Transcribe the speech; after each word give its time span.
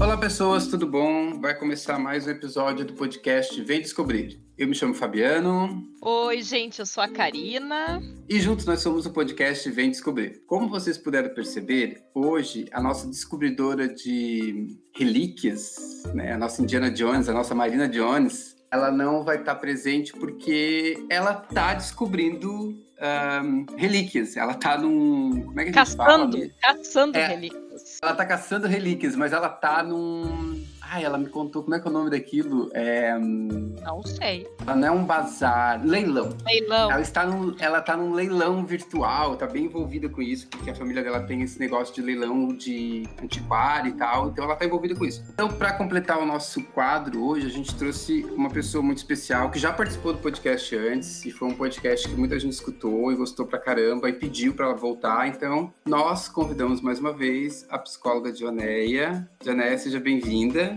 Olá, 0.00 0.16
pessoas, 0.16 0.66
tudo 0.66 0.86
bom? 0.86 1.40
Vai 1.40 1.56
começar 1.56 1.96
mais 1.98 2.26
um 2.26 2.30
episódio 2.30 2.84
do 2.84 2.94
podcast 2.94 3.62
Vem 3.62 3.80
Descobrir. 3.80 4.42
Eu 4.58 4.66
me 4.66 4.74
chamo 4.74 4.94
Fabiano. 4.94 5.82
Oi, 6.02 6.42
gente, 6.42 6.80
eu 6.80 6.86
sou 6.86 7.02
a 7.02 7.08
Karina. 7.08 8.02
E 8.28 8.40
juntos 8.40 8.66
nós 8.66 8.80
somos 8.80 9.06
o 9.06 9.12
podcast 9.12 9.70
Vem 9.70 9.90
Descobrir. 9.90 10.42
Como 10.46 10.68
vocês 10.68 10.98
puderam 10.98 11.32
perceber, 11.32 12.02
hoje 12.12 12.66
a 12.72 12.82
nossa 12.82 13.08
descobridora 13.08 13.88
de 13.88 14.76
relíquias, 14.96 16.02
né, 16.12 16.32
a 16.32 16.38
nossa 16.38 16.60
Indiana 16.60 16.90
Jones, 16.90 17.28
a 17.28 17.32
nossa 17.32 17.54
Marina 17.54 17.88
Jones, 17.88 18.53
ela 18.74 18.90
não 18.90 19.22
vai 19.22 19.36
estar 19.36 19.54
presente 19.54 20.12
porque 20.12 21.06
ela 21.08 21.44
está 21.48 21.74
descobrindo 21.74 22.76
um, 23.00 23.66
relíquias. 23.76 24.36
Ela 24.36 24.52
está 24.52 24.76
num. 24.76 25.42
Como 25.46 25.60
é 25.60 25.64
que 25.64 25.70
a 25.78 25.84
gente 25.84 25.96
caçando, 25.96 26.36
fala? 26.38 26.50
Caçando 26.60 27.16
É. 27.18 27.26
relíquias. 27.28 27.98
Ela 28.02 28.14
tá 28.14 28.26
caçando 28.26 28.66
relíquias, 28.66 29.14
mas 29.14 29.32
ela 29.32 29.48
tá 29.48 29.80
num. 29.82 30.63
Ai, 30.90 31.04
ela 31.04 31.18
me 31.18 31.26
contou 31.26 31.62
como 31.62 31.74
é 31.74 31.80
que 31.80 31.86
é 31.86 31.90
o 31.90 31.92
nome 31.92 32.10
daquilo. 32.10 32.70
É... 32.72 33.16
hum, 33.16 33.74
Não 33.82 34.02
sei. 34.02 34.46
Ela 34.66 34.76
não 34.76 34.88
é 34.88 34.90
um 34.90 35.04
bazar, 35.04 35.80
leilão. 35.84 36.30
Leilão. 36.44 36.90
Ela 36.90 37.00
está 37.00 37.26
num, 37.26 37.54
ela 37.58 37.80
tá 37.80 37.96
num 37.96 38.12
leilão 38.12 38.64
virtual, 38.64 39.36
tá 39.36 39.46
bem 39.46 39.64
envolvida 39.64 40.08
com 40.08 40.22
isso, 40.22 40.46
porque 40.48 40.70
a 40.70 40.74
família 40.74 41.02
dela 41.02 41.20
tem 41.20 41.42
esse 41.42 41.58
negócio 41.58 41.94
de 41.94 42.00
leilão 42.02 42.48
de 42.48 43.04
antiquário 43.22 43.90
e 43.90 43.94
tal, 43.94 44.28
então 44.28 44.44
ela 44.44 44.54
tá 44.56 44.64
envolvida 44.64 44.94
com 44.94 45.04
isso. 45.04 45.24
Então, 45.32 45.48
para 45.48 45.72
completar 45.72 46.18
o 46.18 46.26
nosso 46.26 46.62
quadro 46.62 47.22
hoje, 47.24 47.46
a 47.46 47.50
gente 47.50 47.74
trouxe 47.74 48.24
uma 48.36 48.50
pessoa 48.50 48.82
muito 48.82 48.98
especial 48.98 49.50
que 49.50 49.58
já 49.58 49.72
participou 49.72 50.12
do 50.12 50.18
podcast 50.20 50.76
antes, 50.76 51.24
e 51.24 51.30
foi 51.30 51.48
um 51.48 51.54
podcast 51.54 52.08
que 52.08 52.14
muita 52.14 52.38
gente 52.38 52.52
escutou 52.52 53.10
e 53.10 53.16
gostou 53.16 53.46
pra 53.46 53.58
caramba 53.58 54.08
e 54.08 54.12
pediu 54.12 54.54
para 54.54 54.66
ela 54.66 54.74
voltar. 54.74 55.26
Então, 55.28 55.72
nós 55.86 56.28
convidamos 56.28 56.80
mais 56.80 56.98
uma 56.98 57.12
vez 57.12 57.66
a 57.68 57.78
psicóloga 57.78 58.30
Dioneia. 58.32 59.28
Dioneia, 59.42 59.76
seja 59.78 59.98
bem-vinda. 59.98 60.73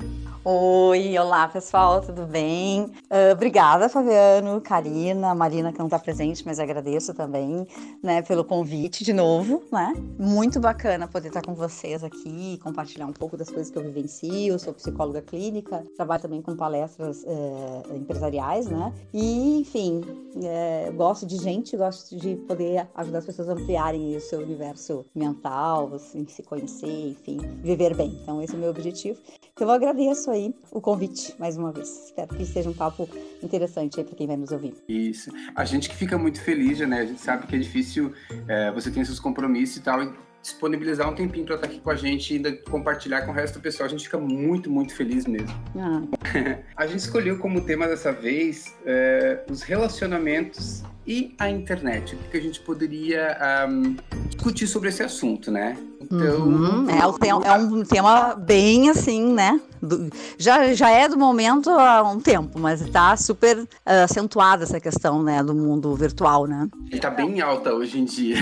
Oi, 0.49 1.19
olá 1.19 1.45
pessoal, 1.49 1.99
tudo 1.99 2.25
bem? 2.25 2.89
Ah, 3.09 3.33
obrigada, 3.33 3.89
Fabiano, 3.89 4.61
Karina, 4.61 5.35
Marina 5.35 5.73
que 5.73 5.79
não 5.79 5.87
está 5.87 5.99
presente, 5.99 6.41
mas 6.45 6.57
agradeço 6.57 7.13
também, 7.13 7.67
né, 8.01 8.21
pelo 8.21 8.45
convite 8.45 9.03
de 9.03 9.11
novo, 9.11 9.61
né? 9.69 9.93
Muito 10.17 10.57
bacana 10.57 11.05
poder 11.05 11.27
estar 11.27 11.41
com 11.41 11.53
vocês 11.53 12.01
aqui, 12.01 12.57
compartilhar 12.63 13.07
um 13.07 13.11
pouco 13.11 13.35
das 13.35 13.49
coisas 13.49 13.69
que 13.69 13.77
eu 13.77 13.83
vivencio. 13.83 14.57
Sou 14.57 14.73
psicóloga 14.73 15.21
clínica, 15.21 15.83
trabalho 15.97 16.21
também 16.21 16.41
com 16.41 16.55
palestras 16.55 17.25
eh, 17.25 17.95
empresariais, 17.95 18.67
né? 18.67 18.93
E, 19.13 19.59
enfim, 19.59 20.01
eh, 20.41 20.89
gosto 20.95 21.25
de 21.25 21.35
gente, 21.35 21.75
gosto 21.75 22.15
de 22.15 22.37
poder 22.47 22.87
ajudar 22.95 23.19
as 23.19 23.25
pessoas 23.25 23.49
a 23.49 23.51
ampliarem 23.51 24.15
o 24.15 24.21
seu 24.21 24.39
universo 24.39 25.05
mental, 25.13 25.93
assim, 25.93 26.25
se 26.25 26.41
conhecer, 26.41 27.09
enfim, 27.09 27.37
viver 27.61 27.93
bem. 27.93 28.17
Então, 28.23 28.41
esse 28.41 28.53
é 28.53 28.57
o 28.57 28.61
meu 28.61 28.69
objetivo. 28.69 29.19
Então 29.57 29.67
eu 29.67 29.73
agradeço 29.87 30.29
aí 30.29 30.53
o 30.71 30.81
convite 30.81 31.33
mais 31.39 31.57
uma 31.57 31.71
vez. 31.71 32.05
Espero 32.05 32.35
que 32.35 32.45
seja 32.45 32.69
um 32.69 32.73
papo 32.73 33.09
interessante 33.41 33.99
aí 33.99 34.05
para 34.05 34.15
quem 34.15 34.27
vai 34.27 34.35
nos 34.35 34.51
ouvir. 34.51 34.73
Isso. 34.87 35.31
A 35.55 35.63
gente 35.63 35.89
que 35.89 35.95
fica 35.95 36.17
muito 36.17 36.41
feliz, 36.41 36.79
né? 36.79 36.99
A 36.99 37.05
gente 37.05 37.21
sabe 37.21 37.47
que 37.47 37.55
é 37.55 37.59
difícil, 37.59 38.11
é, 38.47 38.71
você 38.71 38.91
tem 38.91 39.03
seus 39.05 39.19
compromissos 39.19 39.77
e 39.77 39.81
tal, 39.81 40.03
e 40.03 40.11
disponibilizar 40.41 41.09
um 41.09 41.15
tempinho 41.15 41.45
para 41.45 41.55
estar 41.55 41.67
aqui 41.67 41.79
com 41.79 41.89
a 41.89 41.95
gente 41.95 42.33
e 42.33 42.37
ainda 42.37 42.51
compartilhar 42.69 43.21
com 43.21 43.31
o 43.31 43.33
resto 43.33 43.59
do 43.59 43.61
pessoal. 43.61 43.87
A 43.87 43.89
gente 43.89 44.03
fica 44.03 44.17
muito, 44.17 44.69
muito 44.69 44.93
feliz 44.93 45.25
mesmo. 45.25 45.53
Ah, 45.77 46.01
A 46.75 46.85
gente 46.85 46.99
escolheu 46.99 47.37
como 47.39 47.61
tema 47.61 47.87
dessa 47.87 48.11
vez 48.11 48.75
é, 48.85 49.43
os 49.49 49.61
relacionamentos 49.61 50.83
e 51.05 51.33
a 51.39 51.49
internet. 51.49 52.15
O 52.15 52.29
que 52.29 52.37
a 52.37 52.41
gente 52.41 52.59
poderia 52.59 53.37
ahm, 53.39 53.95
discutir 54.27 54.67
sobre 54.67 54.89
esse 54.89 55.01
assunto, 55.01 55.49
né? 55.49 55.77
Então, 56.09 56.47
uhum, 56.47 56.89
é, 56.89 57.05
o 57.05 57.43
é 57.43 57.53
um 57.57 57.83
tema 57.83 58.33
bem 58.35 58.89
assim, 58.89 59.33
né? 59.33 59.59
Do- 59.81 60.09
já, 60.37 60.73
já 60.73 60.89
é 60.89 61.07
do 61.07 61.17
momento 61.17 61.69
há 61.69 62.01
um 62.01 62.19
tempo, 62.19 62.57
mas 62.59 62.81
está 62.81 63.15
super 63.17 63.67
ah, 63.85 64.03
acentuada 64.03 64.63
essa 64.63 64.79
questão, 64.79 65.21
né, 65.21 65.43
do 65.43 65.53
mundo 65.53 65.93
virtual, 65.95 66.47
né? 66.47 66.67
ele 66.89 66.99
tá 66.99 67.09
bem 67.11 67.41
alta 67.41 67.73
hoje 67.73 67.99
em 67.99 68.05
dia. 68.05 68.37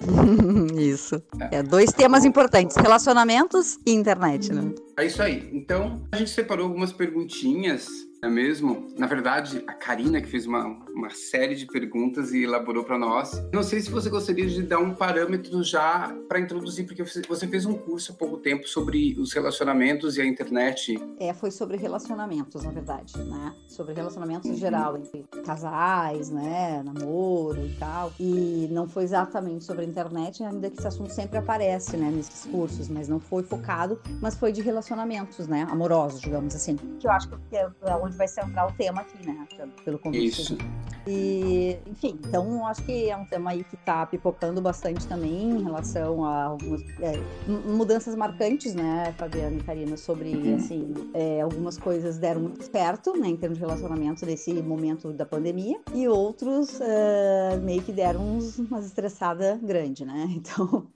Isso. 0.74 1.22
É 1.50 1.62
dois 1.62 1.92
temas 1.92 2.24
importantes: 2.24 2.76
relacionamentos 2.76 3.78
e 3.86 3.92
internet, 3.92 4.52
né? 4.52 4.72
É 4.96 5.06
isso 5.06 5.22
aí. 5.22 5.48
Então, 5.52 6.02
a 6.10 6.16
gente 6.16 6.30
separou 6.30 6.66
algumas 6.66 6.92
perguntinhas, 6.92 7.86
é 8.24 8.28
mesmo? 8.28 8.86
Na 8.96 9.08
verdade, 9.08 9.64
a 9.66 9.72
Karina 9.72 10.20
que 10.20 10.28
fez 10.28 10.46
uma, 10.46 10.64
uma 10.94 11.10
série 11.10 11.56
de 11.56 11.66
perguntas 11.66 12.32
e 12.32 12.44
elaborou 12.44 12.84
para 12.84 12.96
nós. 12.96 13.42
Não 13.52 13.64
sei 13.64 13.80
se 13.80 13.90
você 13.90 14.08
gostaria 14.08 14.46
de 14.46 14.62
dar 14.62 14.78
um 14.78 14.94
parâmetro 14.94 15.60
já 15.64 16.14
para 16.28 16.38
introduzir, 16.38 16.86
porque 16.86 17.02
você 17.02 17.48
fez 17.48 17.66
um 17.66 17.74
curso 17.74 18.12
há 18.12 18.14
pouco 18.14 18.36
tempo 18.36 18.68
sobre 18.68 19.18
os 19.18 19.32
relacionamentos 19.32 20.16
e 20.16 20.20
a 20.22 20.24
internet. 20.24 21.02
É, 21.18 21.34
foi 21.34 21.50
sobre 21.50 21.76
relacionamentos, 21.76 22.62
na 22.62 22.70
verdade, 22.70 23.18
né? 23.24 23.54
Sobre 23.66 23.92
relacionamentos 23.92 24.48
Uhum. 24.48 24.54
em 24.54 24.58
geral, 24.58 24.96
entre 24.96 25.24
casais, 25.44 26.30
né? 26.30 26.80
Namoro 26.84 27.66
e 27.66 27.74
tal. 27.74 28.12
E 28.20 28.68
não 28.70 28.88
foi 28.88 29.02
exatamente 29.02 29.64
sobre 29.64 29.84
a 29.84 29.88
internet, 29.88 30.44
ainda 30.44 30.70
que 30.70 30.78
esse 30.78 30.86
assunto 30.86 31.10
sempre 31.10 31.38
aparece, 31.38 31.96
né? 31.96 32.08
Nesses 32.08 32.46
cursos, 32.46 32.88
mas 32.88 33.08
não 33.08 33.18
foi 33.18 33.42
focado, 33.42 34.00
mas 34.20 34.36
foi 34.36 34.52
de 34.52 34.62
relacionamentos, 34.62 35.48
né? 35.48 35.66
Amorosos, 35.68 36.20
digamos 36.20 36.54
assim. 36.54 36.76
Que 37.00 37.08
eu 37.08 37.10
acho 37.10 37.28
que 37.28 37.56
é 37.56 37.68
é 37.82 37.96
onde 38.12 38.18
vai 38.18 38.28
centrar 38.28 38.68
o 38.68 38.72
tema 38.72 39.00
aqui, 39.00 39.26
né? 39.26 39.46
Pelo, 39.84 39.98
convite. 39.98 40.42
Isso. 40.42 40.58
E, 41.04 41.78
enfim, 41.90 42.16
então 42.28 42.64
acho 42.64 42.84
que 42.84 43.10
é 43.10 43.16
um 43.16 43.24
tema 43.24 43.50
aí 43.50 43.64
que 43.64 43.76
tá 43.78 44.06
pipocando 44.06 44.60
bastante 44.60 45.04
também 45.08 45.50
em 45.58 45.62
relação 45.64 46.24
a 46.24 46.44
algumas 46.44 46.80
é, 47.00 47.16
mu- 47.44 47.76
mudanças 47.78 48.14
marcantes, 48.14 48.72
né, 48.72 49.12
Fabiana 49.18 49.56
e 49.56 49.62
Karina, 49.64 49.96
sobre, 49.96 50.28
Uhum. 50.32 50.54
assim, 50.54 50.94
é, 51.12 51.40
algumas 51.40 51.76
coisas 51.76 52.18
deram 52.18 52.42
muito 52.42 52.62
certo, 52.70 53.14
né, 53.18 53.26
em 53.26 53.36
termos 53.36 53.58
de 53.58 53.64
relacionamento 53.64 54.24
nesse 54.24 54.52
momento 54.62 55.12
da 55.12 55.26
pandemia, 55.26 55.80
e 55.92 56.06
outros 56.06 56.80
é, 56.80 57.56
meio 57.64 57.82
que 57.82 57.92
deram 57.92 58.36
uns, 58.36 58.58
umas 58.58 58.86
estressada 58.86 59.58
grande, 59.60 60.04
né, 60.04 60.26
então, 60.36 60.86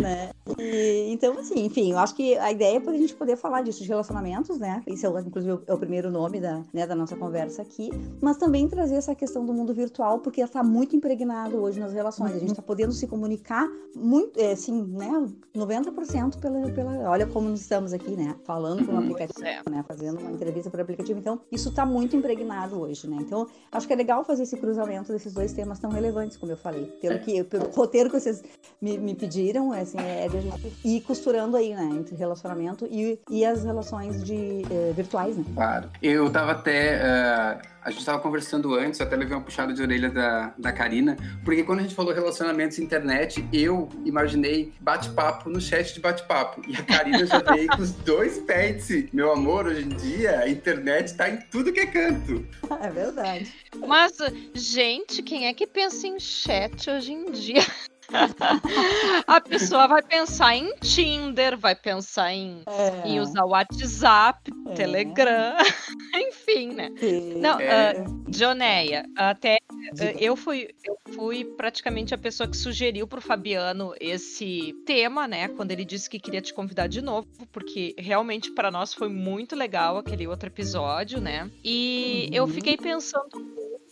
né, 0.00 0.30
e- 0.58 1.10
então, 1.12 1.38
assim, 1.38 1.66
enfim, 1.66 1.92
eu 1.92 1.98
acho 1.98 2.14
que 2.14 2.34
a 2.38 2.50
ideia 2.50 2.78
é 2.78 2.80
pra 2.80 2.94
gente 2.94 3.14
poder 3.14 3.36
falar 3.36 3.60
disso, 3.60 3.82
de 3.82 3.88
relacionamentos, 3.90 4.58
né, 4.58 4.82
isso 4.86 5.06
é, 5.06 5.20
inclusive 5.20 5.58
é 5.66 5.74
o 5.74 5.78
primeiro 5.78 6.10
nome 6.10 6.40
da, 6.44 6.62
né, 6.72 6.86
da 6.86 6.94
nossa 6.94 7.16
conversa 7.16 7.62
aqui, 7.62 7.90
mas 8.20 8.36
também 8.36 8.68
trazer 8.68 8.96
essa 8.96 9.14
questão 9.14 9.46
do 9.46 9.52
mundo 9.54 9.72
virtual, 9.72 10.18
porque 10.18 10.42
está 10.42 10.62
muito 10.62 10.94
impregnado 10.94 11.56
hoje 11.56 11.80
nas 11.80 11.92
relações. 11.92 12.32
A 12.32 12.38
gente 12.38 12.50
está 12.50 12.62
podendo 12.62 12.92
se 12.92 13.06
comunicar 13.06 13.66
muito, 13.94 14.38
é, 14.38 14.52
assim, 14.52 14.82
né, 14.82 15.26
90% 15.56 16.38
pela, 16.38 16.70
pela. 16.70 17.10
Olha 17.10 17.26
como 17.26 17.48
nós 17.48 17.60
estamos 17.60 17.92
aqui, 17.92 18.16
né? 18.16 18.34
Falando 18.44 18.84
por 18.84 18.92
um 18.92 18.98
Uhum. 18.98 19.04
aplicativo, 19.04 19.46
é. 19.46 19.62
né? 19.70 19.84
Fazendo 19.86 20.20
uma 20.20 20.30
entrevista 20.32 20.70
por 20.70 20.80
aplicativo. 20.80 21.18
Então, 21.18 21.40
isso 21.50 21.68
está 21.70 21.86
muito 21.86 22.14
impregnado 22.16 22.80
hoje, 22.80 23.08
né? 23.08 23.16
Então, 23.20 23.46
acho 23.72 23.86
que 23.86 23.92
é 23.92 23.96
legal 23.96 24.24
fazer 24.24 24.42
esse 24.42 24.56
cruzamento 24.56 25.12
desses 25.12 25.32
dois 25.32 25.52
temas 25.52 25.78
tão 25.78 25.90
relevantes, 25.90 26.36
como 26.36 26.52
eu 26.52 26.56
falei. 26.56 26.86
Pelo, 27.00 27.18
que, 27.20 27.42
pelo 27.44 27.70
roteiro 27.70 28.10
que 28.10 28.18
vocês 28.20 28.42
me, 28.80 28.98
me 28.98 29.14
pediram, 29.14 29.72
é, 29.72 29.80
assim, 29.82 29.98
é 29.98 30.28
de 30.28 30.36
a 30.36 30.40
gente 30.40 30.72
ir 30.84 31.00
costurando 31.02 31.56
aí, 31.56 31.74
né? 31.74 31.88
Entre 31.94 32.14
relacionamento 32.16 32.86
e, 32.90 33.18
e 33.30 33.44
as 33.44 33.64
relações 33.64 34.22
de, 34.24 34.62
eh, 34.70 34.92
virtuais, 34.94 35.36
né? 35.36 35.44
Claro. 35.54 35.88
Eu 36.02 36.30
tava 36.34 36.50
até. 36.50 37.00
ah, 37.00 37.62
a 37.84 37.90
gente 37.90 38.02
tava 38.02 38.18
conversando 38.18 38.74
antes, 38.74 38.98
eu 38.98 39.06
até 39.06 39.14
levei 39.14 39.36
uma 39.36 39.42
puxada 39.42 39.72
de 39.74 39.82
orelha 39.82 40.08
da, 40.08 40.54
da 40.56 40.72
Karina, 40.72 41.18
porque 41.44 41.62
quando 41.62 41.80
a 41.80 41.82
gente 41.82 41.94
falou 41.94 42.14
relacionamentos 42.14 42.78
e 42.78 42.82
internet, 42.82 43.46
eu 43.52 43.90
imaginei 44.06 44.72
bate-papo 44.80 45.50
no 45.50 45.60
chat 45.60 45.92
de 45.92 46.00
bate-papo. 46.00 46.62
E 46.66 46.74
a 46.74 46.82
Karina 46.82 47.26
já 47.26 47.40
veio 47.40 47.68
com 47.68 47.82
os 47.82 47.92
dois 47.92 48.38
pets. 48.38 49.12
Meu 49.12 49.30
amor, 49.30 49.66
hoje 49.66 49.84
em 49.84 49.90
dia 49.90 50.40
a 50.40 50.48
internet 50.48 51.14
tá 51.14 51.28
em 51.28 51.36
tudo 51.50 51.72
que 51.74 51.80
é 51.80 51.86
canto. 51.86 52.46
É 52.80 52.88
verdade. 52.88 53.52
Mas, 53.86 54.16
gente, 54.54 55.22
quem 55.22 55.46
é 55.46 55.52
que 55.52 55.66
pensa 55.66 56.06
em 56.06 56.18
chat 56.18 56.88
hoje 56.88 57.12
em 57.12 57.30
dia? 57.32 57.62
A 59.26 59.40
pessoa 59.40 59.86
vai 59.86 60.02
pensar 60.02 60.54
em 60.56 60.74
Tinder, 60.80 61.56
vai 61.58 61.74
pensar 61.74 62.32
em, 62.32 62.62
É, 62.66 63.08
em 63.08 63.20
usar 63.20 63.44
o 63.44 63.50
WhatsApp, 63.50 64.50
é. 64.68 64.74
Telegram, 64.74 65.56
enfim, 66.14 66.68
né? 66.74 66.90
Sim. 66.98 67.40
Não, 67.40 67.58
É. 67.60 67.90
ah, 67.90 68.04
Joneia, 68.30 69.04
até 69.16 69.58
eh, 70.00 70.16
eu 70.18 70.34
fui, 70.36 70.68
eu 70.84 70.96
fui 71.12 71.44
praticamente 71.56 72.14
a 72.14 72.18
pessoa 72.18 72.48
que 72.48 72.56
sugeriu 72.56 73.06
pro 73.06 73.20
Fabiano 73.20 73.94
esse 74.00 74.72
tema, 74.86 75.28
né? 75.28 75.48
Quando 75.48 75.70
ele 75.70 75.84
disse 75.84 76.08
que 76.10 76.18
queria 76.18 76.40
te 76.40 76.52
convidar 76.54 76.86
de 76.88 77.00
novo, 77.02 77.26
porque 77.52 77.94
realmente 77.98 78.50
para 78.54 78.70
nós 78.70 78.92
foi 78.94 79.08
muito 79.08 79.54
legal 79.54 79.98
aquele 79.98 80.26
outro 80.26 80.48
episódio, 80.48 81.20
né? 81.20 81.48
E 81.64 82.28
eu 82.32 82.44
Uhum. 82.44 82.48
fiquei 82.50 82.76
pensando 82.76 83.28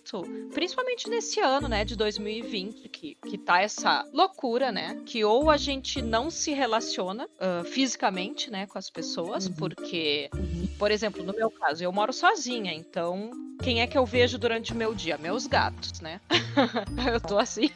muito, 0.03 0.51
principalmente 0.53 1.09
nesse 1.09 1.41
ano, 1.41 1.69
né, 1.69 1.85
de 1.85 1.97
2020, 1.97 2.89
que, 2.89 3.15
que 3.15 3.39
tá 3.39 3.63
essa 3.63 4.05
loucura, 4.13 4.73
né? 4.73 5.01
Que 5.07 5.25
ou 5.25 5.51
a 5.51 5.57
gente 5.57 6.03
não 6.03 6.31
se 6.31 6.53
relaciona 6.53 7.27
uh, 7.27 7.65
fisicamente, 7.65 8.51
né, 8.51 8.67
com 8.67 8.79
as 8.79 8.91
pessoas, 8.91 9.47
uhum. 9.47 9.55
porque, 9.55 10.29
uhum. 10.35 10.69
por 10.79 10.91
exemplo, 10.91 11.23
no 11.23 11.33
meu 11.33 11.51
caso, 11.51 11.85
eu 11.85 11.93
moro 11.93 12.13
sozinha, 12.13 12.73
então 12.73 13.31
quem 13.63 13.81
é 13.81 13.87
que 13.87 13.97
eu 13.97 14.05
vejo 14.05 14.39
durante 14.39 14.73
o 14.73 14.77
meu 14.77 14.93
dia? 14.93 15.17
Meus 15.17 15.47
gatos, 15.47 16.01
né? 16.01 16.21
eu 17.13 17.21
tô 17.21 17.39
assim, 17.39 17.71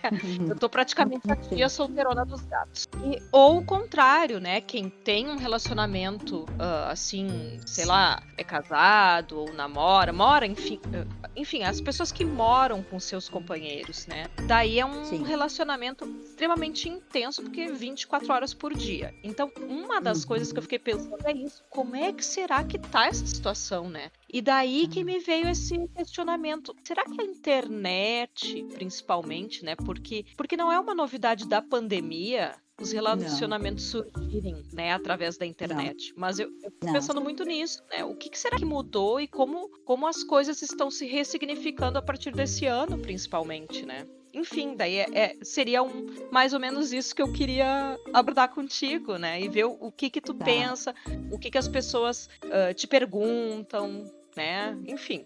eu 0.49 0.57
tô 0.57 0.69
praticamente 0.69 1.31
a 1.31 1.37
tia 1.37 1.69
solteirona 1.69 2.25
dos 2.25 2.43
gatos. 2.43 2.89
E, 3.05 3.23
ou 3.31 3.59
o 3.59 3.65
contrário, 3.65 4.41
né? 4.41 4.61
Quem 4.61 4.91
tem 4.91 5.29
um 5.29 5.37
relacionamento 5.37 6.43
uh, 6.43 6.91
assim, 6.91 7.61
sei 7.65 7.85
lá, 7.85 8.21
é 8.37 8.43
casado 8.43 9.39
ou 9.39 9.53
namora, 9.53 10.13
mora, 10.13 10.45
enfim, 10.45 10.81
uh, 10.87 11.29
enfim, 11.37 11.63
as 11.63 11.81
pessoas 11.81 12.11
que 12.11 12.25
moram 12.25 12.83
com 12.83 12.99
seus 12.99 13.29
companheiros, 13.29 14.09
né? 14.09 14.27
Daí 14.47 14.81
é 14.81 14.85
um 14.85 15.05
Sim. 15.05 15.23
relacionamento 15.23 16.05
extremamente 16.25 16.89
intenso, 16.89 17.43
porque 17.43 17.69
24 17.69 18.33
horas 18.33 18.53
por 18.53 18.75
dia. 18.75 19.15
Então, 19.23 19.53
uma 19.69 20.01
das 20.01 20.23
uhum. 20.23 20.29
coisas 20.29 20.53
que 20.53 20.59
eu 20.59 20.63
fiquei 20.63 20.81
pensando 20.81 21.25
é 21.25 21.33
isso. 21.33 21.63
Como 21.71 21.95
é 21.95 22.13
que 22.13 22.25
será 22.25 22.65
que 22.65 22.77
tá 22.77 23.07
essa 23.07 23.25
situação, 23.25 23.89
né? 23.89 24.11
E 24.33 24.43
daí 24.43 24.89
que 24.89 25.05
me 25.05 25.19
veio 25.19 25.49
esse 25.49 25.89
questionamento. 25.89 26.75
Será 26.85 27.05
que 27.05 27.21
a 27.21 27.25
internet, 27.25 28.65
principalmente, 28.75 29.65
né? 29.65 29.77
Porque, 29.77 30.25
porque 30.37 30.57
não 30.57 30.71
é 30.71 30.79
uma 30.79 30.95
novidade 30.95 31.49
da 31.49 31.63
pandemia 31.63 32.55
os 32.81 32.93
relacionamentos 32.93 33.93
não. 33.95 34.05
surgirem, 34.05 34.63
né, 34.73 34.93
através 34.93 35.39
da 35.39 35.47
internet. 35.47 36.11
Não. 36.11 36.21
Mas 36.21 36.39
eu, 36.39 36.49
eu 36.63 36.71
fico 36.71 36.93
pensando 36.93 37.21
muito 37.21 37.45
nisso, 37.45 37.83
né? 37.91 38.05
O 38.05 38.15
que, 38.15 38.29
que, 38.29 38.39
será 38.39 38.59
que 38.59 38.65
mudou 38.65 39.21
e 39.21 39.27
como, 39.27 39.69
como 39.85 40.07
as 40.07 40.23
coisas 40.23 40.61
estão 40.61 40.91
se 40.91 41.07
ressignificando 41.07 41.99
a 41.99 42.03
partir 42.03 42.33
desse 42.33 42.67
ano, 42.67 42.99
principalmente, 42.99 43.87
né? 43.87 44.07
Enfim, 44.37 44.77
daí 44.77 44.99
é, 44.99 45.07
é, 45.15 45.37
seria 45.43 45.83
um, 45.83 46.07
mais 46.31 46.53
ou 46.53 46.61
menos 46.61 46.93
isso 46.93 47.15
que 47.15 47.23
eu 47.23 47.33
queria 47.33 47.99
abordar 48.13 48.51
contigo, 48.51 49.17
né? 49.17 49.41
E 49.41 49.49
ver 49.49 49.65
o, 49.65 49.79
o 49.81 49.91
que 49.91 50.11
que 50.11 50.21
tu 50.21 50.35
tá. 50.35 50.45
pensa, 50.45 50.95
o 51.33 51.39
que 51.39 51.51
que 51.51 51.57
as 51.57 51.67
pessoas 51.67 52.29
uh, 52.45 52.75
te 52.75 52.87
perguntam, 52.87 54.05
né? 54.37 54.77
Enfim. 54.87 55.25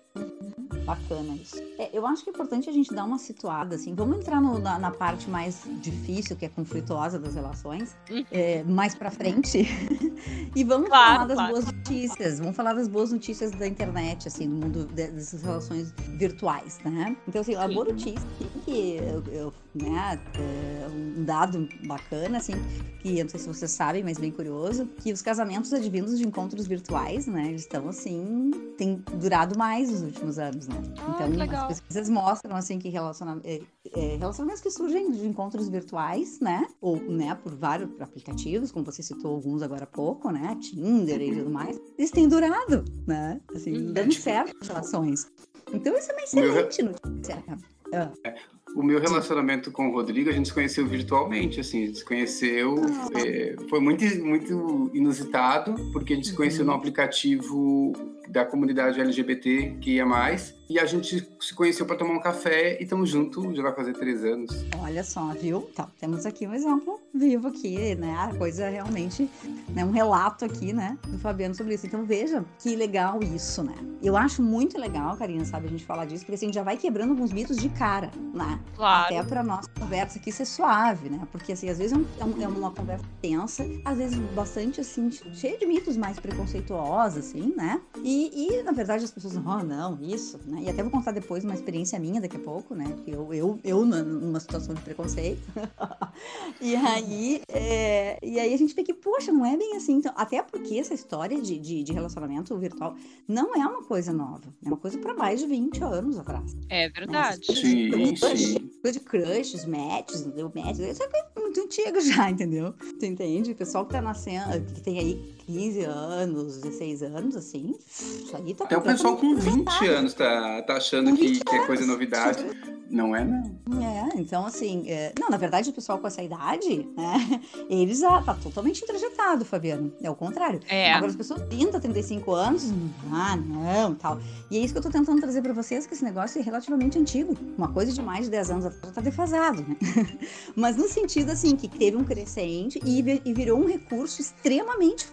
Bacana 0.85 1.35
isso. 1.35 1.57
É, 1.79 1.91
eu 1.93 2.05
acho 2.07 2.25
que 2.25 2.31
é 2.31 2.33
importante 2.33 2.69
a 2.69 2.73
gente 2.73 2.93
dar 2.93 3.05
uma 3.05 3.19
situada, 3.19 3.77
assim. 3.77 3.95
Vamos 3.95 4.19
entrar 4.19 4.41
no, 4.41 4.59
na, 4.59 4.79
na, 4.79 4.91
parte 4.91 5.31
mais 5.31 5.63
difícil, 5.81 6.37
que 6.37 6.45
é 6.45 6.49
conflituosa 6.49 7.19
das 7.19 7.35
relações, 7.35 7.97
uhum. 8.11 8.25
é, 8.31 8.65
mais 8.65 8.95
pra 8.95 9.11
frente. 9.11 9.67
e 10.55 10.65
vamos 10.65 10.89
claro, 10.89 11.13
falar 11.13 11.27
das 11.27 11.37
claro. 11.37 11.53
boas 11.53 11.67
notícias. 11.67 12.39
Vamos 12.41 12.57
falar 12.57 12.73
das 12.73 12.89
boas 12.89 13.13
notícias 13.13 13.53
da 13.53 13.67
internet, 13.67 14.27
assim, 14.27 14.49
no 14.49 14.57
mundo 14.57 14.85
dessas 14.87 15.43
relações 15.43 15.93
virtuais, 16.19 16.79
né? 16.85 17.17
Então, 17.29 17.41
assim, 17.41 17.55
a 17.55 17.69
boa 17.69 17.85
notícia 17.85 18.27
que 18.65 18.97
eu, 18.97 19.23
eu 19.33 19.55
né, 19.75 20.21
é 20.35 20.89
um 20.89 21.25
dado 21.25 21.69
bacana, 21.87 22.39
assim, 22.39 22.55
que 23.01 23.19
eu 23.19 23.25
não 23.25 23.31
sei 23.31 23.41
se 23.41 23.47
vocês 23.47 23.71
sabem, 23.71 24.03
mas 24.03 24.19
bem 24.19 24.31
curioso, 24.31 24.87
que 24.99 25.13
os 25.13 25.23
casamentos 25.23 25.73
advindos 25.73 26.19
de 26.19 26.27
encontros 26.27 26.67
virtuais, 26.67 27.27
né, 27.27 27.53
estão, 27.53 27.89
assim, 27.89 28.51
tem 28.77 29.03
durado 29.15 29.57
mais 29.59 30.00
nos 30.01 30.13
últimos 30.13 30.39
anos, 30.39 30.69
né? 30.69 30.75
Ah, 30.99 31.29
então, 31.29 31.67
as 31.67 31.81
pesquisas 31.81 32.09
mostram, 32.09 32.57
assim, 32.57 32.79
que 32.79 32.89
relaciona 32.89 33.41
é, 33.45 33.61
é, 33.95 34.17
relacionamentos 34.17 34.63
que 34.63 34.71
surgem 34.71 35.11
de 35.11 35.27
encontros 35.27 35.69
virtuais, 35.69 36.41
né, 36.41 36.67
ou, 36.81 36.97
né, 36.97 37.35
por 37.35 37.55
vários 37.55 37.89
aplicativos, 38.01 38.73
como 38.73 38.85
você 38.85 39.03
citou 39.03 39.35
alguns 39.35 39.63
agora 39.63 39.85
há 39.85 39.87
pouco, 39.87 40.31
né, 40.31 40.57
Tinder 40.61 41.21
e 41.21 41.37
tudo 41.37 41.51
mais, 41.51 41.81
eles 41.99 42.11
têm 42.11 42.29
durado, 42.29 42.85
né, 43.07 43.41
assim, 43.55 43.77
uhum. 43.77 43.93
dando 43.93 44.13
certo 44.13 44.57
as 44.61 44.69
relações. 44.69 45.27
Então, 45.73 45.97
isso 45.97 46.11
é 46.11 46.15
uma 46.15 46.23
excelente 46.23 46.83
notícia. 46.83 47.45
Ah. 47.93 48.11
É, 48.25 48.35
o 48.77 48.83
meu 48.83 49.01
relacionamento 49.01 49.73
com 49.73 49.89
o 49.89 49.93
Rodrigo, 49.93 50.31
a 50.31 50.33
gente 50.33 50.49
se 50.49 50.55
conheceu 50.55 50.87
virtualmente, 50.87 51.61
assim, 51.61 51.83
a 51.83 51.87
gente 51.87 51.99
se 51.99 52.05
conheceu, 52.05 52.77
é, 53.15 53.57
foi 53.69 53.81
muito, 53.81 54.05
muito 54.25 54.91
inusitado, 54.95 55.75
porque 55.93 56.13
a 56.13 56.17
gente 56.17 56.29
se 56.29 56.35
conheceu 56.35 56.61
uhum. 56.61 56.71
no 56.71 56.77
aplicativo 56.77 57.93
da 58.31 58.45
comunidade 58.45 59.01
LGBT 59.01 59.77
que 59.81 59.97
ia 59.97 60.07
mais, 60.07 60.55
e 60.71 60.79
a 60.79 60.87
gente 60.87 61.29
se 61.41 61.53
conheceu 61.53 61.85
para 61.85 61.97
tomar 61.97 62.15
um 62.15 62.21
café 62.21 62.79
e 62.81 62.85
estamos 62.85 63.11
juntos, 63.11 63.57
já 63.57 63.63
vai 63.63 63.75
fazer 63.75 63.93
três 63.93 64.25
anos. 64.25 64.65
Olha 64.81 65.03
só, 65.03 65.33
viu? 65.33 65.69
Então, 65.73 65.89
temos 65.99 66.25
aqui 66.25 66.47
um 66.47 66.55
exemplo 66.55 67.01
vivo 67.13 67.49
aqui, 67.49 67.97
né? 67.97 68.15
A 68.17 68.33
coisa 68.37 68.69
realmente, 68.69 69.29
né? 69.69 69.85
Um 69.85 69.91
relato 69.91 70.45
aqui, 70.45 70.73
né? 70.73 70.97
Do 71.09 71.19
Fabiano 71.19 71.57
sobre 71.57 71.75
isso. 71.75 71.87
Então, 71.87 72.05
veja 72.05 72.45
que 72.61 72.77
legal 72.77 73.19
isso, 73.21 73.65
né? 73.65 73.75
Eu 74.01 74.17
acho 74.17 74.41
muito 74.43 74.79
legal, 74.79 75.17
Karina, 75.17 75.45
sabe, 75.45 75.67
a 75.67 75.71
gente 75.71 75.85
falar 75.85 76.05
disso, 76.05 76.25
porque 76.25 76.37
assim, 76.37 76.47
a 76.47 76.49
gente 76.49 76.55
já 76.55 76.63
vai 76.63 76.77
quebrando 76.77 77.11
alguns 77.11 77.33
mitos 77.33 77.57
de 77.57 77.69
cara, 77.71 78.13
né? 78.33 78.61
Claro. 78.77 79.07
Até 79.07 79.23
pra 79.25 79.43
nossa 79.43 79.69
conversa 79.77 80.21
aqui 80.21 80.31
ser 80.31 80.45
suave, 80.45 81.09
né? 81.09 81.27
Porque, 81.33 81.53
assim, 81.53 81.69
às 81.69 81.79
vezes 81.79 81.93
é, 81.93 82.25
um, 82.25 82.41
é, 82.41 82.45
é 82.45 82.49
uma 82.49 82.71
conversa 82.71 83.05
tensa, 83.21 83.67
às 83.85 83.99
vezes 83.99 84.17
bastante, 84.35 84.81
assim, 84.81 85.11
cheia 85.11 85.59
de 85.59 85.67
mitos 85.67 85.97
mais 85.97 86.21
preconceituosos, 86.21 87.19
assim, 87.19 87.53
né? 87.57 87.81
E, 88.05 88.20
e 88.29 88.63
na 88.63 88.73
verdade, 88.73 89.05
as 89.05 89.11
pessoas, 89.11 89.37
oh, 89.37 89.65
não, 89.65 89.99
isso, 90.03 90.39
né? 90.47 90.63
E 90.63 90.69
até 90.69 90.83
vou 90.83 90.91
contar 90.91 91.13
depois 91.13 91.45
uma 91.45 91.55
experiência 91.55 91.99
minha 91.99 92.21
daqui 92.21 92.37
a 92.37 92.41
pouco, 92.41 92.75
né? 92.75 92.85
Que 93.05 93.13
eu, 93.13 93.33
eu, 93.33 93.59
eu 93.63 93.85
numa 93.85 94.41
situação 94.41 94.75
de 94.75 94.81
preconceito. 94.81 95.41
e 96.61 96.75
aí, 96.77 97.43
é, 97.49 98.19
e 98.23 98.39
aí 98.39 98.53
a 98.53 98.57
gente 98.57 98.75
vê 98.75 98.83
que, 98.83 98.93
poxa, 98.93 99.33
não 99.33 99.45
é 99.47 99.57
bem 99.57 99.77
assim. 99.77 99.95
Então, 99.95 100.13
até 100.17 100.43
porque 100.43 100.79
essa 100.79 100.95
história 100.95 101.41
de, 101.41 101.59
de, 101.59 101.83
de 101.83 101.93
relacionamento 101.93 102.57
virtual 102.59 102.97
não 103.27 103.55
é 103.55 103.67
uma 103.67 103.83
coisa 103.85 104.13
nova. 104.13 104.53
É 104.65 104.69
uma 104.69 104.77
coisa 104.77 104.99
para 104.99 105.15
mais 105.15 105.41
de 105.41 105.47
20 105.47 105.83
anos 105.83 106.19
atrás. 106.19 106.57
É 106.69 106.89
verdade. 106.89 107.47
Sim, 107.47 108.17
sim. 108.17 108.71
Coisa 108.83 108.99
de 108.99 109.05
crushes, 109.05 109.65
matches, 109.65 110.23
entendeu? 110.23 110.51
Matches, 110.55 110.81
isso 110.81 111.03
é 111.03 111.41
muito 111.41 111.61
antigo 111.61 112.01
já, 112.01 112.29
entendeu? 112.31 112.75
Tu 112.99 113.07
entende? 113.07 113.53
O 113.53 113.57
pessoal 113.57 113.87
que 113.87 113.93
tá 113.93 114.01
nascendo, 114.01 114.61
que 114.75 114.81
tem 114.81 114.99
aí 114.99 115.35
15 115.51 115.85
anos, 115.85 116.59
16 116.59 117.03
anos, 117.03 117.37
assim, 117.37 117.75
isso 117.89 118.37
aí 118.37 118.55
tá 118.55 118.65
Até 118.65 118.77
o 118.77 118.83
pessoal 118.83 119.17
com 119.17 119.35
20 119.35 119.87
anos 119.89 120.15
tá, 120.15 120.63
tá 120.63 120.77
achando 120.77 121.15
que, 121.17 121.41
que, 121.41 121.57
é 121.57 121.67
coisa 121.67 121.85
novidade. 121.85 122.45
Não 122.89 123.15
é, 123.15 123.25
não. 123.25 123.81
É, 123.81 124.09
então, 124.17 124.45
assim, 124.45 124.91
é... 124.91 125.13
não, 125.19 125.29
na 125.29 125.37
verdade, 125.37 125.71
o 125.71 125.73
pessoal 125.73 125.99
com 125.99 126.09
essa 126.09 126.23
idade, 126.23 126.89
né, 126.97 127.41
eles 127.71 128.01
já 128.01 128.21
tá 128.23 128.35
totalmente 128.35 128.83
introjetado, 128.83 129.45
Fabiano. 129.45 129.93
É 130.03 130.11
o 130.11 130.15
contrário. 130.15 130.61
É. 130.69 130.93
Agora, 130.93 131.11
as 131.11 131.17
pessoas 131.17 131.41
30, 131.49 131.79
35 131.79 132.33
anos, 132.33 132.73
ah, 133.13 133.37
não, 133.37 133.95
tal. 133.95 134.19
E 134.51 134.57
é 134.57 134.61
isso 134.61 134.75
que 134.75 134.79
eu 134.79 134.83
tô 134.83 134.91
tentando 134.91 135.21
trazer 135.21 135.41
para 135.41 135.53
vocês, 135.53 135.87
que 135.87 135.95
esse 135.95 136.03
negócio 136.03 136.41
é 136.41 136.43
relativamente 136.43 136.99
antigo. 136.99 137.37
Uma 137.57 137.69
coisa 137.69 137.93
de 137.93 138.03
mais 138.03 138.25
de 138.25 138.33
10 138.33 138.51
anos 138.51 138.67
atrás 138.67 138.87
já 138.87 138.93
tá 138.93 139.01
defasado, 139.01 139.63
né? 139.63 139.77
Mas 140.57 140.77
no 140.77 140.89
sentido, 140.89 141.31
assim, 141.31 141.55
que 141.55 141.69
teve 141.69 141.97
um 141.97 142.05
crescente 142.05 142.81
e, 142.85 142.99
e 143.25 143.33
virou 143.33 143.61
um 143.61 143.67
recurso 143.67 144.21
extremamente 144.21 145.07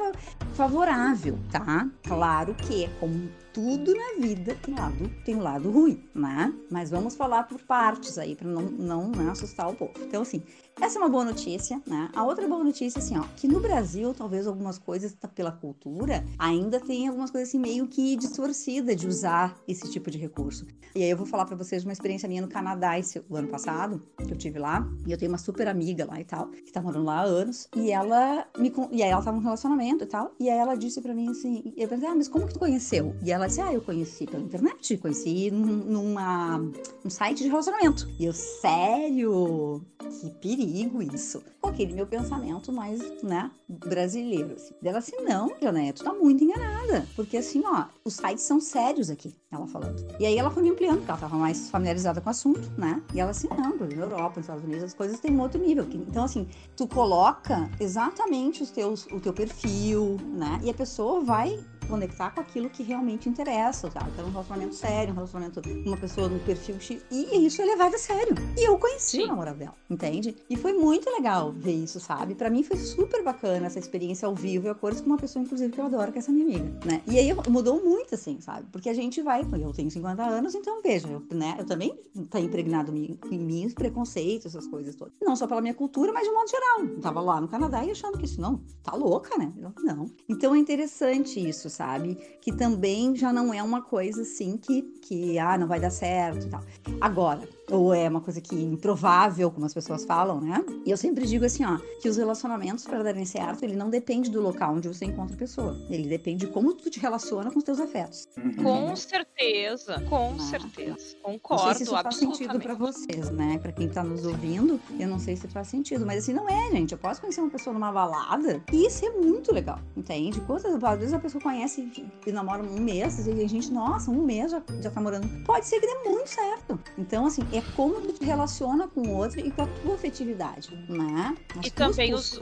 favorável, 0.53 1.37
tá? 1.51 1.87
Claro 2.03 2.53
que, 2.55 2.89
como 2.99 3.29
tudo 3.57 3.91
na 3.95 4.21
vida 4.21 4.55
tem 4.61 4.75
lado, 4.75 5.11
tem 5.25 5.35
lado 5.35 5.71
ruim, 5.71 5.99
né? 6.13 6.53
Mas 6.69 6.91
vamos 6.91 7.15
falar 7.15 7.41
por 7.47 7.59
partes 7.59 8.19
aí, 8.19 8.35
para 8.35 8.47
não, 8.47 8.61
não 8.61 9.09
né, 9.09 9.31
assustar 9.31 9.67
o 9.67 9.75
povo. 9.75 9.93
Então, 9.99 10.21
assim, 10.21 10.43
essa 10.79 10.99
é 10.99 11.01
uma 11.01 11.09
boa 11.09 11.25
notícia, 11.25 11.81
né? 11.87 12.07
A 12.15 12.23
outra 12.23 12.47
boa 12.47 12.63
notícia, 12.63 12.99
assim, 12.99 13.17
ó, 13.17 13.23
que 13.35 13.47
no 13.47 13.59
Brasil, 13.59 14.13
talvez 14.13 14.45
algumas 14.45 14.77
coisas 14.77 15.17
pela 15.33 15.51
cultura 15.51 16.23
ainda 16.37 16.79
tem 16.79 17.07
algumas 17.07 17.31
coisas 17.31 17.49
assim 17.49 17.57
meio 17.57 17.87
que 17.87 18.15
distorcida 18.15 18.95
de 18.95 19.07
usar 19.07 19.57
esse 19.67 19.89
tipo 19.91 20.11
de 20.11 20.19
recurso. 20.19 20.67
E 20.95 21.01
aí 21.01 21.09
eu 21.09 21.17
vou 21.17 21.25
falar 21.25 21.45
para 21.45 21.55
vocês 21.55 21.83
uma 21.83 21.93
experiência 21.93 22.29
minha 22.29 22.43
no 22.43 22.47
Canadá 22.47 22.97
esse, 22.97 23.23
o 23.27 23.35
ano 23.35 23.47
passado, 23.47 24.01
que 24.17 24.31
eu 24.31 24.37
tive 24.37 24.59
lá, 24.59 24.87
e 25.07 25.11
eu 25.11 25.17
tenho 25.17 25.31
uma 25.31 25.39
super 25.39 25.67
amiga 25.67 26.05
lá 26.05 26.19
e 26.21 26.23
tal, 26.23 26.49
que 26.49 26.71
tá 26.71 26.79
morando 26.79 27.05
lá 27.05 27.21
há 27.21 27.23
anos, 27.23 27.67
e 27.75 27.91
ela 27.91 28.47
me 28.57 28.71
e 28.91 29.01
aí 29.01 29.09
ela 29.09 29.21
tava 29.23 29.35
num 29.35 29.43
relacionamento 29.43 30.03
e 30.03 30.07
tal, 30.07 30.35
e 30.39 30.47
aí 30.47 30.57
ela 30.57 30.75
disse 30.75 31.01
para 31.01 31.13
mim 31.13 31.29
assim, 31.29 31.73
eu 31.75 31.87
pensei, 31.87 32.07
ah, 32.07 32.15
mas 32.15 32.27
como 32.27 32.45
que 32.45 32.53
tu 32.53 32.59
conheceu? 32.59 33.15
E 33.23 33.31
ela 33.31 33.46
disse, 33.47 33.61
ah, 33.61 33.73
eu 33.73 33.81
conheci 33.81 34.25
pela 34.25 34.43
internet, 34.43 34.97
conheci 34.97 35.51
num, 35.51 35.77
numa, 35.77 36.57
num 37.03 37.09
site 37.09 37.43
de 37.43 37.49
relacionamento. 37.49 38.07
E 38.19 38.25
eu, 38.25 38.33
sério? 38.33 39.81
Que 39.99 40.29
perigo 40.29 41.01
isso. 41.01 41.43
Com 41.61 41.69
aquele 41.69 41.93
meu 41.93 42.05
pensamento 42.07 42.71
mais, 42.71 43.01
né, 43.23 43.51
brasileiro. 43.67 44.53
Assim. 44.53 44.73
Ela 44.83 44.99
assim, 44.99 45.17
não, 45.23 45.51
Leonete, 45.61 45.99
tu 45.99 46.03
tá 46.03 46.13
muito 46.13 46.43
enganada. 46.43 47.05
Porque 47.15 47.37
assim, 47.37 47.61
ó, 47.65 47.85
os 48.03 48.15
sites 48.15 48.43
são 48.43 48.59
sérios 48.59 49.09
aqui, 49.09 49.35
ela 49.51 49.67
falando. 49.67 50.05
E 50.19 50.25
aí 50.25 50.37
ela 50.37 50.49
foi 50.49 50.63
me 50.63 50.69
ampliando, 50.69 50.97
porque 50.97 51.11
ela 51.11 51.19
tava 51.19 51.37
mais 51.37 51.69
familiarizada 51.69 52.21
com 52.21 52.27
o 52.27 52.31
assunto, 52.31 52.71
né? 52.77 53.01
E 53.13 53.19
ela 53.19 53.31
assim, 53.31 53.47
não, 53.49 53.75
na 53.75 53.95
Europa, 53.95 54.35
nos 54.37 54.45
Estados 54.45 54.63
Unidos, 54.63 54.83
as 54.83 54.93
coisas 54.93 55.19
têm 55.19 55.31
um 55.31 55.41
outro 55.41 55.59
nível. 55.61 55.87
Então, 55.91 56.23
assim, 56.23 56.47
tu 56.75 56.87
coloca 56.87 57.69
exatamente 57.79 58.63
os 58.63 58.71
teus, 58.71 59.05
o 59.07 59.19
teu 59.19 59.33
perfil, 59.33 60.17
né? 60.35 60.59
E 60.63 60.69
a 60.69 60.73
pessoa 60.73 61.21
vai 61.21 61.59
conectar 61.87 62.31
com 62.31 62.41
aquilo 62.41 62.69
que 62.69 62.83
realmente 62.83 63.29
interessa, 63.29 63.89
tá? 63.89 64.05
Então, 64.13 64.25
um 64.25 64.31
relacionamento 64.31 64.75
sério, 64.75 65.11
um 65.11 65.15
relacionamento 65.15 65.61
com 65.61 65.89
uma 65.89 65.97
pessoa 65.97 66.27
no 66.27 66.39
perfil 66.39 66.79
X, 66.79 67.01
e 67.11 67.45
isso 67.45 67.61
é 67.61 67.65
levado 67.65 67.95
a 67.95 67.97
sério. 67.97 68.35
E 68.57 68.67
eu 68.67 68.77
conheci 68.77 69.17
Sim. 69.17 69.23
o 69.23 69.27
namorado 69.27 69.57
dela, 69.57 69.75
entende? 69.89 70.35
E 70.49 70.55
foi 70.55 70.73
muito 70.73 71.09
legal 71.09 71.51
ver 71.51 71.73
isso, 71.73 71.99
sabe? 71.99 72.35
Para 72.35 72.49
mim 72.49 72.63
foi 72.63 72.77
super 72.77 73.23
bacana 73.23 73.67
essa 73.67 73.79
experiência 73.79 74.27
ao 74.27 74.35
vivo 74.35 74.67
e 74.67 74.69
a 74.69 74.75
cores 74.75 75.01
com 75.01 75.07
uma 75.07 75.17
pessoa, 75.17 75.43
inclusive, 75.43 75.71
que 75.71 75.79
eu 75.79 75.85
adoro, 75.85 76.11
que 76.11 76.17
é 76.17 76.21
essa 76.21 76.31
minha 76.31 76.45
amiga, 76.45 76.79
né? 76.85 77.01
E 77.07 77.17
aí 77.17 77.29
mudou 77.49 77.83
muito, 77.83 78.15
assim, 78.15 78.39
sabe? 78.41 78.67
Porque 78.71 78.89
a 78.89 78.93
gente 78.93 79.21
vai, 79.21 79.41
eu 79.41 79.73
tenho 79.73 79.89
50 79.89 80.23
anos, 80.23 80.55
então 80.55 80.81
veja, 80.81 81.07
eu, 81.07 81.23
né? 81.31 81.55
Eu 81.57 81.65
também 81.65 81.97
tá 82.29 82.39
impregnado 82.39 82.95
em 82.95 83.39
mim 83.39 83.65
os 83.65 83.73
preconceitos, 83.73 84.47
essas 84.47 84.67
coisas 84.67 84.95
todas. 84.95 85.13
Não 85.21 85.35
só 85.35 85.47
pela 85.47 85.61
minha 85.61 85.73
cultura, 85.73 86.11
mas 86.11 86.23
de 86.23 86.29
um 86.29 86.33
modo 86.33 86.49
geral. 86.49 86.85
Eu 86.85 87.01
tava 87.01 87.21
lá 87.21 87.39
no 87.39 87.47
Canadá 87.47 87.83
e 87.83 87.91
achando 87.91 88.17
que 88.17 88.25
isso 88.25 88.41
não, 88.41 88.61
tá 88.83 88.95
louca, 88.95 89.37
né? 89.37 89.53
Eu, 89.57 89.71
não. 89.83 90.09
Então 90.27 90.55
é 90.55 90.57
interessante 90.57 91.39
isso, 91.39 91.69
sabe? 91.77 92.15
Que 92.41 92.51
também 92.51 93.15
já 93.15 93.31
não 93.31 93.53
é 93.53 93.61
uma 93.61 93.81
coisa 93.81 94.23
assim 94.23 94.57
que, 94.57 94.81
que 95.01 95.37
ah, 95.37 95.57
não 95.57 95.67
vai 95.67 95.79
dar 95.79 95.91
certo 95.91 96.47
e 96.47 96.49
tal. 96.49 96.63
Agora, 96.99 97.47
ou 97.71 97.93
é 97.93 98.07
uma 98.07 98.21
coisa 98.21 98.39
que 98.39 98.55
improvável, 98.55 99.51
como 99.51 99.65
as 99.65 99.73
pessoas 99.73 100.05
falam, 100.05 100.39
né? 100.39 100.63
E 100.85 100.91
eu 100.91 100.97
sempre 100.97 101.25
digo 101.25 101.45
assim, 101.45 101.65
ó, 101.65 101.77
que 102.01 102.07
os 102.07 102.17
relacionamentos 102.17 102.85
para 102.85 103.03
darem 103.03 103.25
certo, 103.25 103.63
ele 103.63 103.75
não 103.75 103.89
depende 103.89 104.29
do 104.29 104.41
local 104.41 104.75
onde 104.75 104.87
você 104.87 105.05
encontra 105.05 105.35
a 105.35 105.39
pessoa. 105.39 105.77
Ele 105.89 106.07
depende 106.07 106.45
de 106.45 106.51
como 106.51 106.73
tu 106.73 106.89
te 106.89 106.99
relaciona 106.99 107.51
com 107.51 107.57
os 107.57 107.63
teus 107.63 107.79
afetos. 107.79 108.27
Com 108.61 108.95
certeza, 108.95 110.01
com 110.09 110.35
ah, 110.35 110.39
certeza. 110.39 111.15
Concordo, 111.21 111.63
não 111.63 111.69
sei 111.69 111.77
se 111.77 111.83
isso 111.83 111.91
faz 111.91 112.15
sentido 112.15 112.59
para 112.59 112.73
vocês, 112.73 113.29
né? 113.31 113.57
Para 113.57 113.71
quem 113.71 113.89
tá 113.89 114.03
nos 114.03 114.25
ouvindo, 114.25 114.79
eu 114.99 115.07
não 115.07 115.19
sei 115.19 115.35
se 115.35 115.47
faz 115.47 115.67
sentido, 115.67 116.05
mas 116.05 116.23
assim 116.23 116.33
não 116.33 116.47
é, 116.47 116.71
gente. 116.71 116.93
Eu 116.93 116.97
posso 116.97 117.21
conhecer 117.21 117.41
uma 117.41 117.49
pessoa 117.49 117.73
numa 117.73 117.91
balada 117.91 118.63
e 118.71 118.85
isso 118.85 119.05
é 119.05 119.09
muito 119.09 119.53
legal, 119.53 119.79
entende? 119.95 120.39
Quantas 120.41 120.73
às 120.83 120.99
vezes 120.99 121.13
a 121.13 121.19
pessoa 121.19 121.41
conhece 121.41 121.89
e 122.25 122.31
namora 122.31 122.63
um 122.63 122.79
mês 122.79 123.27
e 123.27 123.31
a 123.31 123.47
gente, 123.47 123.71
nossa, 123.71 124.09
um 124.09 124.23
mês 124.23 124.51
já, 124.51 124.61
já 124.81 124.89
tá 124.89 125.01
morando. 125.01 125.27
Pode 125.43 125.65
ser 125.65 125.79
que 125.79 125.87
dê 125.87 126.09
muito 126.09 126.29
certo. 126.29 126.79
Então, 126.97 127.25
assim, 127.25 127.41
é 127.57 127.63
como 127.75 128.01
tu 128.01 128.13
te 128.13 128.25
relaciona 128.25 128.87
com 128.87 129.01
o 129.01 129.17
outro 129.17 129.39
e 129.39 129.51
com 129.51 129.63
a 129.63 129.67
tua 129.67 129.95
afetividade, 129.95 130.69
né? 130.87 131.35
As 131.57 131.67
e 131.67 131.71
também 131.71 132.13
os. 132.13 132.39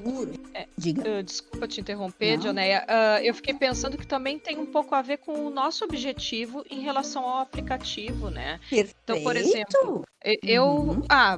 É, 0.54 0.68
Diga. 0.78 1.20
Uh, 1.20 1.24
desculpa 1.24 1.68
te 1.68 1.82
interromper, 1.82 2.42
Jonéia. 2.42 2.86
Uh, 2.86 3.24
eu 3.24 3.34
fiquei 3.34 3.54
pensando 3.54 3.98
que 3.98 4.06
também 4.06 4.38
tem 4.38 4.58
um 4.58 4.66
pouco 4.66 4.94
a 4.94 5.02
ver 5.02 5.18
com 5.18 5.46
o 5.46 5.50
nosso 5.50 5.84
objetivo 5.84 6.64
em 6.70 6.82
relação 6.82 7.24
ao 7.24 7.40
aplicativo, 7.40 8.30
né? 8.30 8.60
Perfeito. 8.70 8.96
Então, 9.04 9.22
por 9.24 9.36
exemplo, 9.36 10.04
eu 10.42 10.66
uhum. 10.66 11.02
ah, 11.08 11.38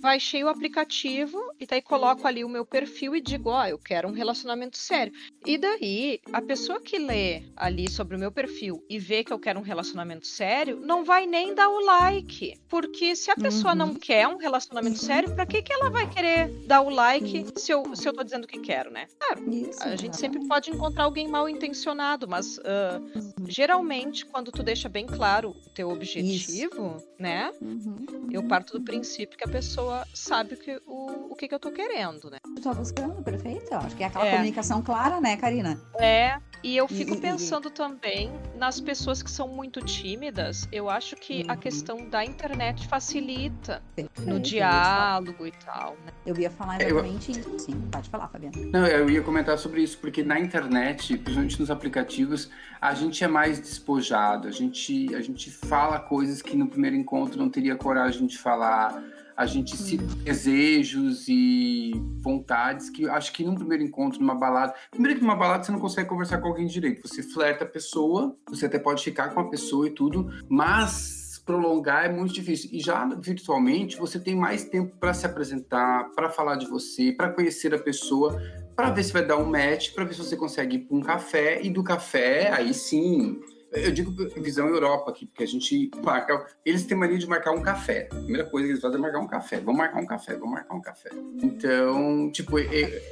baixei 0.00 0.44
o 0.44 0.48
aplicativo 0.48 1.38
e 1.58 1.66
daí 1.66 1.82
coloco 1.82 2.26
ali 2.26 2.44
o 2.44 2.48
meu 2.48 2.64
perfil 2.64 3.16
e 3.16 3.20
digo, 3.20 3.50
ó, 3.50 3.62
oh, 3.62 3.66
eu 3.66 3.78
quero 3.78 4.08
um 4.08 4.12
relacionamento 4.12 4.78
sério. 4.78 5.12
E 5.44 5.58
daí, 5.58 6.20
a 6.32 6.40
pessoa 6.40 6.80
que 6.80 6.98
lê 6.98 7.42
ali 7.56 7.90
sobre 7.90 8.16
o 8.16 8.18
meu 8.18 8.30
perfil 8.30 8.84
e 8.88 8.98
vê 8.98 9.24
que 9.24 9.32
eu 9.32 9.40
quero 9.40 9.58
um 9.58 9.62
relacionamento 9.62 10.26
sério, 10.26 10.78
não 10.80 11.04
vai 11.04 11.26
nem 11.26 11.52
dar 11.52 11.68
o 11.68 11.84
like. 11.84 12.54
Porque 12.68 13.16
se 13.18 13.30
a 13.30 13.36
pessoa 13.36 13.72
uhum. 13.72 13.78
não 13.78 13.94
quer 13.94 14.26
um 14.28 14.36
relacionamento 14.36 14.98
sério, 14.98 15.34
para 15.34 15.46
que, 15.46 15.62
que 15.62 15.72
ela 15.72 15.90
vai 15.90 16.08
querer 16.08 16.48
dar 16.66 16.80
o 16.80 16.88
like 16.88 17.46
se 17.56 17.72
eu, 17.72 17.94
se 17.94 18.08
eu 18.08 18.12
tô 18.12 18.22
dizendo 18.22 18.46
que 18.46 18.58
quero, 18.58 18.90
né? 18.90 19.06
Claro, 19.18 19.50
Isso, 19.52 19.82
a 19.82 19.96
gente 19.96 20.16
sempre 20.16 20.46
pode 20.46 20.70
encontrar 20.70 21.04
alguém 21.04 21.28
mal 21.28 21.48
intencionado, 21.48 22.28
mas 22.28 22.58
uh, 22.58 23.42
geralmente, 23.46 24.24
quando 24.26 24.50
tu 24.50 24.62
deixa 24.62 24.88
bem 24.88 25.06
claro 25.06 25.50
o 25.50 25.70
teu 25.70 25.90
objetivo, 25.90 26.96
Isso. 26.96 27.08
né? 27.18 27.50
Uhum 27.60 28.18
eu 28.32 28.42
parto 28.46 28.78
do 28.78 28.84
princípio 28.84 29.38
que 29.38 29.44
a 29.44 29.48
pessoa 29.48 30.06
sabe 30.14 30.54
o 30.54 30.56
que, 30.56 30.80
o, 30.86 31.32
o 31.32 31.34
que, 31.34 31.48
que 31.48 31.54
eu 31.54 31.58
tô 31.58 31.70
querendo, 31.70 32.30
né? 32.30 32.38
Tu 32.56 32.62
tá 32.62 32.74
buscando, 32.74 33.22
perfeito. 33.22 33.72
Eu 33.72 33.78
acho 33.78 33.96
que 33.96 34.02
é 34.02 34.06
aquela 34.06 34.26
é. 34.26 34.30
comunicação 34.32 34.82
clara, 34.82 35.20
né, 35.20 35.36
Karina? 35.36 35.80
É, 35.98 36.38
e 36.62 36.76
eu 36.76 36.88
fico 36.88 37.16
pensando 37.20 37.70
também 37.70 38.32
nas 38.56 38.80
pessoas 38.80 39.22
que 39.22 39.30
são 39.30 39.48
muito 39.48 39.80
tímidas. 39.80 40.68
Eu 40.72 40.90
acho 40.90 41.16
que 41.16 41.42
uhum. 41.42 41.50
a 41.50 41.56
questão 41.56 42.08
da 42.08 42.24
internet 42.24 42.86
facilita 42.88 43.82
Perfeito, 43.94 44.28
no 44.28 44.40
diálogo 44.40 45.46
e 45.46 45.52
tal. 45.52 45.96
Né? 46.04 46.12
Eu 46.26 46.36
ia 46.36 46.50
falar 46.50 46.80
exatamente 46.80 47.32
eu... 47.32 47.38
isso. 47.38 47.58
Sim, 47.58 47.80
pode 47.90 48.08
falar, 48.10 48.28
Fabiana. 48.28 48.56
Não, 48.72 48.86
eu 48.86 49.08
ia 49.08 49.22
comentar 49.22 49.56
sobre 49.58 49.82
isso, 49.82 49.98
porque 49.98 50.22
na 50.22 50.38
internet, 50.38 51.16
principalmente 51.16 51.60
nos 51.60 51.70
aplicativos, 51.70 52.50
a 52.80 52.94
gente 52.94 53.22
é 53.22 53.28
mais 53.28 53.58
despojado. 53.60 54.48
A 54.48 54.50
gente, 54.50 55.14
a 55.14 55.20
gente 55.20 55.50
fala 55.50 55.98
coisas 55.98 56.42
que 56.42 56.56
no 56.56 56.68
primeiro 56.68 56.96
encontro 56.96 57.38
não 57.38 57.48
teria 57.48 57.76
coragem 57.76 58.26
de 58.26 58.36
falar 58.38 59.02
a 59.38 59.46
gente 59.46 59.76
cita 59.76 60.02
uhum. 60.02 60.24
desejos 60.24 61.28
e 61.28 61.92
vontades 62.20 62.90
que 62.90 63.08
acho 63.08 63.32
que 63.32 63.44
num 63.44 63.54
primeiro 63.54 63.84
encontro, 63.84 64.18
numa 64.18 64.34
balada. 64.34 64.74
Primeiro 64.90 65.16
que 65.16 65.24
numa 65.24 65.36
balada 65.36 65.62
você 65.62 65.70
não 65.70 65.78
consegue 65.78 66.08
conversar 66.08 66.38
com 66.38 66.48
alguém 66.48 66.66
direito. 66.66 67.06
Você 67.06 67.22
flerta 67.22 67.62
a 67.62 67.68
pessoa, 67.68 68.36
você 68.50 68.66
até 68.66 68.80
pode 68.80 69.04
ficar 69.04 69.32
com 69.32 69.38
a 69.38 69.48
pessoa 69.48 69.86
e 69.86 69.90
tudo, 69.90 70.28
mas 70.48 71.40
prolongar 71.46 72.06
é 72.06 72.08
muito 72.08 72.34
difícil. 72.34 72.68
E 72.72 72.80
já 72.80 73.06
virtualmente 73.14 73.96
você 73.96 74.18
tem 74.18 74.34
mais 74.34 74.64
tempo 74.64 74.96
para 74.98 75.14
se 75.14 75.24
apresentar, 75.24 76.10
para 76.16 76.28
falar 76.28 76.56
de 76.56 76.66
você, 76.66 77.12
para 77.12 77.30
conhecer 77.30 77.72
a 77.72 77.78
pessoa, 77.78 78.42
para 78.74 78.90
ver 78.90 79.04
se 79.04 79.12
vai 79.12 79.24
dar 79.24 79.36
um 79.36 79.48
match, 79.48 79.94
para 79.94 80.02
ver 80.02 80.14
se 80.14 80.18
você 80.18 80.36
consegue 80.36 80.78
ir 80.78 80.80
para 80.80 80.96
um 80.96 81.00
café 81.00 81.62
e 81.62 81.70
do 81.70 81.84
café 81.84 82.50
aí 82.52 82.74
sim 82.74 83.40
eu 83.72 83.92
digo 83.92 84.12
visão 84.40 84.66
Europa 84.66 85.10
aqui, 85.10 85.26
porque 85.26 85.44
a 85.44 85.46
gente 85.46 85.90
marca. 86.02 86.46
Eles 86.64 86.84
têm 86.84 86.96
mania 86.96 87.18
de 87.18 87.26
marcar 87.26 87.52
um 87.52 87.62
café. 87.62 88.08
A 88.10 88.14
primeira 88.16 88.44
coisa 88.44 88.66
que 88.66 88.72
eles 88.72 88.82
fazem 88.82 88.98
é 88.98 89.00
marcar 89.00 89.18
um 89.18 89.26
café. 89.26 89.60
Vamos 89.60 89.78
marcar 89.78 90.00
um 90.00 90.06
café, 90.06 90.34
vamos 90.34 90.54
marcar 90.54 90.74
um 90.74 90.80
café. 90.80 91.10
Então, 91.42 92.30
tipo, 92.32 92.58
é, 92.58 93.02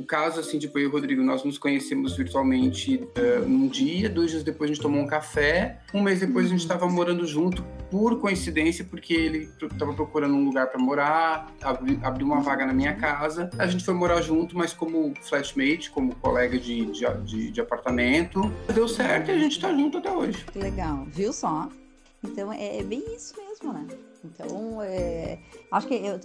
o 0.00 0.04
caso, 0.04 0.40
assim, 0.40 0.58
tipo, 0.58 0.78
eu 0.78 0.84
e 0.84 0.86
o 0.86 0.90
Rodrigo, 0.90 1.22
nós 1.22 1.44
nos 1.44 1.58
conhecemos 1.58 2.16
virtualmente 2.16 2.96
uh, 2.96 3.46
num 3.46 3.68
dia, 3.68 4.08
dois 4.08 4.30
dias 4.30 4.42
depois 4.42 4.70
a 4.70 4.72
gente 4.72 4.82
tomou 4.82 5.02
um 5.02 5.06
café, 5.06 5.78
um 5.92 6.02
mês 6.02 6.20
depois 6.20 6.46
a 6.46 6.48
gente 6.48 6.60
estava 6.60 6.88
morando 6.88 7.26
junto, 7.26 7.62
por 7.90 8.20
coincidência, 8.20 8.84
porque 8.84 9.12
ele 9.12 9.50
estava 9.60 9.92
procurando 9.92 10.34
um 10.34 10.44
lugar 10.44 10.68
para 10.68 10.80
morar, 10.80 11.52
abri, 11.62 11.98
abriu 12.02 12.26
uma 12.26 12.40
vaga 12.40 12.66
na 12.66 12.72
minha 12.72 12.94
casa, 12.94 13.50
a 13.58 13.66
gente 13.66 13.84
foi 13.84 13.94
morar 13.94 14.22
junto, 14.22 14.56
mas 14.56 14.72
como 14.72 15.12
flatmate, 15.22 15.90
como 15.90 16.14
colega 16.16 16.58
de, 16.58 16.86
de, 16.86 17.06
de, 17.24 17.50
de 17.50 17.60
apartamento, 17.60 18.40
deu 18.72 18.88
certo 18.88 19.30
e 19.30 19.32
a 19.32 19.38
gente 19.38 19.52
está 19.52 19.72
junto 19.72 19.98
até 19.98 20.10
hoje. 20.10 20.44
Que 20.52 20.58
legal, 20.58 21.06
viu 21.10 21.32
só? 21.32 21.68
Então 22.22 22.52
é, 22.52 22.78
é 22.78 22.82
bem 22.82 23.02
isso 23.14 23.34
mesmo, 23.36 23.72
né? 23.72 23.86
Então, 24.24 24.82
é, 24.82 25.38
acho 25.70 25.86
que 25.86 25.94
eu, 25.94 26.20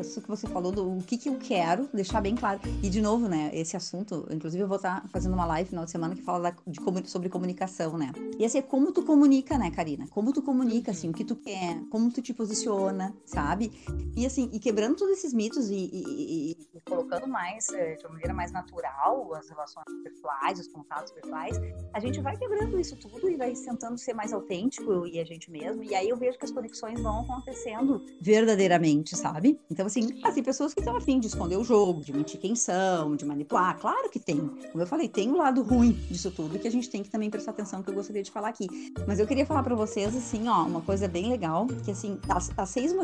isso 0.00 0.20
que 0.20 0.28
você 0.28 0.46
falou 0.46 0.70
do 0.70 0.98
o 0.98 1.02
que, 1.02 1.18
que 1.18 1.28
eu 1.28 1.36
quero, 1.38 1.88
deixar 1.92 2.20
bem 2.20 2.34
claro. 2.34 2.60
E, 2.82 2.88
de 2.88 3.00
novo, 3.00 3.28
né, 3.28 3.50
esse 3.52 3.76
assunto, 3.76 4.26
inclusive 4.30 4.62
eu 4.62 4.68
vou 4.68 4.76
estar 4.76 5.06
fazendo 5.08 5.34
uma 5.34 5.44
live 5.46 5.64
no 5.64 5.70
final 5.70 5.84
de 5.84 5.90
semana 5.90 6.14
que 6.14 6.22
fala 6.22 6.54
de, 6.66 6.80
sobre 7.10 7.28
comunicação, 7.28 7.96
né? 7.96 8.12
E 8.38 8.44
assim, 8.44 8.58
é 8.58 8.62
como 8.62 8.92
tu 8.92 9.02
comunica, 9.02 9.58
né, 9.58 9.70
Karina? 9.70 10.06
Como 10.08 10.32
tu 10.32 10.42
comunica, 10.42 10.90
assim, 10.90 11.10
o 11.10 11.12
que 11.12 11.24
tu 11.24 11.36
quer, 11.36 11.80
como 11.90 12.10
tu 12.10 12.22
te 12.22 12.32
posiciona, 12.32 13.14
sabe? 13.24 13.72
E 14.16 14.24
assim, 14.26 14.48
e 14.52 14.58
quebrando 14.58 14.96
todos 14.96 15.18
esses 15.18 15.32
mitos 15.32 15.70
e, 15.70 15.74
e, 15.74 16.50
e 16.74 16.80
colocando 16.82 17.26
mais, 17.26 17.68
é, 17.70 17.96
de 17.96 18.04
uma 18.04 18.12
maneira 18.12 18.34
mais 18.34 18.52
natural, 18.52 19.34
as 19.34 19.48
relações 19.48 19.84
pessoais, 20.02 20.58
os 20.58 20.68
contatos 20.68 21.12
pessoais, 21.12 21.56
a 21.92 22.00
gente 22.00 22.20
vai 22.20 22.36
quebrando 22.36 22.78
isso 22.78 22.96
tudo 22.96 23.28
e 23.28 23.36
vai 23.36 23.52
tentando 23.52 23.98
ser 23.98 24.14
mais 24.14 24.32
autêntico 24.32 25.06
e 25.06 25.18
a 25.18 25.24
gente 25.24 25.50
mesmo. 25.50 25.82
E 25.82 25.94
aí 25.94 26.08
eu 26.08 26.16
vejo 26.16 26.38
que 26.38 26.44
as 26.44 26.50
conexões 26.50 27.00
vão 27.00 27.24
acontecendo 27.40 28.04
verdadeiramente, 28.20 29.16
sabe? 29.16 29.58
Então, 29.70 29.86
assim, 29.86 30.08
tem 30.34 30.42
pessoas 30.42 30.72
que 30.72 30.80
estão 30.80 30.96
afim 30.96 31.18
de 31.18 31.26
esconder 31.26 31.56
o 31.56 31.64
jogo, 31.64 32.04
de 32.04 32.12
mentir 32.12 32.38
quem 32.38 32.54
são, 32.54 33.16
de 33.16 33.24
manipular. 33.24 33.78
Claro 33.78 34.08
que 34.10 34.18
tem. 34.18 34.38
Como 34.38 34.82
eu 34.82 34.86
falei, 34.86 35.08
tem 35.08 35.30
um 35.30 35.36
lado 35.36 35.62
ruim 35.62 35.92
disso 36.08 36.30
tudo 36.30 36.58
que 36.58 36.68
a 36.68 36.70
gente 36.70 36.88
tem 36.88 37.02
que 37.02 37.10
também 37.10 37.30
prestar 37.30 37.50
atenção, 37.52 37.82
que 37.82 37.90
eu 37.90 37.94
gostaria 37.94 38.22
de 38.22 38.30
falar 38.30 38.48
aqui. 38.48 38.66
Mas 39.06 39.18
eu 39.18 39.26
queria 39.26 39.44
falar 39.44 39.62
para 39.62 39.74
vocês, 39.74 40.14
assim, 40.14 40.48
ó, 40.48 40.64
uma 40.64 40.80
coisa 40.80 41.08
bem 41.08 41.28
legal, 41.28 41.66
que 41.84 41.90
assim, 41.90 42.18
as, 42.28 42.50
as 42.56 42.68
seis 42.68 42.94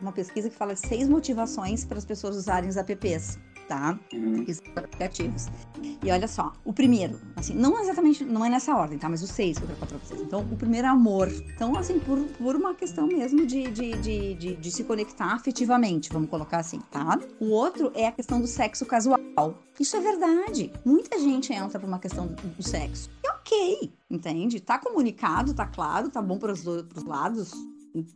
uma 0.00 0.12
pesquisa 0.12 0.48
que 0.48 0.56
fala 0.56 0.74
seis 0.76 1.08
motivações 1.08 1.84
para 1.84 1.98
as 1.98 2.04
pessoas 2.04 2.36
usarem 2.36 2.68
os 2.68 2.76
apps 2.76 3.38
tá? 3.68 3.98
Uhum. 4.12 4.44
aplicativos. 4.76 5.48
E 6.02 6.10
olha 6.10 6.28
só, 6.28 6.52
o 6.64 6.72
primeiro, 6.72 7.20
assim, 7.36 7.54
não 7.54 7.80
exatamente, 7.80 8.24
não 8.24 8.44
é 8.44 8.48
nessa 8.48 8.74
ordem, 8.74 8.98
tá? 8.98 9.08
Mas 9.08 9.22
os 9.22 9.30
seis 9.30 9.58
que 9.58 9.64
eu 9.64 9.68
vou 9.68 9.76
falar 9.76 9.90
pra 9.90 9.98
vocês. 9.98 10.20
Então, 10.20 10.40
o 10.40 10.56
primeiro 10.56 10.86
é 10.86 10.90
amor. 10.90 11.28
Então, 11.54 11.76
assim, 11.76 11.98
por, 11.98 12.18
por 12.38 12.56
uma 12.56 12.74
questão 12.74 13.06
mesmo 13.06 13.46
de, 13.46 13.70
de, 13.70 13.92
de, 13.98 14.34
de, 14.34 14.56
de 14.56 14.70
se 14.70 14.84
conectar 14.84 15.32
afetivamente, 15.32 16.10
vamos 16.12 16.28
colocar 16.28 16.58
assim, 16.58 16.80
tá? 16.90 17.18
O 17.40 17.50
outro 17.50 17.92
é 17.94 18.06
a 18.06 18.12
questão 18.12 18.40
do 18.40 18.46
sexo 18.46 18.84
casual. 18.86 19.18
Isso 19.78 19.96
é 19.96 20.00
verdade. 20.00 20.72
Muita 20.84 21.18
gente 21.18 21.52
entra 21.52 21.78
por 21.78 21.86
uma 21.86 21.98
questão 21.98 22.26
do, 22.26 22.34
do 22.34 22.62
sexo. 22.62 23.10
E 23.24 23.28
ok, 23.28 23.92
entende? 24.10 24.60
Tá 24.60 24.78
comunicado, 24.78 25.54
tá 25.54 25.66
claro, 25.66 26.08
tá 26.08 26.20
bom 26.20 26.38
para 26.38 26.52
os 26.52 26.64
lados, 27.04 27.52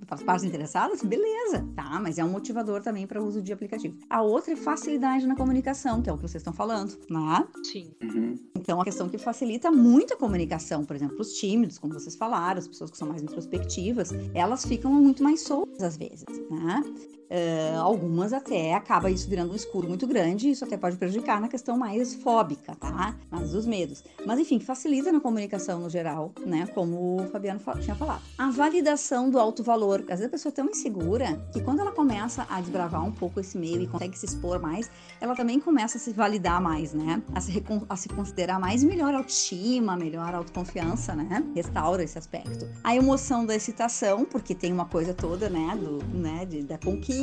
para 0.06 0.14
as 0.14 0.23
partes 0.23 0.45
interessadas, 0.45 1.02
beleza, 1.02 1.66
tá? 1.75 2.00
Mas 2.00 2.18
é 2.18 2.25
um 2.25 2.30
motivador 2.30 2.83
também 2.83 3.06
para 3.06 3.23
o 3.23 3.26
uso 3.26 3.42
de 3.42 3.52
aplicativo. 3.52 3.97
A 4.09 4.23
outra 4.23 4.54
é 4.54 4.56
facilidade 4.56 5.26
na 5.26 5.37
comunicação, 5.37 6.00
que 6.00 6.09
é 6.09 6.12
o 6.12 6.16
que 6.16 6.23
vocês 6.23 6.40
estão 6.40 6.52
falando, 6.52 6.97
né? 7.11 7.47
Sim. 7.62 7.92
Uhum. 8.02 8.35
Então, 8.56 8.80
a 8.80 8.85
questão 8.85 9.09
que 9.09 9.18
facilita 9.18 9.71
muito 9.71 10.14
a 10.14 10.16
comunicação, 10.16 10.85
por 10.85 10.97
exemplo, 10.97 11.21
os 11.21 11.33
tímidos, 11.35 11.78
como 11.78 11.92
vocês 11.92 12.16
falaram, 12.16 12.59
as 12.59 12.66
pessoas 12.66 12.90
que 12.90 12.97
são 12.97 13.09
mais 13.09 13.23
introspectivas, 13.23 14.11
elas 14.35 14.64
ficam 14.64 14.92
muito 14.92 15.23
mais 15.23 15.42
soltas 15.42 15.83
às 15.83 15.97
vezes, 15.97 16.25
né? 16.50 16.83
Uh, 17.26 17.80
algumas 17.80 18.33
até 18.33 18.75
acaba 18.75 19.11
isso 19.11 19.28
virando 19.28 19.52
um 19.52 19.56
escuro 19.56 19.88
muito 19.88 20.06
grande, 20.06 20.49
isso 20.49 20.64
até 20.64 20.76
pode 20.76 20.97
prejudicar 20.97 21.40
na 21.40 21.49
questão 21.49 21.76
mais 21.76 22.14
fóbica, 22.14 22.75
tá? 22.76 23.16
Mais 23.30 23.50
dos 23.50 23.66
medos. 23.66 24.04
Mas 24.25 24.38
enfim, 24.38 24.61
facilita 24.61 25.11
na 25.11 25.21
comunicação 25.21 25.80
no 25.80 25.90
geral, 25.90 26.33
né? 26.45 26.68
Como 26.73 27.21
o 27.21 27.26
Fabiano 27.28 27.61
tinha 27.80 27.97
falado. 27.97 28.23
A 28.38 28.50
validação 28.50 29.28
do 29.28 29.40
alto 29.40 29.62
valor. 29.64 30.00
Às 30.02 30.21
vezes 30.21 30.26
a 30.26 30.28
pessoa 30.28 30.52
é 30.52 30.54
tão 30.54 30.66
insegura 30.66 31.37
que 31.52 31.61
quando 31.61 31.80
ela 31.80 31.90
começa 31.90 32.47
a 32.49 32.61
desbravar 32.61 33.04
um 33.04 33.12
pouco 33.12 33.40
esse 33.40 33.59
meio 33.59 33.83
e 33.83 33.87
consegue 33.88 34.16
se 34.16 34.26
expor 34.26 34.61
mais, 34.61 34.88
ela 35.21 35.35
também 35.35 35.59
começa 35.59 35.99
a 35.99 36.00
se 36.00 36.12
validar 36.12 36.62
mais, 36.62 36.92
né? 36.92 37.21
A 37.35 37.40
se, 37.40 37.62
a 37.88 37.97
se 37.97 38.09
considerar 38.09 38.61
mais 38.61 38.85
melhor 38.85 39.12
autoestima, 39.14 39.97
melhor 39.97 40.33
autoconfiança, 40.33 41.16
né? 41.16 41.45
Restaura 41.56 42.04
esse 42.04 42.16
aspecto. 42.16 42.68
A 42.85 42.95
emoção 42.95 43.45
da 43.45 43.56
excitação, 43.56 44.25
porque 44.25 44.54
tem 44.54 44.73
uma 44.73 44.85
coisa 44.85 45.12
toda, 45.12 45.50
né? 45.50 45.76
Do, 45.76 46.04
né 46.16 46.45
de, 46.45 46.62
da 46.62 46.78
conquista 46.78 47.15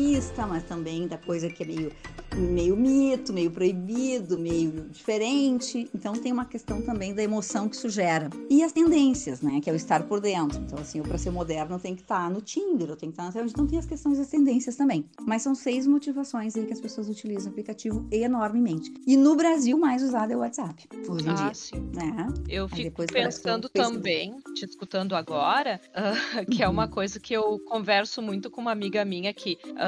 mas 0.48 0.64
também 0.64 1.08
da 1.08 1.18
coisa 1.18 1.50
que 1.50 1.64
é 1.64 1.66
meio, 1.66 1.92
meio 2.36 2.78
mito, 2.78 3.34
meio 3.34 3.52
proibido, 3.52 4.38
meio 4.38 4.72
diferente. 4.90 5.90
Então 5.94 6.14
tem 6.14 6.32
uma 6.32 6.46
questão 6.46 6.82
também 6.82 7.14
da 7.14 7.24
emoção 7.24 7.68
que 7.68 7.76
isso 7.76 7.90
gera. 7.90 8.30
E 8.50 8.64
as 8.64 8.72
tendências, 8.72 9.42
né? 9.42 9.60
Que 9.62 9.70
é 9.70 9.74
o 9.74 9.76
estar 9.76 10.04
por 10.04 10.20
dentro. 10.20 10.60
Então, 10.60 10.80
assim, 10.80 11.00
eu 11.00 11.04
para 11.04 11.18
ser 11.18 11.32
moderno 11.32 11.80
tem 11.80 11.96
que 11.96 12.02
estar 12.02 12.24
tá 12.26 12.30
no 12.30 12.42
Tinder, 12.42 12.90
eu 12.90 12.96
tenho 12.96 13.12
que 13.12 13.20
estar 13.20 13.32
tá 13.32 13.42
na 13.42 13.48
Então 13.48 13.68
tem 13.68 13.80
as 13.80 13.86
questões 13.86 14.18
das 14.18 14.28
tendências 14.28 14.76
também. 14.76 15.06
Mas 15.26 15.42
são 15.42 15.56
seis 15.56 15.88
motivações 15.88 16.56
aí 16.56 16.66
que 16.66 16.74
as 16.74 16.82
pessoas 16.82 17.10
utilizam 17.10 17.48
o 17.48 17.50
aplicativo 17.50 18.06
enormemente. 18.12 18.94
E 19.06 19.18
no 19.18 19.36
Brasil, 19.36 19.78
mais 19.78 20.04
usado 20.04 20.32
é 20.32 20.36
o 20.36 20.40
WhatsApp, 20.40 20.88
hoje 21.08 21.28
em 21.28 21.32
ah, 21.32 21.34
dia. 21.34 21.54
Sim. 21.54 21.90
Né? 21.94 22.28
Eu 22.48 22.68
fico 22.68 23.06
pensando 23.08 23.70
também, 23.70 24.36
te 24.56 24.66
escutando 24.66 25.16
agora, 25.16 25.80
uh, 25.90 26.46
que 26.50 26.58
uhum. 26.58 26.64
é 26.64 26.70
uma 26.70 26.86
uhum. 26.86 26.92
coisa 26.92 27.20
que 27.20 27.34
eu 27.34 27.60
converso 27.60 28.22
muito 28.22 28.50
com 28.50 28.62
uma 28.62 28.72
amiga 28.72 29.04
minha 29.04 29.34
que 29.34 29.58
Uh, 29.74 29.83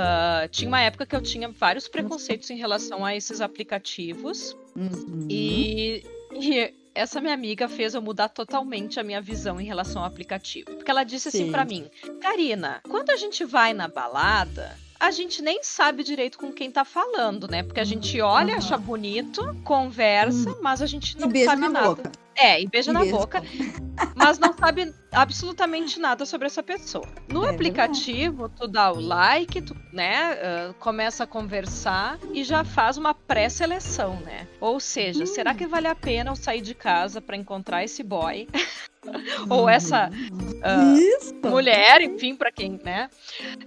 tinha 0.52 0.68
uma 0.68 0.82
época 0.82 1.06
que 1.06 1.16
eu 1.16 1.22
tinha 1.22 1.50
vários 1.50 1.88
preconceitos 1.88 2.50
em 2.50 2.58
relação 2.58 3.06
a 3.06 3.16
esses 3.16 3.42
aplicativos. 3.42 4.56
Uhum. 4.75 5.28
E, 5.30 6.04
e, 6.34 6.74
essa 6.94 7.20
minha 7.20 7.34
amiga 7.34 7.68
fez 7.68 7.94
eu 7.94 8.02
mudar 8.02 8.30
totalmente 8.30 9.00
a 9.00 9.04
minha 9.04 9.22
visão 9.22 9.60
em 9.60 9.66
relação 9.66 10.02
ao 10.02 10.08
aplicativo. 10.08 10.75
Porque 10.75 10.90
ela 10.90 11.04
disse 11.04 11.28
assim 11.28 11.38
Sim. 11.38 11.44
assim 11.44 11.52
para 11.52 11.66
mim: 11.66 11.90
Karina, 12.22 12.82
quando 12.90 13.10
a 13.10 13.16
gente 13.18 13.44
vai 13.44 13.74
na 13.74 13.88
balada, 13.88 14.78
a 15.00 15.12
gente 15.12 15.42
nem 15.42 15.62
sabe 15.62 16.04
direito 16.04 16.38
com 16.38 16.52
quem 16.52 16.72
tá 16.72 16.86
falando, 16.86 17.48
né? 17.48 17.64
Porque 17.64 17.80
a 17.80 17.86
gente 17.86 18.20
olha, 18.22 18.56
acha 18.56 18.78
bonito, 18.78 19.56
conversa, 19.64 20.50
uhum. 20.50 20.60
mas 20.62 20.82
a 20.82 20.86
gente 20.86 21.18
não 21.20 21.30
sabe 21.44 21.68
nada. 21.68 21.96
Boca. 21.96 22.25
É, 22.38 22.62
e 22.62 22.68
beija 22.68 22.92
e 22.92 22.94
na 22.94 23.00
beijo. 23.01 23.18
boca, 23.18 23.42
mas 24.15 24.38
não 24.38 24.54
sabe 24.54 24.94
absolutamente 25.12 26.00
nada 26.00 26.25
sobre 26.25 26.48
essa 26.48 26.62
pessoa. 26.62 27.08
No 27.27 27.46
é 27.46 27.50
aplicativo, 27.50 28.38
verdade. 28.39 28.54
tu 28.60 28.68
dá 28.68 28.92
o 28.92 29.00
like, 29.00 29.62
tu, 29.62 29.75
né, 29.94 30.34
uh, 30.34 30.74
começa 30.75 31.24
a 31.24 31.27
conversar 31.27 32.20
e 32.34 32.44
já 32.44 32.63
faz 32.63 32.98
uma 32.98 33.13
pré-seleção, 33.13 34.20
né? 34.22 34.48
Ou 34.60 34.80
seja, 34.80 35.24
hum. 35.24 35.27
será 35.27 35.54
que 35.54 35.65
vale 35.65 35.88
a 35.88 35.96
pena 35.96 36.32
eu 36.32 36.36
sair 36.36 36.62
de 36.62 36.75
casa 36.75 37.22
para 37.22 37.38
encontrar 37.38 37.84
esse 37.84 38.04
boy? 38.04 38.48
ou 39.50 39.67
essa 39.69 40.09
uh, 40.09 41.50
mulher, 41.50 42.01
enfim, 42.01 42.35
para 42.35 42.51
quem, 42.51 42.79
né? 42.83 43.09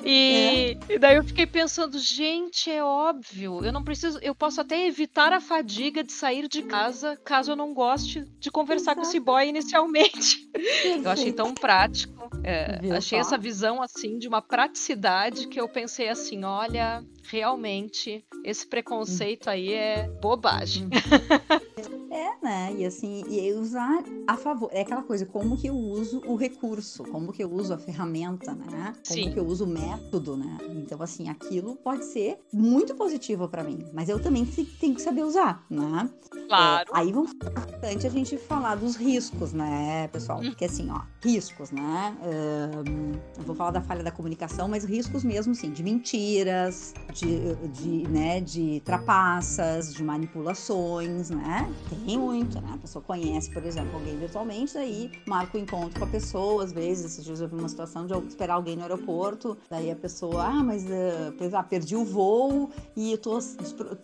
E, 0.05 0.79
é. 0.89 0.95
e, 0.95 0.99
daí 0.99 1.17
eu 1.17 1.25
fiquei 1.25 1.47
pensando, 1.47 1.99
gente, 1.99 2.71
é 2.71 2.83
óbvio, 2.83 3.65
eu 3.65 3.73
não 3.73 3.83
preciso, 3.83 4.19
eu 4.21 4.35
posso 4.35 4.61
até 4.61 4.87
evitar 4.87 5.33
a 5.33 5.41
fadiga 5.41 6.03
de 6.03 6.13
sair 6.13 6.49
de 6.49 6.63
casa 6.63 7.17
caso 7.25 7.53
eu 7.53 7.57
não 7.57 7.73
goste 7.75 8.25
de 8.39 8.51
conversar 8.51 8.93
Exato. 8.93 9.01
com 9.01 9.07
esse 9.09 9.21
boy 9.21 9.49
inicialmente. 9.49 10.49
Eu 11.03 11.11
achei 11.11 11.33
tão 11.33 11.55
prático, 11.55 12.31
é, 12.43 12.81
achei 12.97 13.19
essa 13.19 13.39
visão 13.39 13.83
assim 13.83 14.19
de 14.19 14.27
uma 14.27 14.43
praticidade 14.43 15.47
que 15.49 15.61
eu 15.61 15.69
pensei 15.69 16.09
assim, 16.09 16.45
olha, 16.45 17.03
realmente 17.31 18.25
esse 18.45 18.67
preconceito 18.67 19.49
aí 19.49 19.73
é 19.73 20.09
bobagem. 20.21 20.85
Uhum. 20.85 20.91
É, 22.11 22.45
né? 22.45 22.75
E 22.77 22.87
assim, 22.87 23.23
e 23.29 23.53
usar 23.53 24.03
a 24.27 24.37
favor. 24.37 24.71
É 24.73 24.81
aquela 24.81 25.03
coisa, 25.03 25.27
como 25.27 25.57
que 25.57 25.69
eu 25.69 25.77
uso 25.77 26.21
o 26.27 26.37
recurso, 26.37 27.05
como 27.05 27.33
que 27.33 27.45
eu 27.45 27.53
uso 27.53 27.75
a 27.75 27.79
ferramenta, 27.79 28.55
né? 28.55 28.95
Como 29.07 29.23
Sim. 29.25 29.31
que 29.31 29.39
eu 29.39 29.47
uso 29.47 29.65
o 29.65 29.69
método, 29.69 30.37
né? 30.37 30.59
Então, 30.71 31.01
assim, 31.03 31.29
aquilo 31.29 31.77
pode 31.77 32.05
ser 32.07 32.39
muito 32.53 32.95
positivo 32.95 33.49
para 33.49 33.63
mim, 33.63 33.87
mas 33.93 34.09
eu 34.09 34.21
também 34.21 34.45
tenho 34.47 34.95
que 34.95 35.03
saber 35.03 35.23
usar, 35.23 35.65
né? 35.71 36.11
Claro. 36.49 36.91
É, 36.93 36.99
aí 36.99 37.13
vamos 37.13 37.33
importante 37.79 38.07
a 38.07 38.11
gente 38.11 38.37
falar 38.37 38.75
dos 38.75 38.97
riscos, 38.97 39.53
né, 39.53 40.09
pessoal? 40.09 40.41
Porque 40.41 40.65
assim, 40.65 40.91
ó, 40.91 41.01
riscos, 41.23 41.71
né? 41.71 42.17
Um, 42.23 43.13
eu 43.39 43.45
vou 43.45 43.55
falar 43.55 43.71
da 43.71 43.81
falha 43.81 44.03
da 44.03 44.11
comunicação, 44.11 44.69
mas 44.69 44.85
riscos 44.85 45.23
mesmo, 45.23 45.55
sim, 45.55 45.71
de 45.71 45.83
mentiras, 45.83 46.93
de, 47.19 47.55
de, 47.69 48.09
né, 48.09 48.41
de 48.41 48.81
trapaças, 48.85 49.93
de 49.93 50.03
manipulações, 50.05 51.31
né? 51.31 51.73
Tem 51.89 52.19
muito, 52.19 52.61
né? 52.61 52.71
A 52.75 52.79
pessoa 52.79 53.03
conhece, 53.03 53.51
por 53.51 53.65
exemplo, 53.65 53.95
alguém 53.95 54.17
virtualmente, 54.19 54.75
daí 54.75 55.11
marca 55.27 55.59
o 55.59 55.61
encontro 55.61 55.99
com 55.99 56.05
a 56.05 56.09
pessoa, 56.09 56.65
às 56.65 56.73
vezes, 56.73 57.07
esses 57.07 57.25
dias 57.25 57.41
eu 57.41 57.49
vi 57.49 57.57
uma 57.57 57.69
situação 57.69 58.07
de 58.07 58.15
esperar 58.29 58.55
alguém 58.55 58.77
no 58.77 58.83
aeroporto, 58.83 59.57
daí 59.69 59.91
a 59.91 59.97
pessoa, 59.97 60.45
ah, 60.45 60.63
mas 60.63 60.85
uh, 60.85 61.69
perdi 61.69 61.97
o 61.97 62.05
voo 62.05 62.71
e 62.97 63.13
eu 63.13 63.19
tô, 63.19 63.39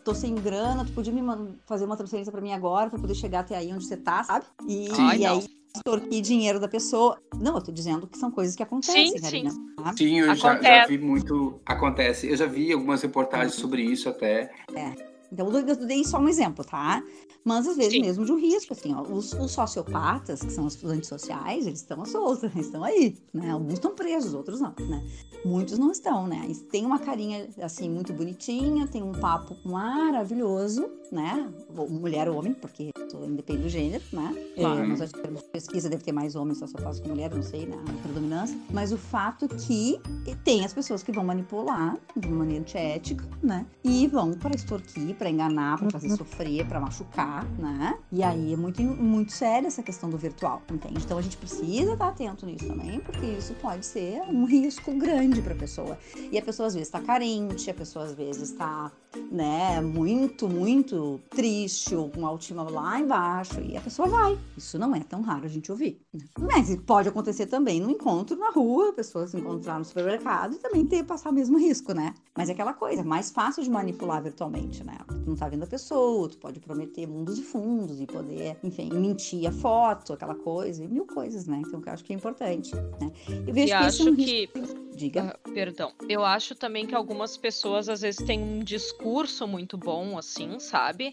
tô 0.04 0.14
sem 0.14 0.34
grana, 0.34 0.84
tu 0.84 0.92
podia 0.92 1.12
me 1.12 1.22
fazer 1.66 1.84
uma 1.84 1.96
transferência 1.96 2.32
para 2.32 2.40
mim 2.40 2.52
agora 2.52 2.90
para 2.90 2.98
poder 2.98 3.14
chegar 3.14 3.40
até 3.40 3.56
aí 3.56 3.72
onde 3.72 3.84
você 3.84 3.96
tá, 3.96 4.24
sabe? 4.24 4.44
E, 4.66 4.88
Ai, 4.98 5.18
e 5.18 5.26
aí 5.26 5.63
extorquir 5.76 6.22
dinheiro 6.22 6.60
da 6.60 6.68
pessoa. 6.68 7.20
Não, 7.40 7.56
eu 7.56 7.62
tô 7.62 7.72
dizendo 7.72 8.06
que 8.06 8.16
são 8.16 8.30
coisas 8.30 8.54
que 8.54 8.62
acontecem, 8.62 9.08
sim, 9.08 9.20
Karina. 9.20 9.50
Sim, 9.50 9.74
tá? 9.76 9.94
sim 9.96 10.20
eu 10.20 10.34
já, 10.34 10.60
já, 10.60 10.86
vi 10.86 10.98
muito. 10.98 11.60
Acontece. 11.66 12.28
Eu 12.28 12.36
já 12.36 12.46
vi 12.46 12.72
algumas 12.72 13.02
reportagens 13.02 13.54
sobre 13.54 13.82
isso 13.82 14.08
até. 14.08 14.50
É. 14.74 15.14
Então, 15.32 15.50
eu 15.50 15.86
dei 15.86 16.04
só 16.04 16.18
um 16.18 16.28
exemplo, 16.28 16.64
tá? 16.64 17.02
Mas 17.44 17.66
às 17.66 17.76
vezes 17.76 17.92
Sim. 17.92 18.02
mesmo 18.02 18.24
de 18.24 18.30
um 18.30 18.38
risco, 18.38 18.72
assim, 18.72 18.94
ó, 18.94 19.02
os, 19.02 19.32
os, 19.32 19.50
sociopatas, 19.50 20.40
que 20.40 20.50
são 20.50 20.64
os 20.64 20.82
antissociais, 20.84 21.66
eles 21.66 21.80
estão 21.80 22.04
soltos, 22.06 22.44
eles 22.44 22.66
estão 22.66 22.84
aí, 22.84 23.18
né? 23.34 23.50
Alguns 23.50 23.74
estão 23.74 23.94
presos, 23.94 24.32
outros 24.32 24.60
não, 24.60 24.72
né? 24.78 25.04
Muitos 25.44 25.76
não 25.76 25.90
estão, 25.90 26.26
né? 26.26 26.50
tem 26.70 26.86
uma 26.86 26.98
carinha, 26.98 27.48
assim, 27.60 27.90
muito 27.90 28.12
bonitinha, 28.12 28.86
tem 28.86 29.02
um 29.02 29.12
papo 29.12 29.56
maravilhoso, 29.68 30.88
né? 31.10 31.52
Mulher 31.90 32.28
ou 32.28 32.38
homem, 32.38 32.54
porque 32.54 32.90
independe 33.24 33.62
do 33.62 33.68
gênero, 33.68 34.02
né? 34.12 34.34
Claro. 34.56 34.80
É, 34.80 34.86
mas 34.86 35.00
acho 35.00 35.12
que 35.12 35.24
pesquisa 35.52 35.88
deve 35.88 36.02
ter 36.02 36.12
mais 36.12 36.34
homens 36.34 36.58
sociopatas 36.58 37.00
que 37.00 37.08
mulher, 37.08 37.32
não 37.34 37.42
sei, 37.42 37.66
né? 37.66 37.76
A 37.88 38.02
predominância. 38.02 38.58
Mas 38.70 38.92
o 38.92 38.98
fato 38.98 39.48
que 39.48 40.00
tem 40.44 40.64
as 40.64 40.72
pessoas 40.72 41.02
que 41.02 41.12
vão 41.12 41.24
manipular 41.24 41.96
de 42.16 42.28
maneira 42.28 42.60
antiética, 42.60 43.24
né? 43.42 43.66
E 43.82 44.06
vão 44.06 44.32
para 44.32 44.54
extorquir, 44.54 45.14
para 45.16 45.30
enganar, 45.30 45.78
para 45.78 45.90
fazer 45.90 46.10
uhum. 46.10 46.16
sofrer, 46.16 46.66
para 46.66 46.80
machucar, 46.80 47.44
né? 47.58 47.98
E 48.10 48.22
aí 48.22 48.52
é 48.52 48.56
muito, 48.56 48.82
muito 48.82 49.32
séria 49.32 49.66
essa 49.66 49.82
questão 49.82 50.08
do 50.10 50.16
virtual, 50.16 50.62
entende? 50.70 51.02
Então 51.04 51.18
a 51.18 51.22
gente 51.22 51.36
precisa 51.36 51.92
estar 51.92 52.08
atento 52.08 52.46
nisso 52.46 52.66
também, 52.66 53.00
porque 53.00 53.26
isso 53.26 53.54
pode 53.54 53.84
ser 53.84 54.20
um 54.22 54.44
risco 54.44 54.92
grande 54.94 55.42
para 55.42 55.54
a 55.54 55.56
pessoa. 55.56 55.98
E 56.30 56.38
a 56.38 56.42
pessoa 56.42 56.66
às 56.66 56.74
vezes 56.74 56.88
está 56.88 57.00
carente, 57.00 57.70
a 57.70 57.74
pessoa 57.74 58.04
às 58.04 58.12
vezes 58.12 58.50
está, 58.50 58.90
né, 59.30 59.80
muito, 59.80 60.48
muito 60.48 61.20
triste, 61.30 61.94
ou 61.94 62.10
com 62.10 62.26
autoestima 62.26 62.62
lá 62.62 63.00
embaixo, 63.00 63.60
e 63.60 63.76
a 63.76 63.80
pessoa 63.80 64.08
vai. 64.08 64.38
Isso 64.56 64.78
não 64.78 64.94
é 64.94 65.00
tão 65.00 65.22
raro 65.22 65.44
a 65.44 65.48
gente 65.48 65.70
ouvir. 65.70 66.00
Né? 66.12 66.24
Mas 66.38 66.74
pode 66.86 67.08
acontecer 67.08 67.46
também 67.46 67.80
no 67.80 67.90
encontro 67.90 68.36
na 68.36 68.50
rua, 68.50 68.90
a 68.90 68.92
pessoa 68.92 69.26
se 69.26 69.36
encontrar 69.36 69.78
no 69.78 69.84
supermercado 69.84 70.54
e 70.54 70.58
também 70.58 70.84
ter 70.84 71.04
passar 71.04 71.30
o 71.30 71.32
mesmo 71.32 71.58
risco, 71.58 71.92
né? 71.92 72.14
Mas 72.36 72.48
é 72.48 72.52
aquela 72.52 72.72
coisa, 72.72 73.02
é 73.02 73.04
mais 73.04 73.30
fácil 73.30 73.62
de 73.62 73.70
manipular 73.70 74.22
virtualmente, 74.22 74.84
né? 74.84 74.98
tu 75.24 75.30
não 75.30 75.36
tá 75.36 75.48
vendo 75.48 75.64
a 75.64 75.66
pessoa, 75.66 76.28
tu 76.28 76.38
pode 76.38 76.60
prometer 76.60 77.06
mundos 77.06 77.38
e 77.38 77.42
fundos 77.42 78.00
e 78.00 78.06
poder, 78.06 78.56
enfim, 78.62 78.90
mentir 78.92 79.48
a 79.48 79.52
foto, 79.52 80.12
aquela 80.12 80.34
coisa, 80.34 80.84
e 80.84 80.88
mil 80.88 81.06
coisas, 81.06 81.46
né? 81.46 81.62
Então, 81.66 81.82
eu 81.84 81.92
acho 81.92 82.04
que 82.04 82.12
é 82.12 82.16
importante, 82.16 82.74
né? 83.00 83.10
Eu 83.46 83.54
vejo 83.54 83.66
e 83.66 83.66
que 83.66 83.72
acho 83.72 84.08
é 84.08 84.10
um 84.10 84.16
que... 84.16 84.50
Diga. 84.94 85.36
Uh, 85.44 85.52
perdão. 85.52 85.92
Eu 86.08 86.24
acho 86.24 86.54
também 86.54 86.86
que 86.86 86.94
algumas 86.94 87.36
pessoas, 87.36 87.88
às 87.88 88.02
vezes, 88.02 88.24
têm 88.24 88.40
um 88.40 88.60
discurso 88.60 89.03
muito 89.46 89.76
bom, 89.76 90.18
assim, 90.18 90.58
sabe? 90.58 91.12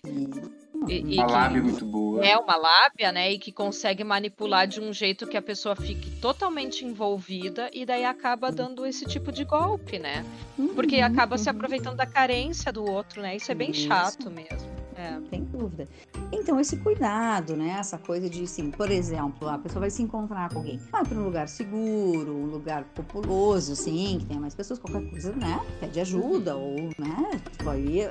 E, 0.87 1.15
uma 1.15 1.27
lábia 1.27 1.61
muito 1.61 1.85
boa. 1.85 2.25
É 2.25 2.37
uma 2.37 2.55
lábia, 2.55 3.11
né? 3.11 3.31
E 3.31 3.37
que 3.37 3.51
consegue 3.51 4.03
manipular 4.03 4.65
de 4.65 4.81
um 4.81 4.91
jeito 4.91 5.27
que 5.27 5.37
a 5.37 5.41
pessoa 5.41 5.75
fique 5.75 6.09
totalmente 6.19 6.83
envolvida 6.85 7.69
e 7.71 7.85
daí 7.85 8.03
acaba 8.03 8.51
dando 8.51 8.85
esse 8.85 9.05
tipo 9.05 9.31
de 9.31 9.43
golpe, 9.43 9.99
né? 9.99 10.25
Porque 10.73 10.97
acaba 10.97 11.37
se 11.37 11.49
aproveitando 11.49 11.97
da 11.97 12.05
carência 12.05 12.71
do 12.71 12.83
outro, 12.83 13.21
né? 13.21 13.35
Isso 13.35 13.51
é 13.51 13.55
bem 13.55 13.73
chato 13.73 14.31
mesmo. 14.31 14.70
É. 15.01 15.37
dúvida. 15.39 15.87
Então, 16.31 16.59
esse 16.59 16.77
cuidado, 16.77 17.55
né? 17.55 17.75
Essa 17.79 17.97
coisa 17.97 18.29
de, 18.29 18.43
assim, 18.43 18.69
por 18.69 18.89
exemplo, 18.91 19.47
a 19.47 19.57
pessoa 19.57 19.81
vai 19.81 19.89
se 19.89 20.01
encontrar 20.01 20.49
com 20.51 20.59
alguém, 20.59 20.77
vai 20.91 21.03
para 21.03 21.17
um 21.17 21.25
lugar 21.25 21.47
seguro, 21.47 22.35
um 22.35 22.45
lugar 22.45 22.83
populoso, 22.95 23.73
assim, 23.73 24.19
que 24.19 24.25
tenha 24.25 24.39
mais 24.39 24.55
pessoas, 24.55 24.79
qualquer 24.79 25.09
coisa, 25.09 25.31
né? 25.33 25.59
Pede 25.79 25.99
ajuda, 25.99 26.55
ou, 26.55 26.75
né? 26.97 27.41
Tipo, 27.51 27.69
aí 27.69 28.09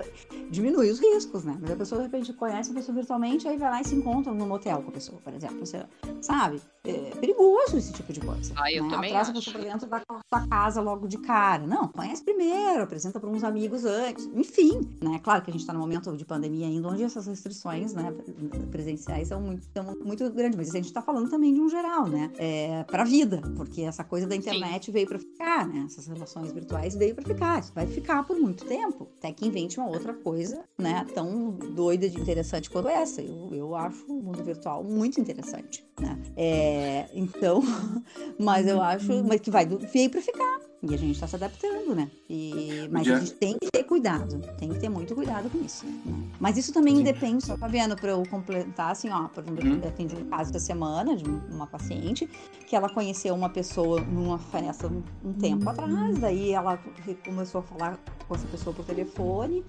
diminui 0.50 0.90
os 0.90 0.98
riscos, 1.00 1.44
né? 1.44 1.56
Mas 1.60 1.70
a 1.70 1.76
pessoa, 1.76 2.00
de 2.00 2.08
repente, 2.08 2.32
conhece 2.32 2.70
a 2.70 2.74
pessoa 2.74 2.94
virtualmente, 2.94 3.46
aí 3.46 3.56
vai 3.56 3.70
lá 3.70 3.80
e 3.80 3.84
se 3.84 3.94
encontra 3.94 4.32
num 4.32 4.46
motel 4.46 4.82
com 4.82 4.90
a 4.90 4.92
pessoa, 4.92 5.20
por 5.22 5.32
exemplo. 5.32 5.60
Você, 5.60 5.84
sabe? 6.20 6.60
É 6.82 7.10
perigoso 7.20 7.76
esse 7.76 7.92
tipo 7.92 8.10
de 8.10 8.20
coisa. 8.20 8.54
Ah, 8.56 8.72
eu 8.72 8.84
né? 8.84 8.90
também 8.90 9.10
Traz 9.10 9.28
acho. 9.28 9.30
a 9.30 9.34
pessoa 9.34 9.58
pra 9.58 9.72
dentro 9.72 9.86
da 9.86 10.02
sua 10.32 10.48
casa 10.48 10.80
logo 10.80 11.06
de 11.06 11.18
cara. 11.18 11.66
Não, 11.66 11.88
conhece 11.88 12.24
primeiro, 12.24 12.82
apresenta 12.82 13.20
para 13.20 13.28
uns 13.28 13.44
amigos 13.44 13.84
antes. 13.84 14.28
Enfim, 14.34 14.80
né? 15.02 15.20
Claro 15.22 15.42
que 15.42 15.50
a 15.50 15.52
gente 15.52 15.60
está 15.60 15.74
no 15.74 15.78
momento 15.78 16.16
de 16.16 16.24
pandemia 16.24 16.66
ainda, 16.66 16.88
onde 16.88 17.02
essas 17.02 17.26
restrições 17.26 17.92
né, 17.92 18.12
presenciais 18.70 19.28
são 19.28 19.40
muito, 19.42 19.66
são 19.74 19.94
muito 20.02 20.28
grandes. 20.30 20.56
Mas 20.56 20.70
a 20.70 20.76
gente 20.78 20.86
está 20.86 21.02
falando 21.02 21.28
também 21.28 21.52
de 21.52 21.60
um 21.60 21.68
geral, 21.68 22.08
né? 22.08 22.30
É, 22.38 22.82
para 22.84 23.02
a 23.02 23.06
vida, 23.06 23.42
porque 23.56 23.82
essa 23.82 24.02
coisa 24.02 24.26
da 24.26 24.34
internet 24.34 24.86
Sim. 24.86 24.92
veio 24.92 25.06
para 25.06 25.18
ficar, 25.18 25.68
né? 25.68 25.84
Essas 25.86 26.06
relações 26.06 26.50
virtuais 26.50 26.94
veio 26.94 27.14
para 27.14 27.24
ficar. 27.24 27.60
Isso 27.60 27.72
vai 27.74 27.86
ficar 27.86 28.24
por 28.24 28.38
muito 28.38 28.64
tempo. 28.64 29.06
Até 29.18 29.32
que 29.32 29.46
invente 29.46 29.78
uma 29.78 29.88
outra 29.88 30.14
coisa, 30.14 30.39
né? 30.78 31.06
Tão 31.14 31.50
doida 31.50 32.08
de 32.08 32.18
interessante 32.20 32.70
quanto 32.70 32.88
essa. 32.88 33.20
Eu, 33.20 33.50
eu 33.52 33.74
acho 33.74 34.04
o 34.06 34.22
mundo 34.22 34.42
virtual 34.42 34.82
muito 34.82 35.20
interessante, 35.20 35.84
né? 36.00 36.18
É, 36.36 37.06
então, 37.14 37.62
mas 38.38 38.66
eu 38.66 38.80
acho 38.80 39.24
mas 39.24 39.40
que 39.40 39.50
vai 39.50 39.66
veio 39.66 40.10
para 40.10 40.20
ficar. 40.20 40.60
E 40.82 40.94
a 40.94 40.96
gente 40.96 41.12
está 41.12 41.26
se 41.26 41.36
adaptando, 41.36 41.94
né? 41.94 42.10
E, 42.28 42.88
mas 42.90 43.06
a 43.06 43.18
gente 43.18 43.34
tem 43.34 43.58
que 43.60 43.70
ter 43.70 43.84
cuidado, 43.84 44.40
tem 44.58 44.70
que 44.70 44.78
ter 44.78 44.88
muito 44.88 45.14
cuidado 45.14 45.50
com 45.50 45.62
isso. 45.62 45.84
Né? 45.84 46.30
Mas 46.40 46.56
isso 46.56 46.72
também 46.72 46.96
Sim. 46.96 47.02
depende, 47.02 47.44
só 47.44 47.54
tá 47.54 47.68
vendo, 47.68 47.94
para 47.94 48.12
eu 48.12 48.22
completar, 48.30 48.92
assim, 48.92 49.10
ó, 49.10 49.28
por 49.28 49.44
exemplo, 49.44 49.74
hum. 49.74 49.80
eu 49.82 49.88
atendi 49.88 50.16
um 50.16 50.24
caso 50.24 50.50
da 50.50 50.58
semana 50.58 51.14
de 51.14 51.24
uma 51.24 51.66
paciente 51.66 52.26
que 52.66 52.74
ela 52.74 52.88
conheceu 52.88 53.34
uma 53.34 53.50
pessoa 53.50 54.00
numa 54.00 54.38
festa 54.38 54.86
um, 54.86 55.02
um 55.22 55.34
tempo 55.34 55.66
hum. 55.66 55.68
atrás, 55.68 56.18
daí 56.18 56.52
ela 56.52 56.78
começou 57.26 57.58
a 57.58 57.62
falar 57.62 57.98
com 58.26 58.34
essa 58.34 58.46
pessoa 58.46 58.74
por 58.74 58.86
telefone 58.86 59.62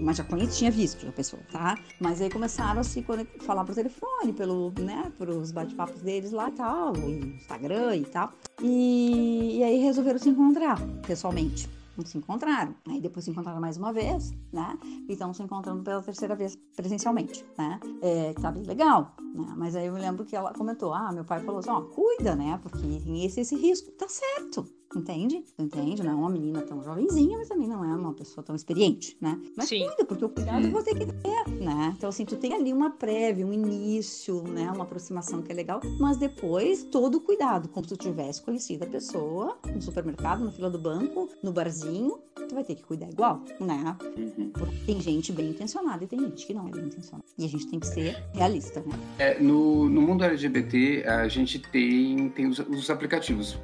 mas 0.00 0.16
já 0.16 0.24
conhecia, 0.24 0.58
tinha 0.58 0.70
visto 0.70 1.06
a 1.06 1.12
pessoa, 1.12 1.42
tá? 1.50 1.78
Mas 2.00 2.20
aí 2.20 2.30
começaram 2.30 2.80
a 2.80 2.84
se 2.84 3.04
falar 3.40 3.64
por 3.64 3.74
telefone, 3.74 4.32
pelo, 4.32 4.72
né, 4.80 5.12
pros 5.16 5.52
bate-papos 5.52 6.00
deles 6.02 6.32
lá 6.32 6.48
e 6.48 6.52
tal, 6.52 6.96
Instagram 6.96 7.96
e 7.96 8.04
tal. 8.04 8.32
E, 8.62 9.58
e 9.58 9.62
aí 9.62 9.78
resolveram 9.78 10.18
se 10.18 10.28
encontrar 10.28 10.78
pessoalmente 11.06 11.68
se 12.04 12.18
encontraram. 12.18 12.74
Aí 12.86 13.00
depois 13.00 13.24
se 13.24 13.30
encontraram 13.30 13.60
mais 13.60 13.76
uma 13.76 13.92
vez, 13.92 14.32
né? 14.52 14.78
E 15.08 15.12
estão 15.12 15.32
se 15.32 15.42
encontrando 15.42 15.82
pela 15.82 16.02
terceira 16.02 16.34
vez 16.34 16.56
presencialmente, 16.76 17.44
né? 17.56 17.80
É, 18.02 18.32
tá 18.34 18.50
bem 18.50 18.62
legal, 18.62 19.16
né? 19.34 19.54
Mas 19.56 19.74
aí 19.74 19.86
eu 19.86 19.94
lembro 19.94 20.24
que 20.24 20.36
ela 20.36 20.52
comentou, 20.52 20.92
ah, 20.92 21.12
meu 21.12 21.24
pai 21.24 21.40
falou 21.40 21.60
assim, 21.60 21.70
ó, 21.70 21.80
cuida, 21.82 22.36
né? 22.36 22.58
Porque 22.62 22.78
tem 22.78 23.24
esse, 23.24 23.40
esse 23.40 23.56
risco. 23.56 23.90
Tá 23.92 24.06
certo, 24.08 24.66
Entende? 24.94 25.44
Entende? 25.58 26.02
Não 26.02 26.12
é 26.12 26.14
uma 26.14 26.30
menina 26.30 26.62
tão 26.62 26.82
jovenzinha, 26.82 27.36
mas 27.36 27.48
também 27.48 27.68
não 27.68 27.84
é 27.84 27.94
uma 27.94 28.14
pessoa 28.14 28.42
tão 28.42 28.56
experiente, 28.56 29.16
né? 29.20 29.38
Mas 29.56 29.68
Sim. 29.68 29.86
cuida, 29.86 30.04
porque 30.04 30.24
o 30.24 30.28
cuidado 30.28 30.66
eu 30.66 30.70
vou 30.70 30.82
ter 30.82 30.94
que 30.94 31.06
ter, 31.06 31.48
né? 31.60 31.94
Então, 31.96 32.08
assim, 32.08 32.24
tu 32.24 32.36
tem 32.36 32.54
ali 32.54 32.72
uma 32.72 32.90
prévia, 32.90 33.46
um 33.46 33.52
início, 33.52 34.42
né? 34.44 34.70
Uma 34.70 34.84
aproximação 34.84 35.42
que 35.42 35.52
é 35.52 35.54
legal, 35.54 35.80
mas 36.00 36.16
depois 36.16 36.84
todo 36.84 37.16
o 37.16 37.20
cuidado, 37.20 37.68
como 37.68 37.86
se 37.86 37.96
tu 37.96 37.98
tivesse 37.98 38.40
conhecido 38.42 38.84
a 38.84 38.86
pessoa 38.86 39.58
no 39.74 39.82
supermercado, 39.82 40.44
na 40.44 40.50
fila 40.50 40.70
do 40.70 40.78
banco, 40.78 41.28
no 41.42 41.52
barzinho, 41.52 42.18
tu 42.48 42.54
vai 42.54 42.64
ter 42.64 42.74
que 42.74 42.82
cuidar 42.82 43.10
igual, 43.10 43.42
né? 43.60 43.96
Uhum. 44.16 44.50
Porque 44.50 44.76
tem 44.86 45.00
gente 45.00 45.32
bem 45.32 45.50
intencionada 45.50 46.02
e 46.02 46.06
tem 46.06 46.18
gente 46.18 46.46
que 46.46 46.54
não 46.54 46.66
é 46.66 46.70
bem 46.70 46.84
intencionada. 46.84 47.28
E 47.36 47.44
a 47.44 47.48
gente 47.48 47.66
tem 47.66 47.78
que 47.78 47.86
ser 47.86 48.16
realista, 48.32 48.80
né? 48.80 48.98
É, 49.18 49.40
no, 49.40 49.88
no 49.88 50.00
mundo 50.00 50.24
LGBT, 50.24 51.04
a 51.06 51.28
gente 51.28 51.58
tem, 51.58 52.30
tem 52.30 52.46
os, 52.46 52.58
os 52.58 52.88
aplicativos. 52.90 53.58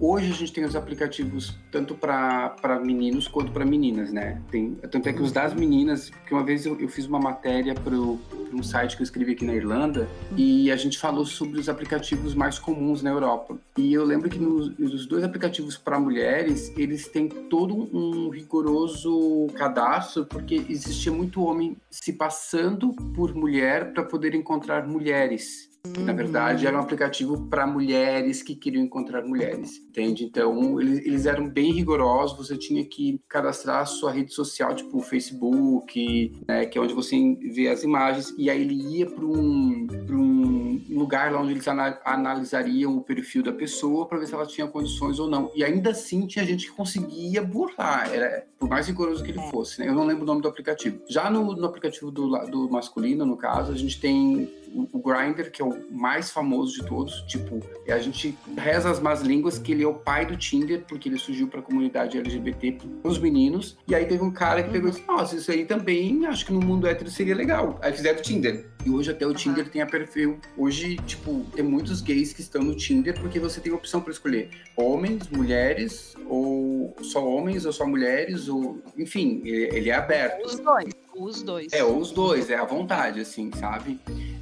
Hoje 0.00 0.30
a 0.30 0.34
gente 0.34 0.52
tem 0.54 0.64
os 0.64 0.76
aplicativos 0.76 1.56
tanto 1.70 1.94
para 1.94 2.80
meninos 2.82 3.26
quanto 3.26 3.50
para 3.50 3.64
meninas, 3.64 4.12
né? 4.12 4.40
Tem, 4.50 4.74
tanto 4.90 5.08
é 5.08 5.12
que 5.12 5.20
os 5.20 5.32
das 5.32 5.52
meninas, 5.52 6.10
que 6.26 6.32
uma 6.32 6.44
vez 6.44 6.64
eu, 6.64 6.80
eu 6.80 6.88
fiz 6.88 7.06
uma 7.06 7.18
matéria 7.18 7.74
para 7.74 7.94
um 7.94 8.62
site 8.62 8.96
que 8.96 9.02
eu 9.02 9.04
escrevi 9.04 9.32
aqui 9.32 9.44
na 9.44 9.54
Irlanda 9.54 10.08
e 10.36 10.70
a 10.70 10.76
gente 10.76 10.96
falou 10.98 11.26
sobre 11.26 11.58
os 11.58 11.68
aplicativos 11.68 12.34
mais 12.34 12.58
comuns 12.58 13.02
na 13.02 13.10
Europa. 13.10 13.58
E 13.76 13.92
eu 13.92 14.04
lembro 14.04 14.30
que 14.30 14.38
nos, 14.38 14.76
nos 14.78 15.06
dois 15.06 15.24
aplicativos 15.24 15.76
para 15.76 15.98
mulheres, 15.98 16.72
eles 16.76 17.08
têm 17.08 17.28
todo 17.28 17.74
um 17.74 18.30
rigoroso 18.30 19.48
cadastro, 19.54 20.24
porque 20.24 20.64
existia 20.68 21.10
muito 21.10 21.42
homem 21.42 21.76
se 21.90 22.12
passando 22.12 22.92
por 23.14 23.34
mulher 23.34 23.92
para 23.92 24.04
poder 24.04 24.34
encontrar 24.34 24.86
mulheres. 24.86 25.74
Na 25.98 26.14
verdade, 26.14 26.66
era 26.66 26.76
um 26.78 26.80
aplicativo 26.80 27.46
para 27.46 27.66
mulheres 27.66 28.42
que 28.42 28.54
queriam 28.54 28.82
encontrar 28.82 29.22
mulheres, 29.22 29.82
entende? 29.94 30.24
Então, 30.24 30.80
eles, 30.80 31.06
eles, 31.06 31.26
eram 31.26 31.48
bem 31.48 31.72
rigorosos, 31.72 32.36
você 32.36 32.56
tinha 32.56 32.84
que 32.84 33.20
cadastrar 33.28 33.82
a 33.82 33.86
sua 33.86 34.10
rede 34.10 34.34
social, 34.34 34.74
tipo 34.74 34.98
o 34.98 35.02
Facebook, 35.02 36.42
né, 36.48 36.66
que 36.66 36.76
é 36.76 36.80
onde 36.80 36.92
você 36.92 37.16
vê 37.54 37.68
as 37.68 37.84
imagens, 37.84 38.34
e 38.36 38.50
aí 38.50 38.60
ele 38.60 38.74
ia 38.98 39.06
para 39.06 39.24
um, 39.24 39.86
um 40.10 40.98
lugar 40.98 41.32
lá 41.32 41.40
onde 41.40 41.52
eles 41.52 41.66
analisariam 42.04 42.96
o 42.96 43.02
perfil 43.02 43.44
da 43.44 43.52
pessoa 43.52 44.06
para 44.06 44.18
ver 44.18 44.26
se 44.26 44.34
ela 44.34 44.46
tinha 44.46 44.66
condições 44.66 45.20
ou 45.20 45.28
não. 45.28 45.50
E 45.54 45.62
ainda 45.62 45.90
assim, 45.90 46.26
tinha 46.26 46.44
gente 46.44 46.66
que 46.66 46.72
conseguia 46.72 47.42
burlar, 47.42 48.12
era, 48.12 48.46
por 48.58 48.68
mais 48.68 48.86
rigoroso 48.88 49.22
que 49.22 49.30
ele 49.30 49.40
é. 49.40 49.50
fosse, 49.50 49.80
né? 49.80 49.88
Eu 49.88 49.94
não 49.94 50.04
lembro 50.04 50.24
o 50.24 50.26
nome 50.26 50.42
do 50.42 50.48
aplicativo. 50.48 51.00
Já 51.08 51.30
no, 51.30 51.54
no 51.54 51.66
aplicativo 51.66 52.10
do, 52.10 52.28
do 52.46 52.68
masculino, 52.68 53.24
no 53.24 53.36
caso, 53.36 53.72
a 53.72 53.76
gente 53.76 54.00
tem 54.00 54.50
o, 54.74 54.88
o 54.92 54.98
Grindr, 54.98 55.50
que 55.50 55.62
é 55.62 55.64
o 55.64 55.90
mais 55.90 56.30
famoso 56.30 56.80
de 56.80 56.86
todos. 56.86 57.22
Tipo, 57.22 57.60
a 57.88 57.98
gente 57.98 58.36
reza 58.56 58.90
as 58.90 59.00
más 59.00 59.22
línguas 59.22 59.58
que 59.58 59.72
ele 59.72 59.83
é 59.84 59.88
o 59.88 59.94
pai 59.94 60.26
do 60.26 60.36
Tinder, 60.36 60.84
porque 60.86 61.08
ele 61.08 61.18
surgiu 61.18 61.48
para 61.48 61.60
a 61.60 61.62
comunidade 61.62 62.18
LGBT, 62.18 62.78
os 63.02 63.18
meninos. 63.18 63.76
E 63.86 63.94
aí 63.94 64.06
teve 64.06 64.22
um 64.22 64.30
cara 64.30 64.62
que 64.62 64.70
pegou 64.70 64.88
e 64.88 64.92
disse: 64.92 65.06
Nossa, 65.06 65.36
isso 65.36 65.50
aí 65.50 65.64
também 65.64 66.26
acho 66.26 66.46
que 66.46 66.52
no 66.52 66.60
mundo 66.60 66.86
hétero 66.86 67.10
seria 67.10 67.34
legal. 67.34 67.78
Aí 67.82 67.92
fizeram 67.92 68.18
o 68.18 68.22
Tinder. 68.22 68.66
E 68.84 68.90
hoje 68.90 69.10
até 69.10 69.24
o 69.24 69.28
uhum. 69.28 69.34
Tinder 69.34 69.68
tem 69.68 69.80
a 69.80 69.86
perfil. 69.86 70.38
Hoje, 70.56 70.96
tipo, 71.06 71.44
tem 71.54 71.64
muitos 71.64 72.00
gays 72.00 72.32
que 72.32 72.40
estão 72.40 72.62
no 72.62 72.74
Tinder 72.74 73.18
porque 73.18 73.38
você 73.38 73.60
tem 73.60 73.72
opção 73.72 74.00
para 74.00 74.12
escolher 74.12 74.50
homens, 74.76 75.28
mulheres, 75.28 76.14
ou 76.26 76.94
só 77.02 77.26
homens, 77.26 77.64
ou 77.64 77.72
só 77.72 77.86
mulheres, 77.86 78.48
ou. 78.48 78.82
Enfim, 78.96 79.42
ele 79.44 79.90
é 79.90 79.94
aberto. 79.94 80.44
Os 80.44 80.58
dois. 80.58 81.03
Os 81.16 81.42
dois. 81.42 81.72
É, 81.72 81.84
os 81.84 82.10
dois, 82.10 82.50
é 82.50 82.56
à 82.56 82.64
vontade, 82.64 83.20
assim, 83.20 83.50
sabe? 83.52 84.00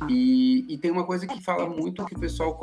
E, 0.08 0.64
e 0.68 0.78
tem 0.78 0.90
uma 0.90 1.04
coisa 1.04 1.26
que 1.26 1.42
fala 1.42 1.68
muito, 1.68 2.04
que 2.06 2.14
o 2.14 2.18
pessoal 2.18 2.56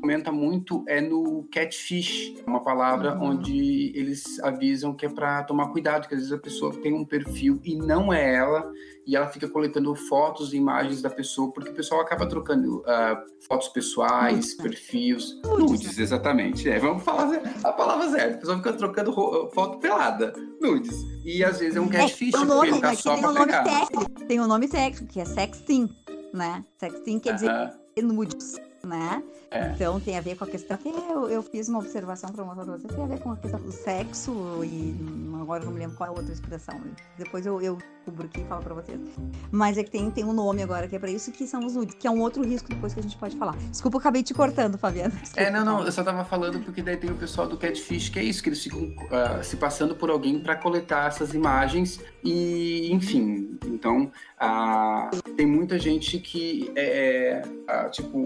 comenta 0.00 0.30
muito, 0.30 0.84
é 0.86 1.00
no 1.00 1.48
catfish, 1.52 2.34
uma 2.46 2.62
palavra 2.62 3.14
uhum. 3.16 3.30
onde 3.30 3.92
eles 3.94 4.38
avisam 4.40 4.94
que 4.94 5.06
é 5.06 5.08
para 5.08 5.42
tomar 5.44 5.68
cuidado, 5.68 6.06
que 6.08 6.14
às 6.14 6.20
vezes 6.20 6.32
a 6.32 6.38
pessoa 6.38 6.74
tem 6.74 6.92
um 6.92 7.04
perfil 7.04 7.60
e 7.64 7.76
não 7.76 8.12
é 8.12 8.34
ela, 8.34 8.70
e 9.06 9.16
ela 9.16 9.26
fica 9.26 9.48
coletando 9.48 9.94
fotos 9.94 10.52
e 10.52 10.56
imagens 10.56 11.02
da 11.02 11.10
pessoa, 11.10 11.52
porque 11.52 11.70
o 11.70 11.74
pessoal 11.74 12.00
acaba 12.00 12.26
trocando 12.26 12.78
uh, 12.80 13.44
fotos 13.46 13.68
pessoais, 13.68 14.54
perfis, 14.54 15.40
nudes, 15.44 15.98
exatamente. 15.98 16.68
É, 16.68 16.78
vamos 16.78 17.02
falar 17.02 17.40
a 17.62 17.72
palavra 17.72 18.08
certa. 18.10 18.36
O 18.36 18.40
pessoal 18.40 18.58
fica 18.58 18.72
trocando 18.72 19.12
foto 19.52 19.78
pelada, 19.78 20.32
nudes. 20.60 21.04
E 21.24 21.44
às 21.44 21.58
vezes 21.58 21.76
é 21.76 21.80
um 21.80 21.88
catfish, 21.88 22.34
é, 22.34 22.38
um 22.38 22.44
nome, 22.44 22.70
porque 22.70 22.82
tá 22.82 22.94
só 22.94 23.16
pra 23.16 23.30
um 23.30 23.34
pegar. 23.34 23.64
Técnico, 23.64 24.24
tem 24.26 24.40
um 24.40 24.46
nome 24.46 24.68
técnico, 24.68 25.12
que 25.12 25.20
é 25.20 25.24
sexting, 25.24 25.88
né? 26.32 26.64
Sexting 26.78 27.18
quer 27.18 27.34
uh 27.34 27.36
-huh. 27.36 27.66
dizer 27.96 28.02
nudes, 28.02 28.56
né? 28.84 29.22
É. 29.50 29.70
Então 29.70 30.00
tem 30.00 30.18
a 30.18 30.20
ver 30.20 30.36
com 30.36 30.44
a 30.44 30.46
questão. 30.46 30.78
Eu, 30.84 31.28
eu 31.28 31.42
fiz 31.42 31.68
uma 31.68 31.78
observação 31.78 32.30
para 32.30 32.44
mostrar 32.44 32.64
para 32.64 32.76
você, 32.76 32.88
tem 32.88 33.04
a 33.04 33.06
ver 33.06 33.20
com 33.20 33.30
a 33.30 33.36
questão 33.36 33.60
do 33.60 33.72
sexo 33.72 34.64
e 34.64 34.94
agora 35.40 35.62
eu 35.62 35.66
não 35.66 35.72
me 35.72 35.80
lembro 35.80 35.96
qual 35.96 36.10
é 36.10 36.12
a 36.12 36.16
outra 36.16 36.32
expressão. 36.32 36.80
Depois 37.18 37.46
eu, 37.46 37.60
eu 37.60 37.78
cubro 38.04 38.26
aqui 38.26 38.40
e 38.40 38.44
falo 38.44 38.62
para 38.62 38.74
vocês. 38.74 39.00
Mas 39.50 39.78
é 39.78 39.84
que 39.84 39.90
tem, 39.90 40.10
tem 40.10 40.24
um 40.24 40.32
nome 40.32 40.62
agora 40.62 40.86
que 40.88 40.96
é 40.96 40.98
para 40.98 41.10
isso, 41.10 41.32
que 41.32 41.46
são 41.46 41.64
os 41.64 41.74
nudes, 41.74 41.94
que 41.94 42.06
é 42.06 42.10
um 42.10 42.20
outro 42.20 42.44
risco 42.44 42.68
depois 42.68 42.92
que 42.92 43.00
a 43.00 43.02
gente 43.02 43.16
pode 43.16 43.36
falar. 43.36 43.56
Desculpa, 43.70 43.96
eu 43.96 44.00
acabei 44.00 44.22
te 44.22 44.34
cortando, 44.34 44.76
Fabiana. 44.78 45.10
Desculpa. 45.10 45.40
É, 45.40 45.50
não, 45.50 45.64
não, 45.64 45.84
eu 45.84 45.92
só 45.92 46.02
tava 46.02 46.24
falando 46.24 46.60
porque 46.60 46.82
daí 46.82 46.96
tem 46.96 47.10
o 47.10 47.16
pessoal 47.16 47.46
do 47.46 47.56
Catfish, 47.56 48.08
que 48.08 48.18
é 48.18 48.22
isso, 48.22 48.42
que 48.42 48.48
eles 48.48 48.62
ficam 48.62 48.82
uh, 48.82 49.42
se 49.42 49.56
passando 49.56 49.94
por 49.94 50.10
alguém 50.10 50.38
para 50.40 50.56
coletar 50.56 51.08
essas 51.08 51.34
imagens 51.34 52.00
e, 52.22 52.92
enfim, 52.92 53.58
então 53.66 54.10
uh, 54.40 55.32
tem 55.36 55.46
muita 55.46 55.78
gente 55.78 56.18
que 56.18 56.72
é, 56.76 57.42
uh, 57.46 57.90
tipo, 57.90 58.18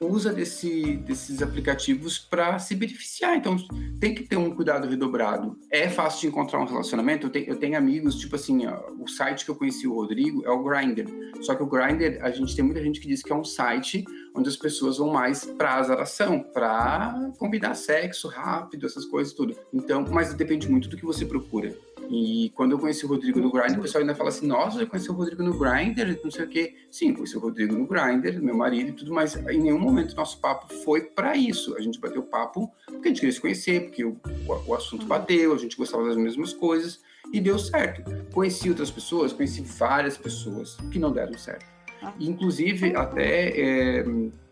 usa 0.00 0.32
desse, 0.32 0.96
desses 0.98 1.42
aplicativos 1.42 2.18
para 2.18 2.58
se 2.58 2.74
beneficiar. 2.74 3.36
Então 3.36 3.56
tem 3.98 4.14
que 4.14 4.22
ter 4.22 4.36
um 4.36 4.54
cuidado 4.54 4.88
redobrado. 4.88 5.58
É 5.70 5.88
fácil 5.88 6.22
de 6.22 6.26
encontrar 6.28 6.60
um 6.60 6.66
relacionamento. 6.66 7.26
Eu 7.26 7.30
tenho, 7.30 7.46
eu 7.46 7.56
tenho 7.56 7.78
amigos, 7.78 8.16
tipo 8.16 8.36
assim, 8.36 8.66
ó, 8.66 8.90
o 8.98 9.08
site 9.08 9.44
que 9.44 9.50
eu 9.50 9.54
conheci 9.54 9.86
o 9.86 9.94
Rodrigo 9.94 10.44
é 10.44 10.50
o 10.50 10.62
Grindr. 10.62 11.06
Só 11.42 11.54
que 11.54 11.62
o 11.62 11.66
Grindr, 11.66 12.18
a 12.22 12.30
gente 12.30 12.54
tem 12.54 12.64
muita 12.64 12.82
gente 12.82 13.00
que 13.00 13.08
diz 13.08 13.22
que 13.22 13.32
é 13.32 13.36
um 13.36 13.44
site 13.44 14.04
onde 14.34 14.48
as 14.48 14.56
pessoas 14.56 14.98
vão 14.98 15.10
mais 15.10 15.44
para 15.44 15.76
azaração, 15.76 16.42
para 16.42 17.32
combinar 17.38 17.74
sexo 17.74 18.28
rápido, 18.28 18.86
essas 18.86 19.06
coisas 19.06 19.32
tudo. 19.32 19.56
Então, 19.72 20.04
mas 20.10 20.34
depende 20.34 20.68
muito 20.68 20.88
do 20.88 20.96
que 20.96 21.04
você 21.04 21.24
procura. 21.24 21.74
E 22.08 22.50
quando 22.54 22.72
eu 22.72 22.78
conheci 22.78 23.04
o 23.04 23.08
Rodrigo 23.08 23.40
no 23.40 23.50
Grindr, 23.50 23.78
o 23.78 23.82
pessoal 23.82 24.02
ainda 24.02 24.14
fala 24.14 24.28
assim, 24.28 24.46
nossa, 24.46 24.80
eu 24.80 24.86
conheci 24.86 25.10
o 25.10 25.14
Rodrigo 25.14 25.42
no 25.42 25.58
Grindr, 25.58 26.18
não 26.22 26.30
sei 26.30 26.44
o 26.44 26.48
quê. 26.48 26.74
Sim, 26.90 27.14
conheci 27.14 27.36
o 27.36 27.40
Rodrigo 27.40 27.74
no 27.74 27.86
Grindr, 27.86 28.40
meu 28.40 28.56
marido 28.56 28.90
e 28.90 28.92
tudo 28.92 29.12
mais. 29.12 29.36
Em 29.36 29.60
nenhum 29.60 29.78
momento 29.78 30.14
nosso 30.14 30.40
papo 30.40 30.72
foi 30.84 31.02
para 31.02 31.36
isso. 31.36 31.76
A 31.76 31.80
gente 31.80 31.98
bateu 31.98 32.22
papo 32.22 32.70
porque 32.86 33.08
a 33.08 33.10
gente 33.10 33.20
queria 33.20 33.32
se 33.32 33.40
conhecer, 33.40 33.82
porque 33.84 34.04
o, 34.04 34.20
o, 34.46 34.70
o 34.70 34.74
assunto 34.74 35.06
bateu, 35.06 35.52
a 35.52 35.58
gente 35.58 35.76
gostava 35.76 36.04
das 36.04 36.16
mesmas 36.16 36.52
coisas 36.52 37.00
e 37.32 37.40
deu 37.40 37.58
certo. 37.58 38.02
Conheci 38.32 38.68
outras 38.68 38.90
pessoas, 38.90 39.32
conheci 39.32 39.62
várias 39.62 40.16
pessoas 40.16 40.76
que 40.90 40.98
não 40.98 41.12
deram 41.12 41.36
certo. 41.36 41.66
Ah. 42.02 42.12
Inclusive, 42.20 42.94
até 42.94 44.00
é, 44.00 44.04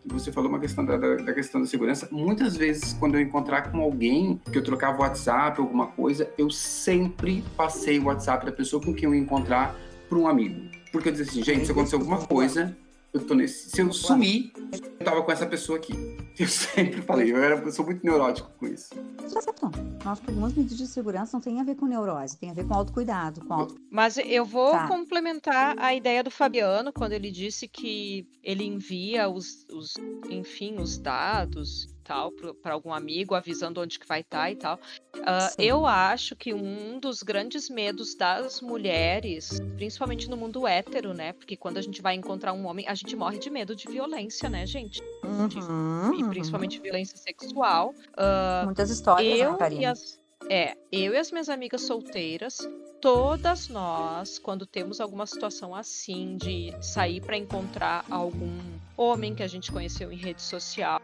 você 0.05 0.31
falou 0.31 0.49
uma 0.49 0.59
questão 0.59 0.85
da, 0.85 0.97
da, 0.97 1.15
da, 1.15 1.33
questão 1.33 1.61
da 1.61 1.67
segurança. 1.67 2.07
Muitas 2.11 2.55
vezes, 2.55 2.93
quando 2.93 3.15
eu 3.15 3.21
encontrar 3.21 3.71
com 3.71 3.81
alguém 3.81 4.39
que 4.51 4.57
eu 4.57 4.63
trocava 4.63 5.01
WhatsApp, 5.01 5.59
alguma 5.59 5.87
coisa, 5.87 6.29
eu 6.37 6.49
sempre 6.49 7.43
passei 7.57 7.99
o 7.99 8.05
WhatsApp 8.05 8.45
da 8.45 8.51
pessoa 8.51 8.81
com 8.81 8.93
quem 8.93 9.05
eu 9.05 9.15
ia 9.15 9.21
encontrar 9.21 9.75
para 10.07 10.17
um 10.17 10.27
amigo. 10.27 10.61
Porque 10.91 11.09
eu 11.09 11.11
dizia 11.11 11.25
assim, 11.25 11.43
gente, 11.43 11.65
se 11.65 11.71
acontecer 11.71 11.95
alguma 11.95 12.19
coisa, 12.19 12.77
eu 13.15 13.25
tô 13.25 13.33
nesse. 13.33 13.69
Se 13.69 13.81
eu 13.81 13.93
sumir, 13.93 14.51
eu 14.71 15.05
tava 15.05 15.23
com 15.23 15.31
essa 15.31 15.45
pessoa 15.45 15.77
aqui. 15.77 15.93
Eu 16.37 16.49
sempre 16.49 17.01
falei, 17.01 17.31
eu, 17.31 17.37
era, 17.37 17.55
eu 17.55 17.71
sou 17.71 17.85
muito 17.85 18.05
neurótico 18.05 18.51
com 18.59 18.67
isso. 18.67 18.89
Certo. 19.25 19.71
Nós, 20.03 20.19
algumas 20.27 20.53
medidas 20.53 20.77
de 20.77 20.85
segurança 20.85 21.37
não 21.37 21.41
tem 21.41 21.61
a 21.61 21.63
ver 21.63 21.75
com 21.75 21.85
neurose, 21.85 22.37
tem 22.37 22.51
a 22.51 22.53
ver 22.53 22.67
com 22.67 22.73
autocuidado. 22.73 23.45
Com 23.45 23.53
auto... 23.53 23.75
Mas 23.89 24.17
eu 24.17 24.43
vou 24.43 24.71
tá. 24.71 24.87
complementar 24.89 25.79
a 25.79 25.95
ideia 25.95 26.21
do 26.21 26.29
Fabiano 26.29 26.91
quando 26.91 27.13
ele 27.13 27.31
disse 27.31 27.69
que 27.69 28.27
ele 28.43 28.65
envia 28.65 29.29
os, 29.29 29.65
os 29.71 29.93
enfim, 30.29 30.75
os 30.77 30.97
dados 30.97 31.87
tal 32.05 32.31
para 32.61 32.73
algum 32.73 32.93
amigo 32.93 33.33
avisando 33.33 33.81
onde 33.81 33.99
que 33.99 34.07
vai 34.07 34.21
estar 34.21 34.43
tá 34.43 34.51
e 34.51 34.55
tal. 34.55 34.79
Uh, 35.15 35.61
eu 35.61 35.85
acho 35.85 36.35
que 36.35 36.53
um 36.53 36.99
dos 36.99 37.23
grandes 37.23 37.69
medos 37.69 38.15
das 38.15 38.61
mulheres, 38.61 39.59
principalmente 39.75 40.29
no 40.29 40.37
mundo 40.37 40.67
hétero, 40.67 41.13
né? 41.13 41.33
Porque 41.33 41.57
quando 41.57 41.77
a 41.77 41.81
gente 41.81 42.01
vai 42.01 42.13
encontrar 42.13 42.53
um 42.53 42.67
homem, 42.67 42.87
a 42.87 42.93
gente 42.93 43.15
morre 43.15 43.39
de 43.39 43.49
medo 43.49 43.75
de 43.75 43.87
violência, 43.87 44.49
né, 44.49 44.65
gente? 44.65 45.01
Uhum, 45.23 45.47
de, 45.47 45.57
uhum. 45.59 46.13
E 46.19 46.29
principalmente 46.29 46.79
violência 46.79 47.17
sexual. 47.17 47.93
Uh, 48.11 48.65
Muitas 48.65 48.89
histórias, 48.91 49.39
eu 49.39 49.57
né? 49.57 49.73
E 49.73 49.85
as, 49.85 50.19
é, 50.49 50.75
eu 50.91 51.13
e 51.13 51.17
as 51.17 51.31
minhas 51.31 51.49
amigas 51.49 51.81
solteiras 51.81 52.67
todas 53.05 53.69
nós, 53.69 54.39
quando 54.39 54.65
temos 54.65 54.99
alguma 54.99 55.27
situação 55.27 55.75
assim 55.75 56.37
de 56.37 56.73
sair 56.81 57.21
para 57.21 57.37
encontrar 57.37 58.03
algum 58.09 58.59
homem 58.97 59.35
que 59.35 59.43
a 59.43 59.47
gente 59.47 59.71
conheceu 59.71 60.11
em 60.11 60.15
rede 60.15 60.41
social, 60.41 60.99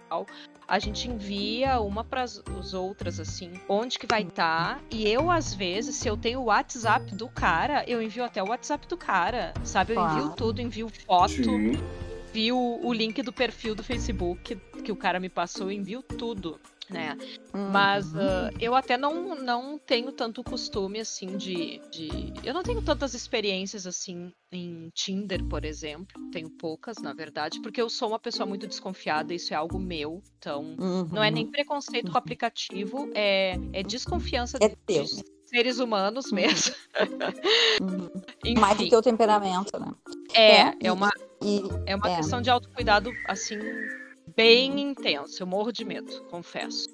a 0.68 0.80
gente 0.80 1.08
envia 1.08 1.80
uma 1.80 2.04
para 2.04 2.24
as 2.24 2.74
outras 2.74 3.20
assim, 3.20 3.54
onde 3.70 4.00
que 4.00 4.08
vai 4.08 4.24
estar. 4.24 4.78
Tá, 4.78 4.82
e 4.90 5.08
eu 5.08 5.30
às 5.30 5.54
vezes, 5.54 5.96
se 5.96 6.08
eu 6.08 6.18
tenho 6.18 6.40
o 6.40 6.46
WhatsApp 6.46 7.14
do 7.14 7.30
cara, 7.30 7.84
eu 7.88 8.02
envio 8.02 8.24
até 8.24 8.42
o 8.42 8.48
WhatsApp 8.48 8.88
do 8.88 8.98
cara, 8.98 9.54
sabe? 9.64 9.94
Eu 9.94 10.04
envio 10.04 10.30
tudo, 10.32 10.60
envio 10.60 10.90
foto. 10.90 11.34
Sim. 11.34 11.74
Envio 12.30 12.58
o 12.58 12.92
link 12.92 13.22
do 13.22 13.32
perfil 13.32 13.76
do 13.76 13.84
Facebook 13.84 14.56
que 14.84 14.92
o 14.92 14.96
cara 14.96 15.20
me 15.20 15.30
passou, 15.30 15.68
eu 15.68 15.72
envio 15.74 16.02
tudo 16.02 16.60
né? 16.92 17.18
Uhum. 17.54 17.70
Mas 17.70 18.14
uh, 18.14 18.52
eu 18.60 18.76
até 18.76 18.98
não, 18.98 19.36
não 19.36 19.78
tenho 19.78 20.12
tanto 20.12 20.44
costume, 20.44 21.00
assim, 21.00 21.38
de, 21.38 21.82
de. 21.90 22.34
Eu 22.44 22.54
não 22.54 22.64
tenho 22.64 22.82
tantas 22.82 23.14
experiências, 23.14 23.88
assim, 23.88 24.32
em 24.52 24.90
Tinder, 24.94 25.44
por 25.46 25.66
exemplo. 25.66 26.22
Tenho 26.32 26.50
poucas, 26.50 26.98
na 26.98 27.14
verdade, 27.14 27.60
porque 27.62 27.82
eu 27.82 27.90
sou 27.90 28.10
uma 28.10 28.20
pessoa 28.20 28.46
muito 28.46 28.68
desconfiada, 28.68 29.34
isso 29.34 29.54
é 29.54 29.58
algo 29.58 29.80
meu. 29.80 30.22
Então, 30.38 30.76
uhum. 30.80 31.08
não 31.12 31.24
é 31.24 31.32
nem 31.32 31.48
preconceito 31.48 32.12
com 32.12 32.16
o 32.16 32.20
aplicativo, 32.20 33.10
é, 33.14 33.58
é 33.74 33.84
desconfiança 33.84 34.58
é 34.62 34.70
de 34.70 34.76
seres 35.46 35.80
humanos 35.80 36.28
uhum. 36.28 36.36
mesmo. 36.36 36.76
Uhum. 37.82 38.12
Mais 38.60 38.78
do 38.78 38.88
que 38.88 38.96
o 38.96 39.02
temperamento, 39.02 39.80
né? 39.80 39.92
É, 40.34 40.62
é, 40.62 40.78
é 40.84 40.92
uma, 40.92 41.10
e, 41.42 41.62
é 41.88 41.96
uma 41.96 42.12
é. 42.12 42.18
questão 42.18 42.42
de 42.42 42.50
autocuidado, 42.50 43.12
assim, 43.28 43.58
bem 44.36 44.80
intenso. 44.80 45.42
Eu 45.42 45.48
morro 45.48 45.72
de 45.72 45.86
medo, 45.86 46.12
confesso. 46.30 46.88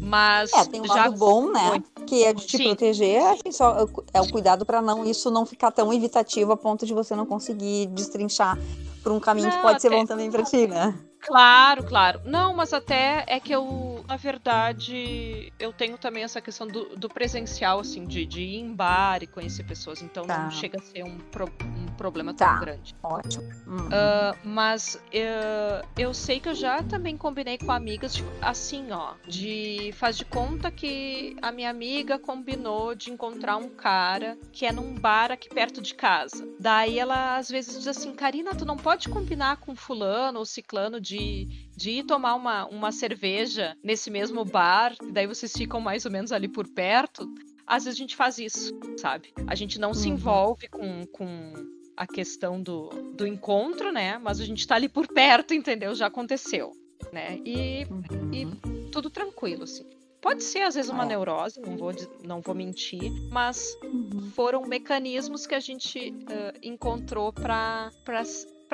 Mas 0.00 0.52
é, 0.52 0.64
tem 0.66 0.80
um 0.80 0.86
já 0.86 0.94
lado 0.94 1.16
bom, 1.16 1.50
né? 1.50 1.82
Que 2.06 2.24
é 2.24 2.32
de 2.32 2.46
te 2.46 2.58
Sim. 2.58 2.64
proteger, 2.64 3.22
só 3.50 3.86
é 4.12 4.20
o 4.20 4.28
cuidado 4.28 4.64
para 4.64 4.80
não 4.80 5.04
isso 5.04 5.30
não 5.30 5.44
ficar 5.44 5.72
tão 5.72 5.92
evitativo 5.92 6.52
a 6.52 6.56
ponto 6.56 6.86
de 6.86 6.94
você 6.94 7.16
não 7.16 7.26
conseguir 7.26 7.86
destrinchar 7.86 8.56
por 9.02 9.10
um 9.10 9.18
caminho 9.18 9.48
não, 9.48 9.56
que 9.56 9.62
pode 9.62 9.82
ser 9.82 9.90
bom 9.90 10.06
também 10.06 10.30
para 10.30 10.44
ti, 10.44 10.66
né? 10.66 10.94
Claro, 11.24 11.84
claro. 11.84 12.20
Não, 12.24 12.54
mas 12.54 12.72
até 12.72 13.24
é 13.26 13.40
que 13.40 13.52
eu, 13.52 14.04
na 14.06 14.16
verdade, 14.16 15.52
eu 15.58 15.72
tenho 15.72 15.96
também 15.96 16.22
essa 16.22 16.40
questão 16.40 16.66
do, 16.66 16.96
do 16.96 17.08
presencial, 17.08 17.80
assim, 17.80 18.04
de, 18.04 18.26
de 18.26 18.42
ir 18.42 18.56
em 18.56 18.74
bar 18.74 19.22
e 19.22 19.26
conhecer 19.26 19.64
pessoas. 19.64 20.02
Então 20.02 20.26
tá. 20.26 20.44
não 20.44 20.50
chega 20.50 20.78
a 20.78 20.82
ser 20.82 21.02
um, 21.02 21.18
pro, 21.18 21.46
um 21.46 21.86
problema 21.96 22.34
tá. 22.34 22.50
tão 22.50 22.60
grande. 22.60 22.94
Ótimo. 23.02 23.44
Uhum. 23.66 23.86
Uh, 23.86 24.38
mas 24.44 24.96
uh, 24.96 25.86
eu 25.96 26.12
sei 26.12 26.40
que 26.40 26.48
eu 26.48 26.54
já 26.54 26.82
também 26.82 27.16
combinei 27.16 27.56
com 27.56 27.72
amigas, 27.72 28.14
tipo, 28.14 28.30
assim, 28.42 28.92
ó, 28.92 29.14
de 29.26 29.92
faz 29.94 30.18
de 30.18 30.24
conta 30.24 30.70
que 30.70 31.36
a 31.40 31.50
minha 31.50 31.70
amiga 31.70 32.18
combinou 32.18 32.94
de 32.94 33.10
encontrar 33.10 33.56
um 33.56 33.70
cara 33.70 34.36
que 34.52 34.66
é 34.66 34.72
num 34.72 34.94
bar 34.94 35.32
aqui 35.32 35.48
perto 35.48 35.80
de 35.80 35.94
casa. 35.94 36.46
Daí 36.60 36.98
ela 36.98 37.36
às 37.36 37.48
vezes 37.48 37.78
diz 37.78 37.88
assim, 37.88 38.14
Karina, 38.14 38.54
tu 38.54 38.64
não 38.66 38.76
pode 38.76 39.08
combinar 39.08 39.56
com 39.56 39.74
fulano 39.74 40.38
ou 40.38 40.44
ciclano 40.44 41.00
de 41.00 41.13
de, 41.14 41.46
de 41.76 41.90
ir 41.90 42.04
tomar 42.04 42.34
uma, 42.34 42.66
uma 42.66 42.90
cerveja 42.90 43.76
nesse 43.82 44.10
mesmo 44.10 44.44
bar, 44.44 44.94
daí 45.12 45.26
vocês 45.26 45.52
ficam 45.52 45.80
mais 45.80 46.04
ou 46.04 46.10
menos 46.10 46.32
ali 46.32 46.48
por 46.48 46.66
perto, 46.68 47.32
às 47.66 47.84
vezes 47.84 47.98
a 47.98 48.02
gente 48.02 48.16
faz 48.16 48.38
isso, 48.38 48.78
sabe? 48.96 49.32
A 49.46 49.54
gente 49.54 49.78
não 49.78 49.88
uhum. 49.88 49.94
se 49.94 50.08
envolve 50.08 50.68
com, 50.68 51.06
com 51.06 51.52
a 51.96 52.06
questão 52.06 52.60
do, 52.60 52.88
do 53.16 53.26
encontro, 53.26 53.92
né? 53.92 54.18
Mas 54.18 54.40
a 54.40 54.44
gente 54.44 54.66
tá 54.66 54.74
ali 54.74 54.88
por 54.88 55.06
perto, 55.06 55.54
entendeu? 55.54 55.94
Já 55.94 56.06
aconteceu, 56.06 56.72
né? 57.12 57.38
E, 57.44 57.84
uhum. 57.84 58.34
e 58.34 58.90
tudo 58.90 59.08
tranquilo, 59.08 59.62
assim. 59.62 59.84
Pode 60.20 60.42
ser, 60.42 60.62
às 60.62 60.74
vezes, 60.74 60.90
uma 60.90 61.04
é. 61.04 61.08
neurose, 61.08 61.60
não 61.60 61.76
vou, 61.76 61.92
não 62.22 62.40
vou 62.40 62.54
mentir, 62.54 63.12
mas 63.30 63.76
uhum. 63.82 64.30
foram 64.34 64.62
mecanismos 64.62 65.46
que 65.46 65.54
a 65.54 65.60
gente 65.60 66.10
uh, 66.10 66.58
encontrou 66.62 67.32
para 67.32 67.90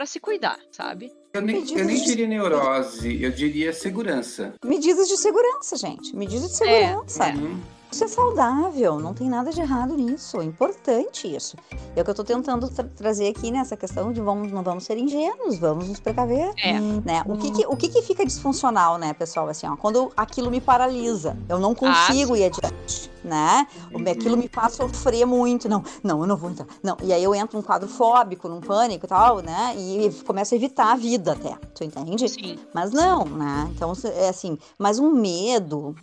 para 0.01 0.07
se 0.07 0.19
cuidar, 0.19 0.59
sabe? 0.73 1.13
Eu 1.35 1.43
nem, 1.43 1.63
eu 1.77 1.85
nem 1.85 2.03
diria 2.03 2.27
neurose, 2.27 3.23
eu 3.23 3.31
diria 3.31 3.71
segurança. 3.71 4.55
Medidas 4.65 5.07
de 5.07 5.19
segurança, 5.19 5.77
gente. 5.77 6.17
Medidas 6.17 6.57
de 6.57 6.65
é. 6.65 6.87
segurança. 6.87 7.25
É. 7.27 7.35
Uhum. 7.35 7.61
Isso 7.91 8.05
é 8.05 8.09
saudável, 8.09 9.01
não 9.01 9.13
tem 9.13 9.29
nada 9.29 9.51
de 9.51 9.61
errado 9.61 9.97
nisso, 9.97 10.41
é 10.41 10.45
importante 10.45 11.35
isso. 11.35 11.57
É 11.97 12.01
o 12.01 12.05
que 12.05 12.11
eu 12.11 12.13
estou 12.13 12.25
tentando 12.25 12.69
tra 12.69 12.85
trazer 12.85 13.29
aqui 13.29 13.51
nessa 13.51 13.77
questão 13.77 14.13
de 14.13 14.21
vamos, 14.21 14.53
não 14.53 14.63
vamos 14.63 14.85
ser 14.85 14.97
ingênuos, 14.97 15.59
vamos 15.59 15.89
nos 15.89 15.99
precaver. 15.99 16.53
É. 16.63 16.79
Né? 16.81 17.23
O, 17.27 17.37
que, 17.37 17.51
que 17.51 17.67
o 17.67 17.77
que, 17.77 17.89
que, 17.89 18.03
fica 18.03 18.25
disfuncional, 18.25 18.97
né, 18.97 19.13
pessoal? 19.13 19.49
Assim, 19.49 19.67
ó, 19.67 19.77
quando 19.77 20.13
aquilo 20.17 20.51
me 20.51 20.61
paralisa, 20.61 21.37
eu 21.49 21.59
não 21.59 21.75
consigo 21.75 22.35
ah, 22.35 22.39
ir 22.39 22.45
adiante 22.45 23.11
né? 23.25 23.67
Aquilo 24.11 24.37
me 24.37 24.49
faz 24.49 24.75
sofrer 24.75 25.27
muito. 25.27 25.69
Não, 25.69 25.83
não, 26.03 26.21
eu 26.21 26.27
não 26.27 26.37
vou 26.37 26.51
entrar. 26.51 26.67
Não. 26.83 26.97
E 27.03 27.13
aí 27.13 27.23
eu 27.23 27.35
entro 27.35 27.57
num 27.57 27.63
quadro 27.63 27.89
fóbico, 27.89 28.49
num 28.49 28.61
pânico 28.61 29.07
e 29.07 29.09
tal, 29.09 29.41
né? 29.41 29.75
E 29.77 30.11
começo 30.25 30.55
a 30.55 30.57
evitar 30.57 30.93
a 30.93 30.97
vida 30.97 31.33
até. 31.33 31.57
Tu 31.75 31.85
entende? 31.85 32.29
Sim. 32.29 32.59
Mas 32.75 32.93
não, 32.93 33.25
né? 33.25 33.71
Então, 33.75 33.93
é 34.05 34.29
assim, 34.29 34.59
mas 34.79 34.99
um 34.99 35.11
medo, 35.11 35.95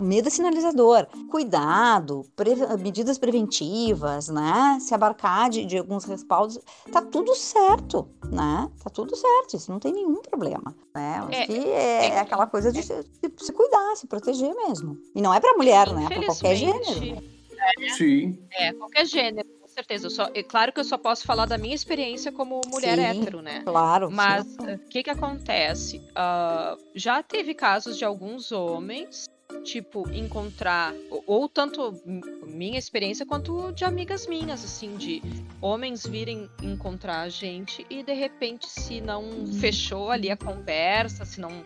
medo 0.00 0.28
é 0.28 0.30
sinalizador. 0.30 1.06
Cuidado, 1.30 2.24
pre 2.34 2.54
medidas 2.78 3.18
preventivas, 3.18 4.28
né? 4.28 4.78
Se 4.80 4.94
abarcar 4.94 5.50
de, 5.50 5.64
de 5.64 5.78
alguns 5.78 6.04
respaldos, 6.04 6.58
tá 6.90 7.02
tudo 7.02 7.34
certo, 7.34 8.08
né? 8.30 8.70
Tá 8.82 8.90
tudo 8.90 9.14
certo, 9.16 9.56
isso 9.56 9.70
não 9.70 9.78
tem 9.78 9.92
nenhum 9.92 10.22
problema, 10.22 10.74
né? 10.94 11.18
Acho 11.28 11.40
é, 11.40 11.46
que 11.46 11.52
é, 11.52 12.08
é, 12.08 12.18
aquela 12.20 12.46
coisa 12.46 12.72
de, 12.72 12.80
de, 12.80 13.44
se 13.44 13.52
cuidar, 13.52 13.96
se 13.96 14.06
proteger 14.06 14.54
mesmo. 14.54 14.98
E 15.14 15.20
não 15.20 15.32
é 15.32 15.40
pra 15.40 15.54
mulher, 15.54 15.92
né? 15.92 16.06
É 16.10 16.14
pra 16.14 16.26
qualquer 16.26 16.56
gênero. 16.56 17.22
É, 17.58 17.88
Sim. 17.90 18.38
É, 18.52 18.72
qualquer 18.72 19.06
gênero, 19.06 19.48
com 19.60 19.68
certeza. 19.68 20.06
Eu 20.06 20.10
só, 20.10 20.30
é 20.34 20.42
claro 20.42 20.72
que 20.72 20.80
eu 20.80 20.84
só 20.84 20.96
posso 20.96 21.24
falar 21.24 21.46
da 21.46 21.58
minha 21.58 21.74
experiência 21.74 22.30
como 22.30 22.60
mulher 22.70 22.96
sim, 22.96 23.04
hétero, 23.04 23.42
né? 23.42 23.62
Claro. 23.62 24.10
Mas 24.10 24.46
o 24.56 24.78
que 24.88 25.02
que 25.02 25.10
acontece? 25.10 25.98
Uh, 25.98 26.80
já 26.94 27.22
teve 27.22 27.54
casos 27.54 27.96
de 27.96 28.04
alguns 28.04 28.52
homens 28.52 29.26
tipo, 29.64 30.08
encontrar, 30.10 30.94
ou 31.26 31.48
tanto 31.48 32.00
minha 32.46 32.78
experiência 32.78 33.26
quanto 33.26 33.72
de 33.72 33.84
amigas 33.84 34.26
minhas, 34.26 34.64
assim, 34.64 34.96
de 34.96 35.22
homens 35.60 36.06
virem 36.06 36.48
encontrar 36.62 37.22
a 37.22 37.28
gente 37.28 37.84
e 37.90 38.02
de 38.02 38.12
repente, 38.12 38.68
se 38.68 39.00
não 39.00 39.22
uhum. 39.22 39.52
fechou 39.54 40.10
ali 40.10 40.30
a 40.30 40.36
conversa, 40.36 41.24
se 41.24 41.40
não 41.40 41.64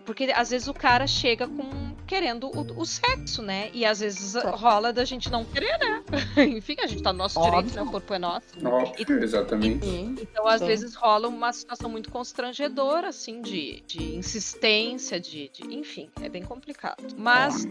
porque 0.00 0.32
às 0.34 0.50
vezes 0.50 0.68
o 0.68 0.74
cara 0.74 1.06
chega 1.06 1.46
com 1.46 1.92
querendo 2.06 2.48
o, 2.48 2.80
o 2.80 2.84
sexo, 2.84 3.42
né? 3.42 3.70
E 3.72 3.86
às 3.86 4.00
vezes 4.00 4.34
rola 4.44 4.92
da 4.92 5.04
gente 5.04 5.30
não 5.30 5.44
querer, 5.44 5.78
né? 5.78 6.02
Enfim, 6.44 6.76
a 6.80 6.86
gente 6.86 7.02
tá 7.02 7.12
no 7.12 7.20
nosso 7.20 7.38
Óbvio. 7.38 7.62
direito, 7.62 7.76
né? 7.76 7.82
O 7.82 7.90
corpo 7.90 8.14
é 8.14 8.18
nosso. 8.18 8.46
Óbvio, 8.64 9.20
e, 9.20 9.24
exatamente. 9.24 9.86
E, 9.86 10.00
então, 10.20 10.46
às 10.46 10.60
Sim. 10.60 10.66
vezes 10.66 10.94
rola 10.94 11.28
uma 11.28 11.52
situação 11.52 11.88
muito 11.88 12.10
constrangedora, 12.10 13.08
assim, 13.08 13.40
de, 13.40 13.82
de 13.86 14.16
insistência, 14.16 15.18
de, 15.18 15.48
de 15.48 15.74
Enfim, 15.74 16.10
é 16.20 16.28
bem 16.28 16.42
complicado. 16.42 17.02
Mas. 17.16 17.64
É. 17.64 17.68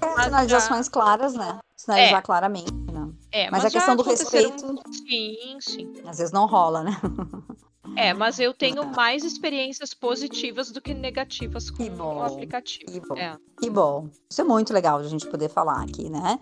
Mas 0.00 0.24
sinalizações 0.24 0.86
já... 0.86 0.92
claras, 0.92 1.34
né? 1.34 1.58
Sinalizar 1.76 2.18
é. 2.18 2.22
claramente, 2.22 2.72
né? 2.72 3.10
É, 3.30 3.50
mas, 3.50 3.62
mas 3.62 3.64
a 3.66 3.78
questão 3.78 3.96
do 3.96 4.02
respeito. 4.02 4.80
Sim, 4.92 5.58
sim. 5.60 5.92
Às 6.06 6.18
vezes 6.18 6.32
não 6.32 6.46
rola, 6.46 6.82
né? 6.82 6.96
É, 7.96 8.12
mas 8.12 8.38
eu 8.38 8.52
tenho 8.52 8.84
mais 8.94 9.24
experiências 9.24 9.94
positivas 9.94 10.70
do 10.70 10.80
que 10.80 10.92
negativas 10.94 11.70
com 11.70 11.76
Que 11.76 11.90
bom, 11.90 12.16
o 12.16 12.22
aplicativo. 12.22 12.90
que 12.90 13.00
bom. 13.00 13.16
É, 13.16 13.36
Que 13.60 13.70
bom. 13.70 14.08
Isso 14.28 14.40
é 14.40 14.44
muito 14.44 14.72
legal 14.72 15.00
de 15.00 15.06
a 15.06 15.10
gente 15.10 15.26
poder 15.26 15.48
falar 15.48 15.82
aqui, 15.82 16.10
né? 16.10 16.38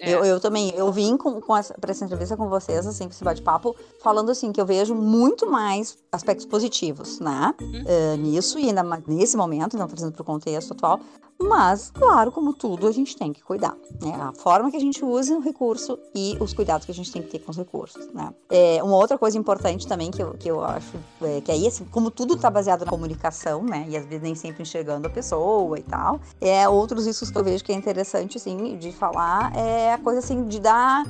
é. 0.00 0.12
Eu, 0.12 0.24
eu 0.24 0.40
também, 0.40 0.70
eu 0.74 0.90
vim 0.92 1.16
com, 1.16 1.40
com 1.40 1.56
essa, 1.56 1.74
pra 1.74 1.90
essa 1.90 2.04
entrevista 2.04 2.36
com 2.36 2.48
vocês, 2.48 2.86
assim, 2.86 3.04
pra 3.04 3.14
esse 3.14 3.24
bate-papo, 3.24 3.76
falando 4.02 4.30
assim, 4.30 4.50
que 4.52 4.60
eu 4.60 4.66
vejo 4.66 4.94
muito 4.94 5.48
mais 5.50 5.96
aspectos 6.10 6.46
positivos, 6.46 7.20
né? 7.20 7.54
Uhum. 7.60 7.84
eh, 7.86 8.16
nisso, 8.16 8.58
e 8.58 8.68
ainda 8.68 8.82
nesse 9.06 9.36
momento, 9.36 9.76
não 9.76 9.86
trazendo 9.86 10.12
pro 10.12 10.24
contexto 10.24 10.72
atual. 10.72 11.00
Mas, 11.40 11.90
claro, 11.90 12.30
como 12.32 12.52
tudo, 12.52 12.86
a 12.86 12.92
gente 12.92 13.16
tem 13.16 13.32
que 13.32 13.42
cuidar. 13.42 13.76
Né? 14.00 14.14
A 14.14 14.32
forma 14.32 14.70
que 14.70 14.76
a 14.76 14.80
gente 14.80 15.04
usa 15.04 15.36
o 15.36 15.40
recurso 15.40 15.98
e 16.14 16.36
os 16.40 16.52
cuidados 16.52 16.86
que 16.86 16.92
a 16.92 16.94
gente 16.94 17.10
tem 17.12 17.22
que 17.22 17.28
ter 17.28 17.38
com 17.40 17.50
os 17.50 17.56
recursos. 17.56 18.06
Né? 18.12 18.32
É, 18.50 18.82
uma 18.82 18.96
outra 18.96 19.18
coisa 19.18 19.36
importante 19.36 19.86
também 19.86 20.10
que 20.10 20.22
eu, 20.22 20.34
que 20.34 20.50
eu 20.50 20.64
acho 20.64 20.96
é, 21.22 21.40
que 21.40 21.50
aí, 21.50 21.66
assim, 21.66 21.84
como 21.86 22.10
tudo 22.10 22.34
está 22.34 22.50
baseado 22.50 22.84
na 22.84 22.90
comunicação, 22.90 23.62
né? 23.62 23.86
E 23.88 23.96
às 23.96 24.04
vezes 24.04 24.22
nem 24.22 24.34
sempre 24.34 24.62
enxergando 24.62 25.06
a 25.06 25.10
pessoa 25.10 25.78
e 25.78 25.82
tal, 25.82 26.20
é 26.40 26.68
outros 26.68 27.06
riscos 27.06 27.30
que 27.30 27.38
eu 27.38 27.44
vejo 27.44 27.64
que 27.64 27.72
é 27.72 27.74
interessante, 27.74 28.36
assim, 28.36 28.76
de 28.78 28.92
falar, 28.92 29.54
é 29.56 29.92
a 29.92 29.98
coisa 29.98 30.20
assim 30.20 30.46
de 30.46 30.60
dar 30.60 31.04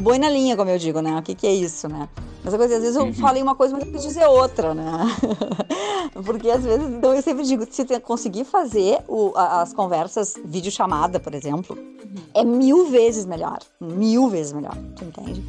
boi 0.00 0.18
na 0.18 0.28
linha, 0.28 0.56
como 0.56 0.70
eu 0.70 0.78
digo, 0.78 1.00
né? 1.00 1.16
O 1.18 1.22
que, 1.22 1.34
que 1.34 1.46
é 1.46 1.52
isso, 1.54 1.88
né? 1.88 2.08
Mas 2.44 2.52
a 2.52 2.58
coisa, 2.58 2.76
às 2.76 2.82
vezes 2.82 2.96
eu 2.96 3.04
Uhum. 3.06 3.12
falei 3.14 3.42
uma 3.42 3.54
coisa, 3.54 3.74
mas 3.74 3.86
eu 3.86 3.92
quis 3.92 4.02
dizer 4.02 4.26
outra, 4.26 4.74
né? 4.74 4.84
Porque 6.24 6.50
às 6.50 6.62
vezes, 6.62 6.86
então 6.90 7.14
eu 7.14 7.22
sempre 7.22 7.44
digo, 7.44 7.66
se 7.70 7.86
você 7.86 7.98
conseguir 8.00 8.44
fazer 8.44 8.98
o- 9.08 9.32
as 9.36 9.72
conversas 9.72 10.34
videochamada, 10.44 11.18
por 11.18 11.34
exemplo, 11.34 11.76
Uhum. 11.78 12.22
é 12.34 12.44
mil 12.44 12.86
vezes 12.86 13.24
melhor. 13.24 13.58
Mil 13.80 14.28
vezes 14.28 14.52
melhor, 14.52 14.76
tu 14.96 15.04
entende? 15.04 15.42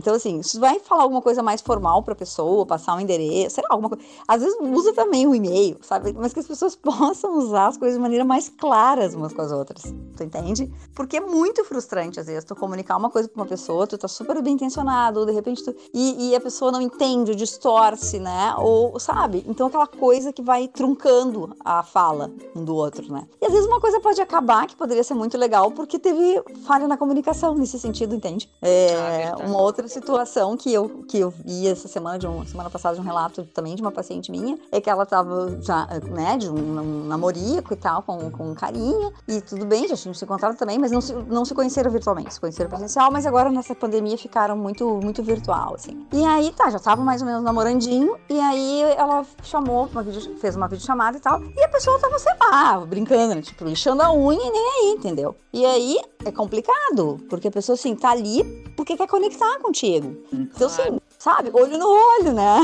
Então, 0.00 0.14
assim, 0.14 0.42
se 0.42 0.58
vai 0.58 0.80
falar 0.80 1.02
alguma 1.04 1.22
coisa 1.22 1.42
mais 1.44 1.60
formal 1.60 2.02
pra 2.02 2.14
pessoa, 2.14 2.66
passar 2.66 2.96
um 2.96 3.00
endereço, 3.00 3.54
sei 3.54 3.62
lá, 3.62 3.68
alguma 3.70 3.88
coisa. 3.88 4.02
Às 4.26 4.42
vezes 4.42 4.58
usa 4.60 4.92
também 4.92 5.28
o 5.28 5.34
e-mail, 5.34 5.76
sabe? 5.82 6.12
Mas 6.18 6.32
que 6.32 6.40
as 6.40 6.46
pessoas 6.46 6.74
possam 7.14 7.38
usar 7.38 7.68
as 7.68 7.76
coisas 7.76 7.96
de 7.98 8.02
maneira 8.02 8.24
mais 8.24 8.48
claras 8.48 9.14
umas 9.14 9.32
com 9.32 9.42
as 9.42 9.52
outras. 9.52 9.82
Tu 10.16 10.24
entende? 10.24 10.72
Porque 10.92 11.18
é 11.18 11.20
muito 11.20 11.62
frustrante, 11.64 12.18
às 12.18 12.26
vezes, 12.26 12.42
tu 12.44 12.56
comunicar 12.56 12.96
uma 12.96 13.10
coisa 13.10 13.28
pra 13.28 13.42
uma 13.42 13.48
pessoa, 13.48 13.86
tu 13.96 14.00
tá 14.00 14.08
super 14.08 14.40
bem 14.42 14.54
intencionado, 14.54 15.26
de 15.26 15.32
repente 15.32 15.62
tu. 15.62 15.74
E, 15.92 16.30
e 16.30 16.36
a 16.36 16.40
pessoa 16.40 16.72
não 16.72 16.80
entende, 16.80 17.34
distorce, 17.34 18.18
né? 18.18 18.54
Ou, 18.58 18.98
sabe? 18.98 19.44
Então 19.46 19.66
aquela 19.66 19.86
coisa 19.86 20.32
que 20.32 20.42
vai 20.42 20.68
truncando 20.68 21.54
a 21.64 21.82
fala 21.82 22.30
um 22.56 22.64
do 22.64 22.74
outro, 22.74 23.12
né? 23.12 23.26
E 23.40 23.46
às 23.46 23.52
vezes 23.52 23.66
uma 23.66 23.80
coisa 23.80 24.00
pode 24.00 24.20
acabar, 24.20 24.66
que 24.66 24.76
poderia 24.76 25.04
ser 25.04 25.14
muito 25.14 25.36
legal, 25.36 25.70
porque 25.70 25.98
teve 25.98 26.42
falha 26.66 26.88
na 26.88 26.96
comunicação 26.96 27.54
nesse 27.54 27.78
sentido, 27.78 28.14
entende? 28.14 28.48
É, 28.60 29.28
Ah, 29.28 29.36
uma 29.46 29.60
outra 29.60 29.86
situação 29.88 30.56
que 30.56 30.72
eu, 30.72 31.04
que 31.08 31.18
eu 31.18 31.30
vi 31.30 31.66
essa 31.68 31.88
semana, 31.88 32.18
de 32.18 32.26
um, 32.26 32.44
semana 32.46 32.70
passada, 32.70 32.94
de 32.94 33.00
um 33.00 33.04
relato 33.04 33.44
também 33.54 33.74
de 33.74 33.82
uma 33.82 33.90
paciente 33.92 34.30
minha, 34.30 34.58
é 34.70 34.80
que 34.80 34.88
ela 34.88 35.04
tava 35.04 35.58
já, 35.60 35.86
né, 36.10 36.36
de 36.38 36.48
um, 36.48 36.80
um 36.80 37.04
namorico 37.06 37.72
e 37.72 37.76
tal, 37.76 38.02
com, 38.02 38.30
com 38.30 38.50
um 38.50 38.54
carinha, 38.54 39.12
e 39.28 39.40
tudo 39.40 39.66
bem, 39.66 39.86
já 39.88 39.96
tinham 39.96 40.14
se 40.14 40.24
encontrado 40.24 40.56
também, 40.56 40.78
mas 40.78 40.90
não 40.90 41.00
se, 41.00 41.12
não 41.12 41.44
se 41.44 41.54
conheceram 41.54 41.90
virtualmente, 41.90 42.34
se 42.34 42.40
conheceram 42.40 42.70
presencial, 42.70 43.10
mas 43.10 43.26
agora 43.26 43.50
nessa 43.50 43.74
pandemia 43.82 44.16
ficaram 44.16 44.56
muito, 44.56 45.00
muito 45.02 45.22
virtual, 45.24 45.74
assim. 45.74 46.06
E 46.12 46.24
aí, 46.24 46.52
tá, 46.52 46.70
já 46.70 46.78
tava 46.78 47.02
mais 47.02 47.20
ou 47.20 47.26
menos 47.26 47.42
namorandinho, 47.42 48.16
e 48.30 48.38
aí 48.38 48.82
ela 48.96 49.26
chamou, 49.42 49.88
uma 49.92 50.02
vídeo, 50.04 50.36
fez 50.38 50.54
uma 50.54 50.68
videochamada 50.68 51.18
e 51.18 51.20
tal, 51.20 51.42
e 51.42 51.64
a 51.64 51.68
pessoa 51.68 51.98
tava, 51.98 52.16
sei 52.18 52.32
lá, 52.40 52.78
brincando, 52.78 53.34
né, 53.34 53.42
tipo, 53.42 53.64
lixando 53.64 54.02
a 54.02 54.12
unha 54.12 54.40
e 54.40 54.50
nem 54.50 54.68
aí, 54.68 54.90
entendeu? 54.96 55.34
E 55.52 55.66
aí, 55.66 55.98
é 56.24 56.30
complicado, 56.30 57.18
porque 57.28 57.48
a 57.48 57.50
pessoa, 57.50 57.74
assim, 57.74 57.96
tá 57.96 58.10
ali 58.10 58.44
porque 58.76 58.96
quer 58.96 59.08
conectar 59.08 59.58
contigo. 59.58 60.16
Então, 60.32 60.68
assim, 60.68 61.00
sabe, 61.18 61.50
olho 61.52 61.76
no 61.76 61.88
olho, 61.88 62.32
né? 62.32 62.60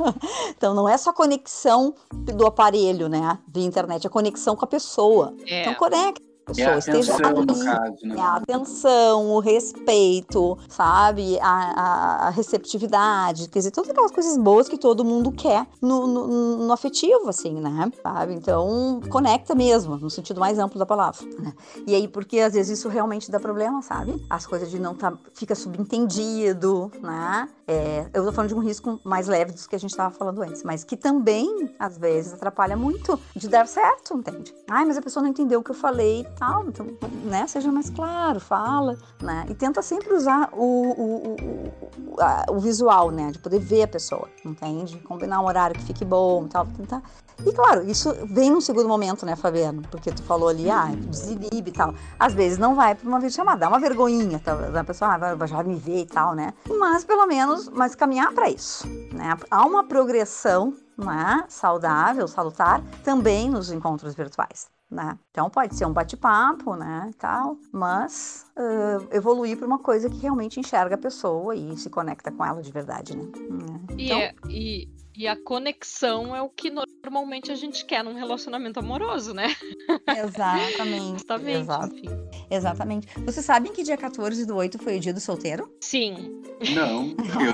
então, 0.54 0.74
não 0.74 0.88
é 0.88 0.98
só 0.98 1.12
conexão 1.12 1.94
do 2.12 2.46
aparelho, 2.46 3.08
né, 3.08 3.38
via 3.48 3.64
internet, 3.64 4.06
é 4.06 4.10
conexão 4.10 4.54
com 4.54 4.64
a 4.66 4.68
pessoa. 4.68 5.34
É. 5.46 5.62
Então, 5.62 5.74
conecta 5.74 6.27
a 6.48 6.74
É 6.74 6.78
esteja 6.78 7.14
atenção, 7.14 7.42
no 7.44 7.52
ali. 7.52 7.64
caso, 7.64 7.96
né? 8.06 8.14
É 8.16 8.20
a 8.20 8.34
atenção, 8.36 9.26
o 9.30 9.40
respeito, 9.40 10.58
sabe? 10.68 11.38
A, 11.40 12.26
a- 12.28 12.30
receptividade, 12.30 13.48
quer 13.48 13.58
dizer, 13.60 13.70
todas 13.70 13.90
aquelas 13.90 14.10
coisas 14.10 14.36
boas 14.36 14.68
que 14.68 14.76
todo 14.78 15.04
mundo 15.04 15.32
quer 15.32 15.66
no, 15.80 16.06
no, 16.06 16.56
no 16.66 16.72
afetivo, 16.72 17.28
assim, 17.28 17.54
né? 17.60 17.90
Sabe? 18.02 18.34
Então, 18.34 19.00
conecta 19.10 19.54
mesmo, 19.54 19.96
no 19.96 20.10
sentido 20.10 20.40
mais 20.40 20.58
amplo 20.58 20.78
da 20.78 20.86
palavra. 20.86 21.24
né? 21.38 21.52
E 21.86 21.94
aí, 21.94 22.06
porque 22.08 22.40
às 22.40 22.52
vezes 22.52 22.78
isso 22.78 22.88
realmente 22.88 23.30
dá 23.30 23.38
problema, 23.40 23.82
sabe? 23.82 24.24
As 24.28 24.46
coisas 24.46 24.70
de 24.70 24.78
não 24.78 24.94
tá, 24.94 25.12
fica 25.34 25.54
subentendido, 25.54 26.90
né? 27.02 27.48
É, 27.66 28.06
eu 28.14 28.24
tô 28.24 28.32
falando 28.32 28.48
de 28.48 28.54
um 28.54 28.60
risco 28.60 28.98
mais 29.04 29.26
leve 29.26 29.52
dos 29.52 29.66
que 29.66 29.76
a 29.76 29.78
gente 29.78 29.94
tava 29.94 30.14
falando 30.14 30.40
antes, 30.42 30.62
mas 30.62 30.84
que 30.84 30.96
também, 30.96 31.70
às 31.78 31.98
vezes, 31.98 32.32
atrapalha 32.32 32.76
muito 32.76 33.18
de 33.36 33.46
dar 33.48 33.66
certo, 33.68 34.16
entende? 34.16 34.54
Ai, 34.70 34.84
mas 34.86 34.96
a 34.96 35.02
pessoa 35.02 35.22
não 35.22 35.30
entendeu 35.30 35.60
o 35.60 35.62
que 35.62 35.70
eu 35.70 35.74
falei 35.74 36.26
tal, 36.38 36.64
então, 36.68 36.86
né? 37.24 37.46
Seja 37.46 37.70
mais 37.72 37.90
claro, 37.90 38.38
fala, 38.40 38.96
né? 39.20 39.44
E 39.48 39.54
tenta 39.54 39.82
sempre 39.82 40.14
usar 40.14 40.50
o, 40.52 40.62
o, 40.62 41.16
o, 41.26 42.14
o, 42.16 42.20
a- 42.20 42.46
o 42.50 42.58
visual, 42.58 43.10
né? 43.10 43.30
De 43.30 43.38
poder 43.38 43.58
ver 43.58 43.82
a 43.82 43.88
pessoa, 43.88 44.28
entende? 44.44 44.98
Combinar 45.00 45.40
um 45.40 45.46
horário 45.46 45.76
que 45.76 45.84
fique 45.84 46.04
bom 46.04 46.44
e 46.44 46.48
tal, 46.48 46.66
tentar. 46.66 47.02
E 47.46 47.52
claro, 47.52 47.88
isso 47.88 48.12
vem 48.26 48.50
num 48.50 48.60
segundo 48.60 48.88
momento, 48.88 49.24
né, 49.24 49.36
Fabiano? 49.36 49.82
Porque 49.90 50.10
tu 50.10 50.22
falou 50.24 50.48
ali, 50.48 50.68
ah, 50.68 50.88
desinibe 51.06 51.70
e 51.70 51.72
tal. 51.72 51.94
Às 52.18 52.34
vezes 52.34 52.58
não 52.58 52.74
vai 52.74 52.96
pra 52.96 53.08
uma 53.08 53.20
videochamada, 53.20 53.60
dá 53.60 53.68
uma 53.68 53.78
vergonhinha, 53.78 54.40
tá? 54.40 54.54
a 54.80 54.84
pessoa 54.84 55.14
ah, 55.14 55.34
vai, 55.36 55.46
já 55.48 55.62
me 55.62 55.76
ver 55.76 56.00
e 56.02 56.06
tal, 56.06 56.34
né? 56.34 56.52
Mas 56.68 57.04
pelo 57.04 57.26
menos, 57.26 57.68
mas 57.68 57.94
caminhar 57.94 58.32
pra 58.32 58.50
isso, 58.50 58.88
né? 59.12 59.36
Há 59.50 59.64
uma 59.64 59.84
progressão, 59.84 60.74
né, 60.96 61.44
saudável, 61.48 62.26
salutar, 62.26 62.82
também 63.04 63.48
nos 63.48 63.70
encontros 63.70 64.14
virtuais. 64.14 64.66
Né? 64.90 65.18
Então 65.30 65.50
pode 65.50 65.74
ser 65.76 65.84
um 65.84 65.92
bate-papo, 65.92 66.74
né, 66.74 67.08
e 67.10 67.14
tal, 67.14 67.58
mas 67.70 68.46
ah, 68.56 68.98
evoluir 69.14 69.58
para 69.58 69.66
uma 69.66 69.78
coisa 69.78 70.08
que 70.08 70.16
realmente 70.16 70.58
enxerga 70.58 70.94
a 70.94 70.98
pessoa 70.98 71.54
e 71.54 71.76
se 71.76 71.90
conecta 71.90 72.32
com 72.32 72.42
ela 72.42 72.62
de 72.62 72.72
verdade, 72.72 73.14
né? 73.14 73.24
Né? 73.50 73.80
E, 73.98 74.04
Então, 74.06 74.18
é- 74.18 74.34
e, 74.48 74.88
e 75.18 75.26
a 75.26 75.34
conexão 75.34 76.34
é 76.34 76.40
o 76.40 76.48
que 76.48 76.70
normalmente 76.70 77.50
a 77.50 77.56
gente 77.56 77.84
quer 77.84 78.04
num 78.04 78.14
relacionamento 78.14 78.78
amoroso, 78.78 79.34
né? 79.34 79.52
Exatamente. 80.16 81.18
Justamente. 81.18 81.58
Exato, 81.58 81.96
enfim. 81.96 82.28
exatamente. 82.48 83.08
Vocês 83.24 83.44
sabem 83.44 83.72
que 83.72 83.82
dia 83.82 83.96
14 83.96 84.46
do 84.46 84.54
8 84.54 84.78
foi 84.78 84.96
o 84.96 85.00
dia 85.00 85.12
do 85.12 85.18
solteiro? 85.18 85.74
Sim. 85.80 86.40
Não, 86.72 87.16
eu... 87.42 87.52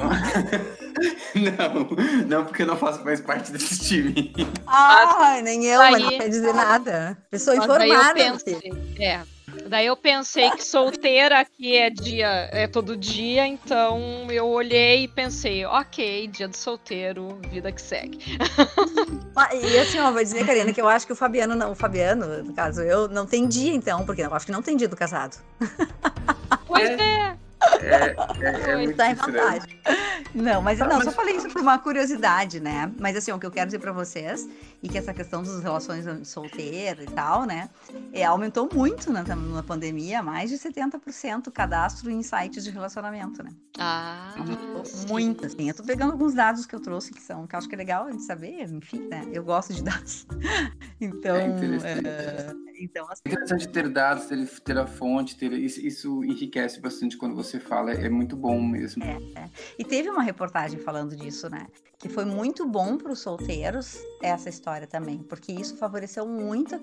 não, 1.41 2.27
não, 2.29 2.45
porque 2.45 2.63
eu 2.63 2.67
não 2.67 2.77
faço 2.77 3.03
mais 3.03 3.23
parte 3.23 3.51
desse 3.51 3.79
time. 3.79 4.31
Ah, 4.67 5.41
nem 5.43 5.65
eu, 5.65 5.79
mas 5.79 6.03
não 6.03 6.11
aí- 6.11 6.19
quer 6.19 6.29
dizer 6.29 6.53
nada. 6.53 7.17
Pessoa 7.31 7.57
daí 7.57 7.89
eu 7.89 7.95
informada. 7.97 8.15
pensei, 8.15 8.73
é. 8.99 9.23
Daí 9.67 9.87
eu 9.87 9.97
pensei 9.97 10.51
que 10.51 10.63
solteira 10.63 11.41
aqui 11.41 11.77
é 11.77 11.89
dia, 11.91 12.49
é 12.53 12.67
todo 12.67 12.97
dia, 12.97 13.47
então 13.47 14.27
eu 14.31 14.47
olhei 14.47 15.05
e 15.05 15.09
pensei, 15.09 15.65
ok, 15.65 16.29
dia 16.29 16.47
do 16.47 16.57
solteiro, 16.57 17.39
vida 17.51 17.73
que 17.73 17.81
segue. 17.81 18.19
Ah, 19.37 19.53
E 19.53 19.79
assim, 19.79 19.99
ó, 19.99 20.13
vou 20.13 20.23
dizer, 20.23 20.47
Karina, 20.47 20.73
que 20.73 20.81
eu 20.81 20.89
acho 20.89 21.05
que 21.05 21.13
o 21.13 21.17
Fabiano, 21.17 21.57
não, 21.57 21.73
o 21.73 21.75
Fabiano, 21.75 22.45
no 22.45 22.53
caso 22.53 22.83
eu, 22.83 23.09
não 23.09 23.27
tem 23.27 23.49
dia 23.49 23.75
então, 23.75 24.07
porque 24.07 24.23
eu 24.23 24.33
acho 24.33 24.47
que 24.47 24.53
não 24.53 24.63
tem 24.63 24.77
dia 24.77 24.89
do 24.89 24.95
casado. 24.95 25.37
Pois 26.69 26.89
É. 26.89 27.37
é. 27.81 28.17
É, 28.41 28.69
é, 28.69 28.71
é 28.71 28.77
muito 28.77 28.97
tá 28.97 29.11
em 29.11 29.15
vantagem. 29.15 29.81
Não, 30.35 30.61
mas 30.61 30.79
Tá, 30.79 30.87
não, 30.87 31.01
só 31.03 31.13
falei 31.13 31.37
isso 31.37 31.49
por 31.49 31.61
uma 31.61 31.79
curiosidade, 31.79 32.59
né? 32.61 32.93
Mas 32.99 33.17
assim, 33.17 33.31
o 33.31 33.39
que 33.39 33.47
eu 33.47 33.51
quero 33.51 33.67
dizer 33.67 33.79
pra 33.79 33.93
vocês, 33.93 34.49
e 34.83 34.89
que 34.89 34.99
essa 34.99 35.15
questão 35.15 35.43
das 35.43 35.63
relações 35.63 36.05
solteiro 36.27 37.03
e 37.03 37.07
tal, 37.07 37.45
né? 37.45 37.71
É, 38.13 38.25
aumentou 38.25 38.69
muito 38.73 39.13
na, 39.13 39.23
na 39.23 39.63
pandemia, 39.63 40.23
mais 40.23 40.51
de 40.51 40.59
70% 40.59 41.47
o 41.47 41.53
cadastro 41.53 42.11
em 42.11 42.23
sites 42.23 42.65
de 42.65 42.71
relacionamento, 42.71 43.43
né? 43.43 43.51
Ah, 43.79 44.35
sim. 44.35 45.07
Muito, 45.09 45.47
assim. 45.47 45.69
Eu 45.69 45.75
tô 45.75 45.85
pegando 45.85 46.13
alguns 46.13 46.35
dados 46.35 46.67
que 46.67 46.75
eu 46.75 46.81
trouxe 46.81 47.13
que 47.13 47.23
são, 47.23 47.47
que 47.47 47.55
eu 47.55 47.59
acho 47.59 47.69
que 47.69 47.75
é 47.75 47.79
legal 47.79 48.11
de 48.11 48.23
saber, 48.23 48.63
enfim, 48.63 49.07
né? 49.09 49.25
Eu 49.33 49.45
gosto 49.45 49.73
de 49.73 49.83
dados. 49.83 50.27
Então, 51.01 51.37
É 51.37 51.47
interessante. 51.49 52.07
é, 52.07 52.55
então 52.85 53.07
assim, 53.11 53.23
É 53.25 53.29
interessante 53.31 53.69
ter 53.69 53.89
dados, 53.89 54.27
ter, 54.27 54.47
ter 54.61 54.79
a 54.79 54.87
fonte, 54.87 55.37
ter 55.37 55.53
isso, 55.53 56.25
enriquece 56.25 56.81
bastante 56.81 57.17
quando 57.17 57.35
você 57.35 57.59
fala, 57.59 57.93
é 57.93 58.09
muito 58.09 58.37
bom 58.37 58.61
mesmo. 58.61 59.03
E 59.79 59.85
teve 59.85 60.11
uma 60.11 60.23
reportagem 60.23 60.79
falando 60.79 61.17
disso, 61.17 61.49
né? 61.49 61.67
Que 61.99 62.09
foi 62.09 62.25
muito 62.25 62.67
bom 62.67 62.99
para 62.99 63.13
os 63.13 63.21
solteiros 63.21 63.97
essa 64.23 64.49
história 64.49 64.87
também, 64.87 65.19
porque 65.19 65.53
isso 65.53 65.77
favoreceu 65.77 66.27
muito 66.27 66.79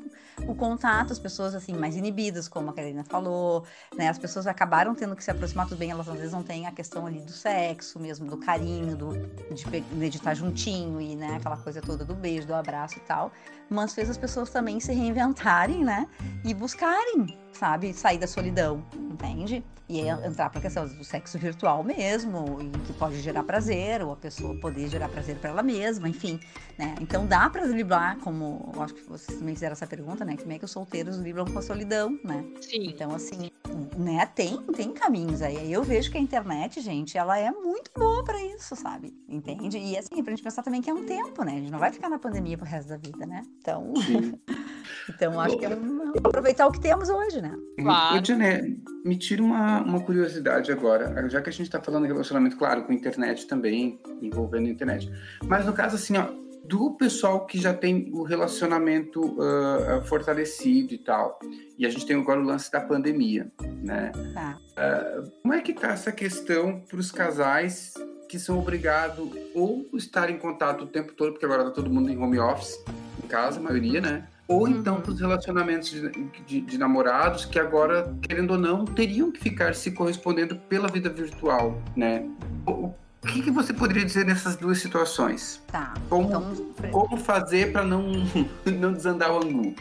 o 0.47 0.55
contato, 0.55 1.13
as 1.13 1.19
pessoas 1.19 1.53
assim 1.53 1.73
mais 1.73 1.95
inibidas, 1.95 2.47
como 2.47 2.69
a 2.69 2.73
Karina 2.73 3.03
falou, 3.03 3.63
né? 3.95 4.09
As 4.09 4.17
pessoas 4.17 4.47
acabaram 4.47 4.95
tendo 4.95 5.15
que 5.15 5.23
se 5.23 5.29
aproximar 5.29 5.67
tudo 5.67 5.77
bem, 5.77 5.91
elas 5.91 6.07
às 6.09 6.17
vezes 6.17 6.33
não 6.33 6.43
têm 6.43 6.65
a 6.65 6.71
questão 6.71 7.05
ali 7.05 7.19
do 7.19 7.31
sexo 7.31 7.99
mesmo, 7.99 8.27
do 8.29 8.37
carinho, 8.37 8.95
do 8.95 9.11
de, 9.53 10.09
de 10.09 10.17
estar 10.17 10.33
juntinho 10.33 10.99
e 10.99 11.15
né, 11.15 11.35
aquela 11.35 11.57
coisa 11.57 11.81
toda 11.81 12.03
do 12.03 12.15
beijo, 12.15 12.47
do 12.47 12.53
abraço 12.53 12.97
e 12.97 13.01
tal, 13.01 13.31
mas 13.71 13.93
fez 13.93 14.09
as 14.09 14.17
pessoas 14.17 14.49
também 14.49 14.79
se 14.79 14.91
reinventarem, 14.93 15.83
né? 15.83 16.05
E 16.43 16.53
buscarem, 16.53 17.37
sabe, 17.53 17.93
sair 17.93 18.17
da 18.17 18.27
solidão, 18.27 18.83
entende? 18.93 19.63
E 19.87 19.99
entrar 19.99 20.49
para 20.49 20.59
a 20.59 20.61
questão 20.61 20.87
do 20.87 21.03
sexo 21.03 21.37
virtual 21.37 21.83
mesmo, 21.83 22.59
e 22.61 22.69
que 22.79 22.93
pode 22.93 23.19
gerar 23.19 23.43
prazer, 23.43 24.01
ou 24.01 24.13
a 24.13 24.15
pessoa 24.15 24.57
poder 24.59 24.87
gerar 24.87 25.09
prazer 25.09 25.35
para 25.37 25.49
ela 25.49 25.61
mesma, 25.61 26.07
enfim, 26.07 26.39
né? 26.77 26.95
Então 27.01 27.25
dá 27.25 27.49
para 27.49 27.67
driblar, 27.67 28.17
como 28.19 28.71
eu 28.73 28.81
acho 28.81 28.93
que 28.93 29.03
vocês 29.03 29.37
também 29.37 29.53
fizeram 29.53 29.73
essa 29.73 29.85
pergunta, 29.85 30.23
né? 30.23 30.37
Como 30.37 30.51
é 30.53 30.57
que 30.57 30.63
os 30.63 30.71
solteiros 30.71 31.17
driblam 31.17 31.45
com 31.45 31.59
a 31.59 31.61
solidão, 31.61 32.17
né? 32.23 32.45
Sim. 32.61 32.85
Então, 32.87 33.13
assim, 33.13 33.51
né, 33.97 34.25
tem, 34.27 34.57
tem 34.75 34.91
caminhos 34.91 35.41
aí. 35.41 35.71
Eu 35.71 35.83
vejo 35.83 36.11
que 36.11 36.17
a 36.17 36.21
internet, 36.21 36.81
gente, 36.81 37.17
ela 37.17 37.37
é 37.37 37.51
muito 37.51 37.91
boa 37.95 38.23
para 38.23 38.41
isso, 38.43 38.75
sabe? 38.75 39.13
Entende? 39.27 39.77
E 39.77 39.97
assim, 39.97 40.23
pra 40.23 40.31
gente 40.31 40.43
pensar 40.43 40.63
também 40.63 40.81
que 40.81 40.89
é 40.89 40.93
um 40.93 41.05
tempo, 41.05 41.43
né? 41.43 41.53
A 41.53 41.59
gente 41.59 41.71
não 41.71 41.79
vai 41.79 41.91
ficar 41.91 42.09
na 42.09 42.19
pandemia 42.19 42.57
pro 42.57 42.65
resto 42.65 42.89
da 42.89 42.97
vida, 42.97 43.25
né? 43.25 43.43
Então, 43.59 43.93
então 45.09 45.39
acho 45.39 45.57
que 45.57 45.65
é 45.65 45.69
um, 45.69 46.13
aproveitar 46.23 46.67
o 46.67 46.71
que 46.71 46.79
temos 46.79 47.09
hoje, 47.09 47.40
né? 47.41 47.55
Claro. 47.79 48.19
Ô, 48.19 48.23
Jané, 48.23 48.75
me 49.03 49.17
tira 49.17 49.41
uma, 49.41 49.81
uma 49.81 49.99
curiosidade 50.01 50.71
agora, 50.71 51.27
já 51.29 51.41
que 51.41 51.49
a 51.49 51.53
gente 51.53 51.67
está 51.67 51.81
falando 51.81 52.03
de 52.03 52.11
relacionamento, 52.11 52.57
claro, 52.57 52.83
com 52.83 52.93
internet 52.93 53.47
também, 53.47 53.99
envolvendo 54.21 54.67
a 54.67 54.69
internet. 54.69 55.11
Mas 55.43 55.65
no 55.65 55.73
caso, 55.73 55.95
assim, 55.95 56.17
ó, 56.17 56.27
do 56.63 56.91
pessoal 56.91 57.45
que 57.45 57.59
já 57.59 57.73
tem 57.73 58.09
o 58.13 58.23
relacionamento 58.23 59.21
uh, 59.21 60.03
fortalecido 60.05 60.93
e 60.93 60.97
tal, 60.97 61.39
e 61.77 61.85
a 61.85 61.89
gente 61.89 62.05
tem 62.05 62.15
agora 62.15 62.39
o 62.39 62.43
lance 62.43 62.71
da 62.71 62.79
pandemia, 62.79 63.51
né? 63.81 64.11
Tá. 64.33 64.57
Uh, 64.71 65.31
como 65.41 65.53
é 65.53 65.61
que 65.61 65.73
tá 65.73 65.89
essa 65.89 66.11
questão 66.11 66.81
para 66.87 66.99
os 66.99 67.11
casais 67.11 67.93
que 68.29 68.39
são 68.39 68.57
obrigados 68.59 69.29
ou 69.53 69.89
estar 69.93 70.29
em 70.29 70.37
contato 70.37 70.83
o 70.83 70.87
tempo 70.87 71.11
todo, 71.13 71.31
porque 71.31 71.45
agora 71.45 71.65
tá 71.65 71.71
todo 71.71 71.89
mundo 71.89 72.09
em 72.09 72.17
home 72.17 72.39
office, 72.39 72.77
em 73.21 73.27
casa, 73.27 73.59
a 73.59 73.61
maioria, 73.61 73.99
né? 73.99 74.27
Ou 74.51 74.67
então 74.67 74.95
uhum. 74.95 75.01
para 75.01 75.11
os 75.11 75.19
relacionamentos 75.19 75.89
de, 75.89 76.09
de, 76.45 76.61
de, 76.61 76.77
namorados 76.77 77.45
que 77.45 77.57
agora, 77.57 78.13
querendo 78.21 78.51
ou 78.51 78.57
não, 78.57 78.83
teriam 78.83 79.31
que 79.31 79.39
ficar 79.39 79.73
se 79.73 79.91
correspondendo 79.91 80.55
pela 80.55 80.89
vida 80.89 81.09
virtual, 81.09 81.81
né? 81.95 82.25
O, 82.67 82.93
que, 83.27 83.43
que, 83.43 83.51
você 83.51 83.71
poderia 83.71 84.03
dizer 84.03 84.25
nessas 84.25 84.57
duas 84.57 84.79
situações? 84.79 85.61
Tá. 85.67 85.93
Como, 86.09 86.27
então... 86.27 86.91
como 86.91 87.17
fazer 87.17 87.71
para 87.71 87.85
não, 87.85 88.11
não 88.65 88.91
desandar 88.91 89.31
o 89.31 89.37
angu? 89.37 89.73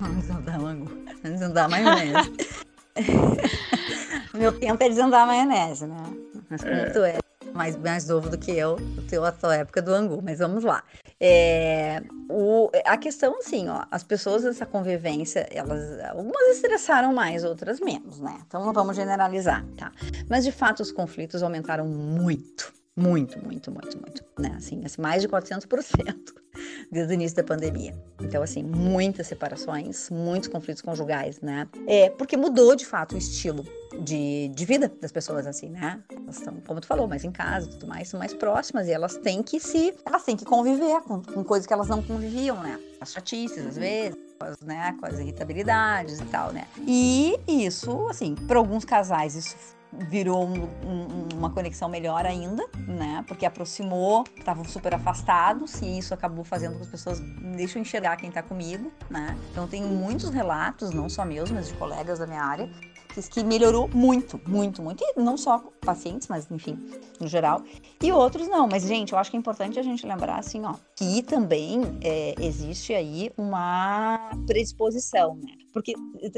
Não 0.00 0.14
desandar 0.14 0.60
o 0.62 0.66
angu. 0.66 0.90
Não 1.22 1.30
desandar 1.32 1.64
a 1.66 1.68
maionese. 1.68 2.32
Meu 4.32 4.52
tempo 4.58 4.82
é 4.82 4.88
desandar 4.88 5.22
a 5.22 5.26
maionese, 5.26 5.86
né? 5.86 6.02
Mas 6.48 6.62
como 6.62 6.74
é. 6.74 6.90
tu 6.90 6.98
é 7.00 7.18
mais, 7.52 7.76
mais 7.76 8.08
novo 8.08 8.30
do 8.30 8.38
que 8.38 8.52
eu, 8.52 8.76
o 8.76 9.02
teu 9.02 9.24
a 9.24 9.32
tua 9.32 9.56
época 9.56 9.82
do 9.82 9.92
angu, 9.92 10.20
mas 10.22 10.38
vamos 10.38 10.64
lá. 10.64 10.82
É, 11.20 12.02
o, 12.28 12.70
a 12.84 12.96
questão, 12.96 13.38
assim, 13.38 13.68
ó, 13.68 13.84
as 13.90 14.02
pessoas 14.02 14.42
dessa 14.42 14.66
convivência, 14.66 15.48
elas, 15.50 16.00
algumas 16.10 16.48
estressaram 16.48 17.12
mais, 17.14 17.44
outras 17.44 17.80
menos, 17.80 18.20
né? 18.20 18.38
Então 18.46 18.64
não 18.64 18.72
vamos 18.72 18.96
generalizar, 18.96 19.64
tá? 19.76 19.92
Mas 20.28 20.44
de 20.44 20.52
fato 20.52 20.80
os 20.80 20.90
conflitos 20.90 21.42
aumentaram 21.42 21.86
muito 21.86 22.72
muito, 22.96 23.42
muito, 23.42 23.72
muito, 23.72 23.98
muito, 23.98 24.24
né? 24.38 24.54
Assim, 24.56 24.80
assim, 24.84 25.02
mais 25.02 25.20
de 25.20 25.28
400% 25.28 26.32
desde 26.90 27.12
o 27.12 27.14
início 27.14 27.36
da 27.36 27.42
pandemia. 27.42 27.92
Então, 28.20 28.40
assim, 28.40 28.62
muitas 28.62 29.26
separações, 29.26 30.08
muitos 30.10 30.48
conflitos 30.48 30.80
conjugais, 30.80 31.40
né? 31.40 31.68
É, 31.88 32.08
porque 32.10 32.36
mudou, 32.36 32.76
de 32.76 32.86
fato, 32.86 33.16
o 33.16 33.18
estilo 33.18 33.64
de, 34.00 34.48
de 34.48 34.64
vida 34.64 34.92
das 35.00 35.10
pessoas, 35.10 35.44
assim, 35.44 35.70
né? 35.70 36.00
Elas 36.08 36.36
estão, 36.36 36.54
como 36.64 36.80
tu 36.80 36.86
falou, 36.86 37.08
mais 37.08 37.24
em 37.24 37.32
casa, 37.32 37.68
tudo 37.68 37.88
mais, 37.88 38.08
são 38.08 38.18
mais 38.18 38.32
próximas 38.32 38.86
e 38.86 38.92
elas 38.92 39.16
têm 39.16 39.42
que 39.42 39.58
se, 39.58 39.92
elas 40.04 40.22
têm 40.22 40.36
que 40.36 40.44
conviver 40.44 41.00
com, 41.02 41.20
com 41.20 41.42
coisas 41.42 41.66
que 41.66 41.72
elas 41.72 41.88
não 41.88 42.00
conviviam, 42.00 42.62
né? 42.62 42.78
As 43.00 43.12
chatices, 43.12 43.66
às 43.66 43.76
vezes, 43.76 44.16
com 44.38 44.46
as, 44.46 44.60
né, 44.60 44.96
com 45.00 45.06
as 45.06 45.18
irritabilidades 45.18 46.20
e 46.20 46.24
tal, 46.26 46.52
né? 46.52 46.68
E 46.86 47.36
isso, 47.48 48.06
assim, 48.08 48.36
para 48.36 48.58
alguns 48.58 48.84
casais 48.84 49.34
isso 49.34 49.56
virou 50.08 50.46
um, 50.46 50.64
um, 50.64 51.28
uma 51.34 51.50
conexão 51.50 51.88
melhor 51.88 52.26
ainda, 52.26 52.66
né? 52.86 53.24
Porque 53.26 53.46
aproximou, 53.46 54.24
estavam 54.36 54.64
super 54.64 54.94
afastados 54.94 55.80
e 55.80 55.98
isso 55.98 56.14
acabou 56.14 56.44
fazendo 56.44 56.72
com 56.72 56.78
que 56.78 56.84
as 56.84 56.90
pessoas 56.90 57.20
deixem 57.56 57.82
enxergar 57.82 58.16
quem 58.16 58.28
está 58.28 58.42
comigo, 58.42 58.92
né? 59.10 59.36
Então 59.50 59.66
tem 59.66 59.82
muitos 59.82 60.30
relatos, 60.30 60.90
não 60.90 61.08
só 61.08 61.24
meus, 61.24 61.50
mas 61.50 61.68
de 61.68 61.74
colegas 61.74 62.18
da 62.18 62.26
minha 62.26 62.42
área, 62.42 62.68
que 63.22 63.44
melhorou 63.44 63.88
muito, 63.92 64.40
muito, 64.46 64.82
muito. 64.82 65.04
E 65.04 65.20
não 65.20 65.36
só 65.36 65.62
pacientes, 65.80 66.26
mas 66.28 66.50
enfim, 66.50 66.78
no 67.20 67.28
geral. 67.28 67.62
E 68.02 68.10
outros 68.10 68.48
não. 68.48 68.66
Mas, 68.66 68.84
gente, 68.84 69.12
eu 69.12 69.18
acho 69.18 69.30
que 69.30 69.36
é 69.36 69.40
importante 69.40 69.78
a 69.78 69.82
gente 69.82 70.04
lembrar, 70.06 70.38
assim, 70.38 70.64
ó, 70.64 70.74
que 70.96 71.22
também 71.22 71.80
é, 72.02 72.34
existe 72.40 72.92
aí 72.92 73.30
uma 73.36 74.30
predisposição, 74.46 75.36
né? 75.36 75.63
Porque 75.74 75.92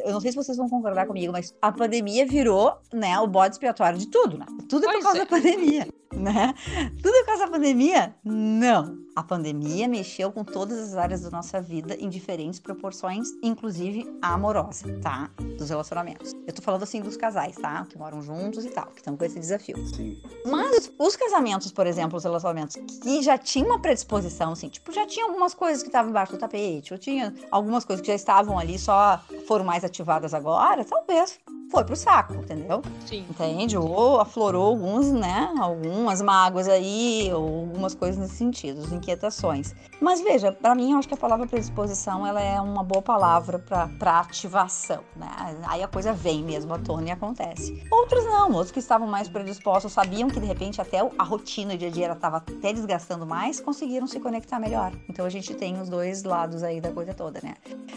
eu 0.05 0.13
não 0.13 0.21
sei 0.21 0.33
se 0.33 0.37
vocês 0.37 0.57
vão 0.57 0.69
concordar 0.69 1.07
comigo, 1.07 1.31
mas 1.31 1.55
a 1.61 1.71
pandemia 1.71 2.27
virou, 2.27 2.79
né, 2.93 3.21
o 3.21 3.27
bode 3.27 3.55
expiatório 3.55 3.99
de 3.99 4.07
tudo, 4.09 4.39
né? 4.39 4.47
Tudo 4.67 4.89
é 4.89 4.93
por 4.95 5.03
causa 5.03 5.19
é. 5.19 5.21
da 5.21 5.27
pandemia, 5.27 5.87
né? 6.15 6.55
Tudo 7.03 7.15
é 7.15 7.21
por 7.21 7.27
causa 7.27 7.45
da 7.45 7.53
pandemia? 7.53 8.17
Não. 8.25 9.07
A 9.17 9.23
pandemia 9.23 9.89
mexeu 9.89 10.31
com 10.31 10.45
todas 10.45 10.79
as 10.79 10.95
áreas 10.95 11.23
da 11.23 11.31
nossa 11.31 11.59
vida 11.59 11.97
em 11.99 12.07
diferentes 12.07 12.61
proporções, 12.61 13.29
inclusive 13.43 14.07
a 14.21 14.35
amorosa, 14.35 14.87
tá? 15.01 15.31
Dos 15.57 15.71
relacionamentos. 15.71 16.33
Eu 16.47 16.53
tô 16.53 16.61
falando 16.61 16.83
assim 16.83 17.01
dos 17.01 17.17
casais, 17.17 17.57
tá? 17.57 17.87
Que 17.87 17.97
moram 17.97 18.21
juntos 18.21 18.67
e 18.67 18.69
tal, 18.69 18.87
que 18.89 18.99
estão 18.99 19.17
com 19.17 19.25
esse 19.25 19.41
desafio. 19.41 19.77
Sim. 19.87 20.21
Mas 20.45 20.93
os 20.99 21.17
casamentos, 21.17 21.73
por 21.73 21.87
exemplo, 21.87 22.19
os 22.19 22.25
relacionamentos 22.25 22.77
que 22.77 23.23
já 23.23 23.39
tinham 23.39 23.69
uma 23.69 23.81
predisposição, 23.81 24.53
assim, 24.53 24.69
tipo, 24.69 24.93
já 24.93 25.07
tinha 25.07 25.25
algumas 25.25 25.55
coisas 25.55 25.83
que 25.83 25.89
estavam 25.89 26.11
embaixo 26.11 26.33
do 26.33 26.39
tapete, 26.39 26.93
ou 26.93 26.99
tinha 26.99 27.35
algumas 27.51 27.87
coisas 27.87 28.03
que 28.03 28.09
já 28.09 28.15
estavam 28.15 28.59
ali 28.59 28.79
só 28.79 29.19
foram 29.47 29.65
mais 29.65 29.85
ativadas 29.85 30.35
agora, 30.35 30.85
talvez 30.85 31.39
foi 31.71 31.85
pro 31.85 31.97
saco, 31.97 32.35
entendeu? 32.35 32.83
Sim. 33.05 33.25
Entende? 33.29 33.77
Ou 33.77 34.21
aflorou 34.21 34.67
alguns, 34.67 35.11
né? 35.11 35.53
Algumas 35.59 36.23
mágoas 36.23 36.69
aí, 36.69 37.31
ou 37.33 37.61
algumas 37.61 37.95
coisas 37.95 38.17
nesse 38.17 38.37
sentido, 38.37 38.83
inquietações. 38.95 39.75
Mas 40.01 40.21
veja, 40.21 40.53
para 40.53 40.75
mim, 40.75 40.93
eu 40.93 40.99
acho 40.99 41.09
que 41.09 41.15
a 41.15 41.17
palavra 41.17 41.47
predisposição 41.47 42.27
ela 42.27 42.41
é 42.41 42.61
uma 42.61 42.83
boa 42.83 43.03
palavra 43.03 43.59
para 43.59 44.21
ativação, 44.21 45.03
né? 45.17 45.29
Aí 45.67 45.83
a 45.83 45.89
coisa 45.89 46.13
vem 46.13 46.43
mesmo 46.43 46.73
à 46.75 46.79
tona 46.79 47.09
e 47.09 47.11
acontece. 47.11 47.83
Outros 47.91 48.25
não, 48.25 48.53
outros 48.53 48.71
que 48.71 48.79
estavam 48.79 49.07
mais 49.07 49.29
predispostos, 49.29 49.93
sabiam 49.93 50.29
que 50.29 50.41
de 50.41 50.47
repente 50.47 50.81
até 50.81 50.99
a 51.19 51.25
rotina 51.25 51.77
dia 51.77 51.89
a 51.89 51.91
dia 51.91 52.13
estava 52.13 52.39
até 52.39 52.73
desgastando 52.73 53.27
mais, 53.27 53.61
conseguiram 53.61 54.07
se 54.07 54.21
conectar 54.21 54.59
melhor. 54.59 54.93
Então 55.09 55.27
a 55.27 55.31
gente 55.31 55.55
tem 55.55 55.81
os 55.81 55.89
dois 55.89 56.23
lados 56.23 56.63
aí 56.63 56.81
da 56.81 56.93
coisa 56.93 57.13
toda, 57.13 57.41
né? 57.43 57.55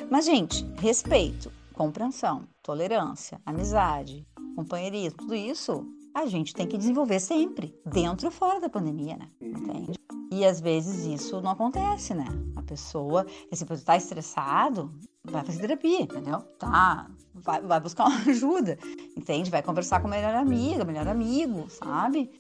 Mas, 0.09 0.25
gente, 0.25 0.65
respeito 0.79 1.51
compreensão, 1.79 2.43
tolerância, 2.69 3.41
amizade, 3.43 4.27
companheirismo, 4.55 5.17
tudo 5.17 5.33
isso 5.33 5.83
a 6.13 6.27
gente 6.27 6.53
tem 6.53 6.67
que 6.67 6.77
desenvolver 6.77 7.19
sempre, 7.19 7.75
dentro 7.83 8.27
e 8.27 8.31
fora 8.31 8.59
da 8.59 8.69
pandemia, 8.69 9.17
né? 9.17 9.27
Entende? 9.41 9.93
E 10.31 10.45
às 10.45 10.61
vezes 10.61 11.03
isso 11.03 11.41
não 11.41 11.49
acontece, 11.49 12.13
né? 12.13 12.25
A 12.55 12.61
pessoa, 12.61 13.25
se 13.51 13.65
você 13.65 13.83
tá 13.83 13.97
estressado, 13.97 14.93
vai 15.23 15.43
fazer 15.43 15.61
terapia, 15.61 16.01
entendeu? 16.01 16.41
Tá, 16.59 17.09
vai, 17.43 17.61
vai 17.61 17.79
buscar 17.79 18.05
uma 18.07 18.19
ajuda, 18.29 18.77
entende? 19.15 19.49
Vai 19.49 19.61
conversar 19.61 19.99
com 19.99 20.07
a 20.07 20.11
melhor 20.11 20.35
amiga, 20.35 20.83
melhor 20.83 21.07
amigo, 21.07 21.69
sabe? 21.69 22.31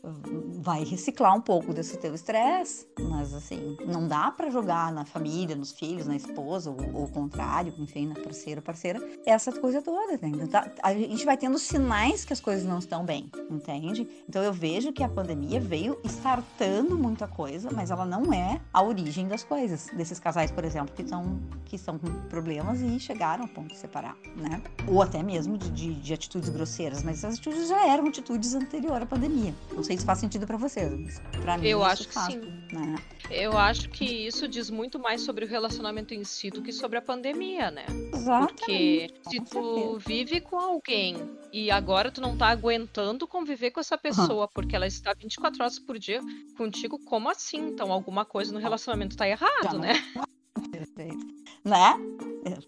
Vai 0.61 0.83
reciclar 0.83 1.35
um 1.35 1.41
pouco 1.41 1.73
desse 1.73 1.97
teu 1.97 2.13
estresse, 2.13 2.87
mas 2.99 3.33
assim, 3.33 3.77
não 3.85 4.07
dá 4.07 4.31
para 4.31 4.49
jogar 4.49 4.91
na 4.91 5.05
família, 5.05 5.55
nos 5.55 5.71
filhos, 5.71 6.07
na 6.07 6.15
esposa, 6.15 6.69
ou, 6.69 7.03
o 7.03 7.07
contrário, 7.09 7.73
enfim, 7.77 8.07
na 8.07 8.15
parceira, 8.15 8.61
parceira, 8.61 9.01
essa 9.25 9.51
coisa 9.51 9.81
toda, 9.81 10.13
né? 10.13 10.31
A 10.83 10.93
gente 10.93 11.25
vai 11.25 11.37
tendo 11.37 11.57
sinais 11.57 12.25
que 12.25 12.33
as 12.33 12.39
coisas 12.39 12.65
não 12.65 12.79
estão 12.79 13.03
bem, 13.03 13.29
entende? 13.49 14.07
Então 14.27 14.43
eu 14.43 14.53
vejo 14.53 14.91
que 14.91 15.03
a 15.03 15.09
pandemia 15.09 15.59
veio 15.59 15.99
startando 16.03 16.97
muita 16.97 17.27
coisa, 17.27 17.69
mas 17.71 17.91
ela 17.91 18.05
não 18.05 18.33
é 18.33 18.59
a 18.73 18.81
origem 18.81 19.27
das 19.27 19.43
coisas, 19.43 19.87
desses 19.93 20.19
casais, 20.19 20.51
por 20.51 20.63
exemplo, 20.63 20.93
que 20.95 21.01
estão 21.01 21.39
que 21.65 21.75
estão 21.75 21.99
com 21.99 22.07
problemas 22.27 22.81
e 22.81 22.99
chegaram 22.99 23.43
ao 23.43 23.49
ponto 23.49 23.69
de 23.69 23.77
separar, 23.77 24.15
né? 24.35 24.61
Ou 24.89 25.01
até 25.01 25.21
mesmo 25.21 25.57
de, 25.57 25.69
de, 25.69 25.93
de, 25.93 26.13
atitudes 26.13 26.49
grosseiras, 26.49 27.03
mas 27.03 27.19
essas 27.19 27.35
atitudes 27.35 27.67
já 27.67 27.87
eram 27.87 28.07
atitudes 28.07 28.53
anterior 28.55 29.01
à 29.01 29.05
pandemia. 29.05 29.53
Não 29.73 29.83
sei 29.83 29.97
se 29.97 30.05
faz 30.05 30.19
sentido 30.19 30.47
para 30.47 30.57
vocês, 30.57 30.91
mas 30.91 31.19
para 31.41 31.57
mim 31.57 31.67
eu 31.67 31.83
acho 31.83 32.07
que 32.07 32.13
faz, 32.13 32.33
sim. 32.33 32.41
Né? 32.71 32.95
Eu 33.29 33.57
acho 33.57 33.89
que 33.89 34.05
isso 34.05 34.47
diz 34.47 34.69
muito 34.69 34.97
mais 34.97 35.21
sobre 35.21 35.45
o 35.45 35.47
relacionamento 35.47 36.13
em 36.13 36.23
si 36.23 36.49
do 36.49 36.61
que 36.61 36.71
sobre 36.71 36.97
a 36.97 37.01
pandemia, 37.01 37.69
né? 37.69 37.85
Exatamente. 38.13 38.53
Porque 38.53 39.13
se 39.29 39.39
tu 39.41 39.99
vive 39.99 40.41
com 40.41 40.57
alguém 40.57 41.15
e 41.53 41.69
agora 41.69 42.11
tu 42.11 42.19
não 42.19 42.35
tá 42.35 42.47
aguentando 42.47 43.27
conviver 43.27 43.71
com 43.71 43.79
essa 43.79 43.97
pessoa 43.97 44.45
uhum. 44.45 44.49
porque 44.53 44.75
ela 44.75 44.87
está 44.87 45.13
24 45.13 45.61
horas 45.61 45.79
por 45.79 45.99
dia 45.99 46.21
contigo, 46.57 46.97
como 47.05 47.29
assim? 47.29 47.69
Então 47.69 47.91
alguma 47.91 48.25
coisa 48.25 48.51
no 48.51 48.59
relacionamento 48.59 49.15
tá 49.15 49.27
errado, 49.27 49.77
né? 49.77 49.93
Perfeito. 50.71 51.39
Né? 51.65 51.99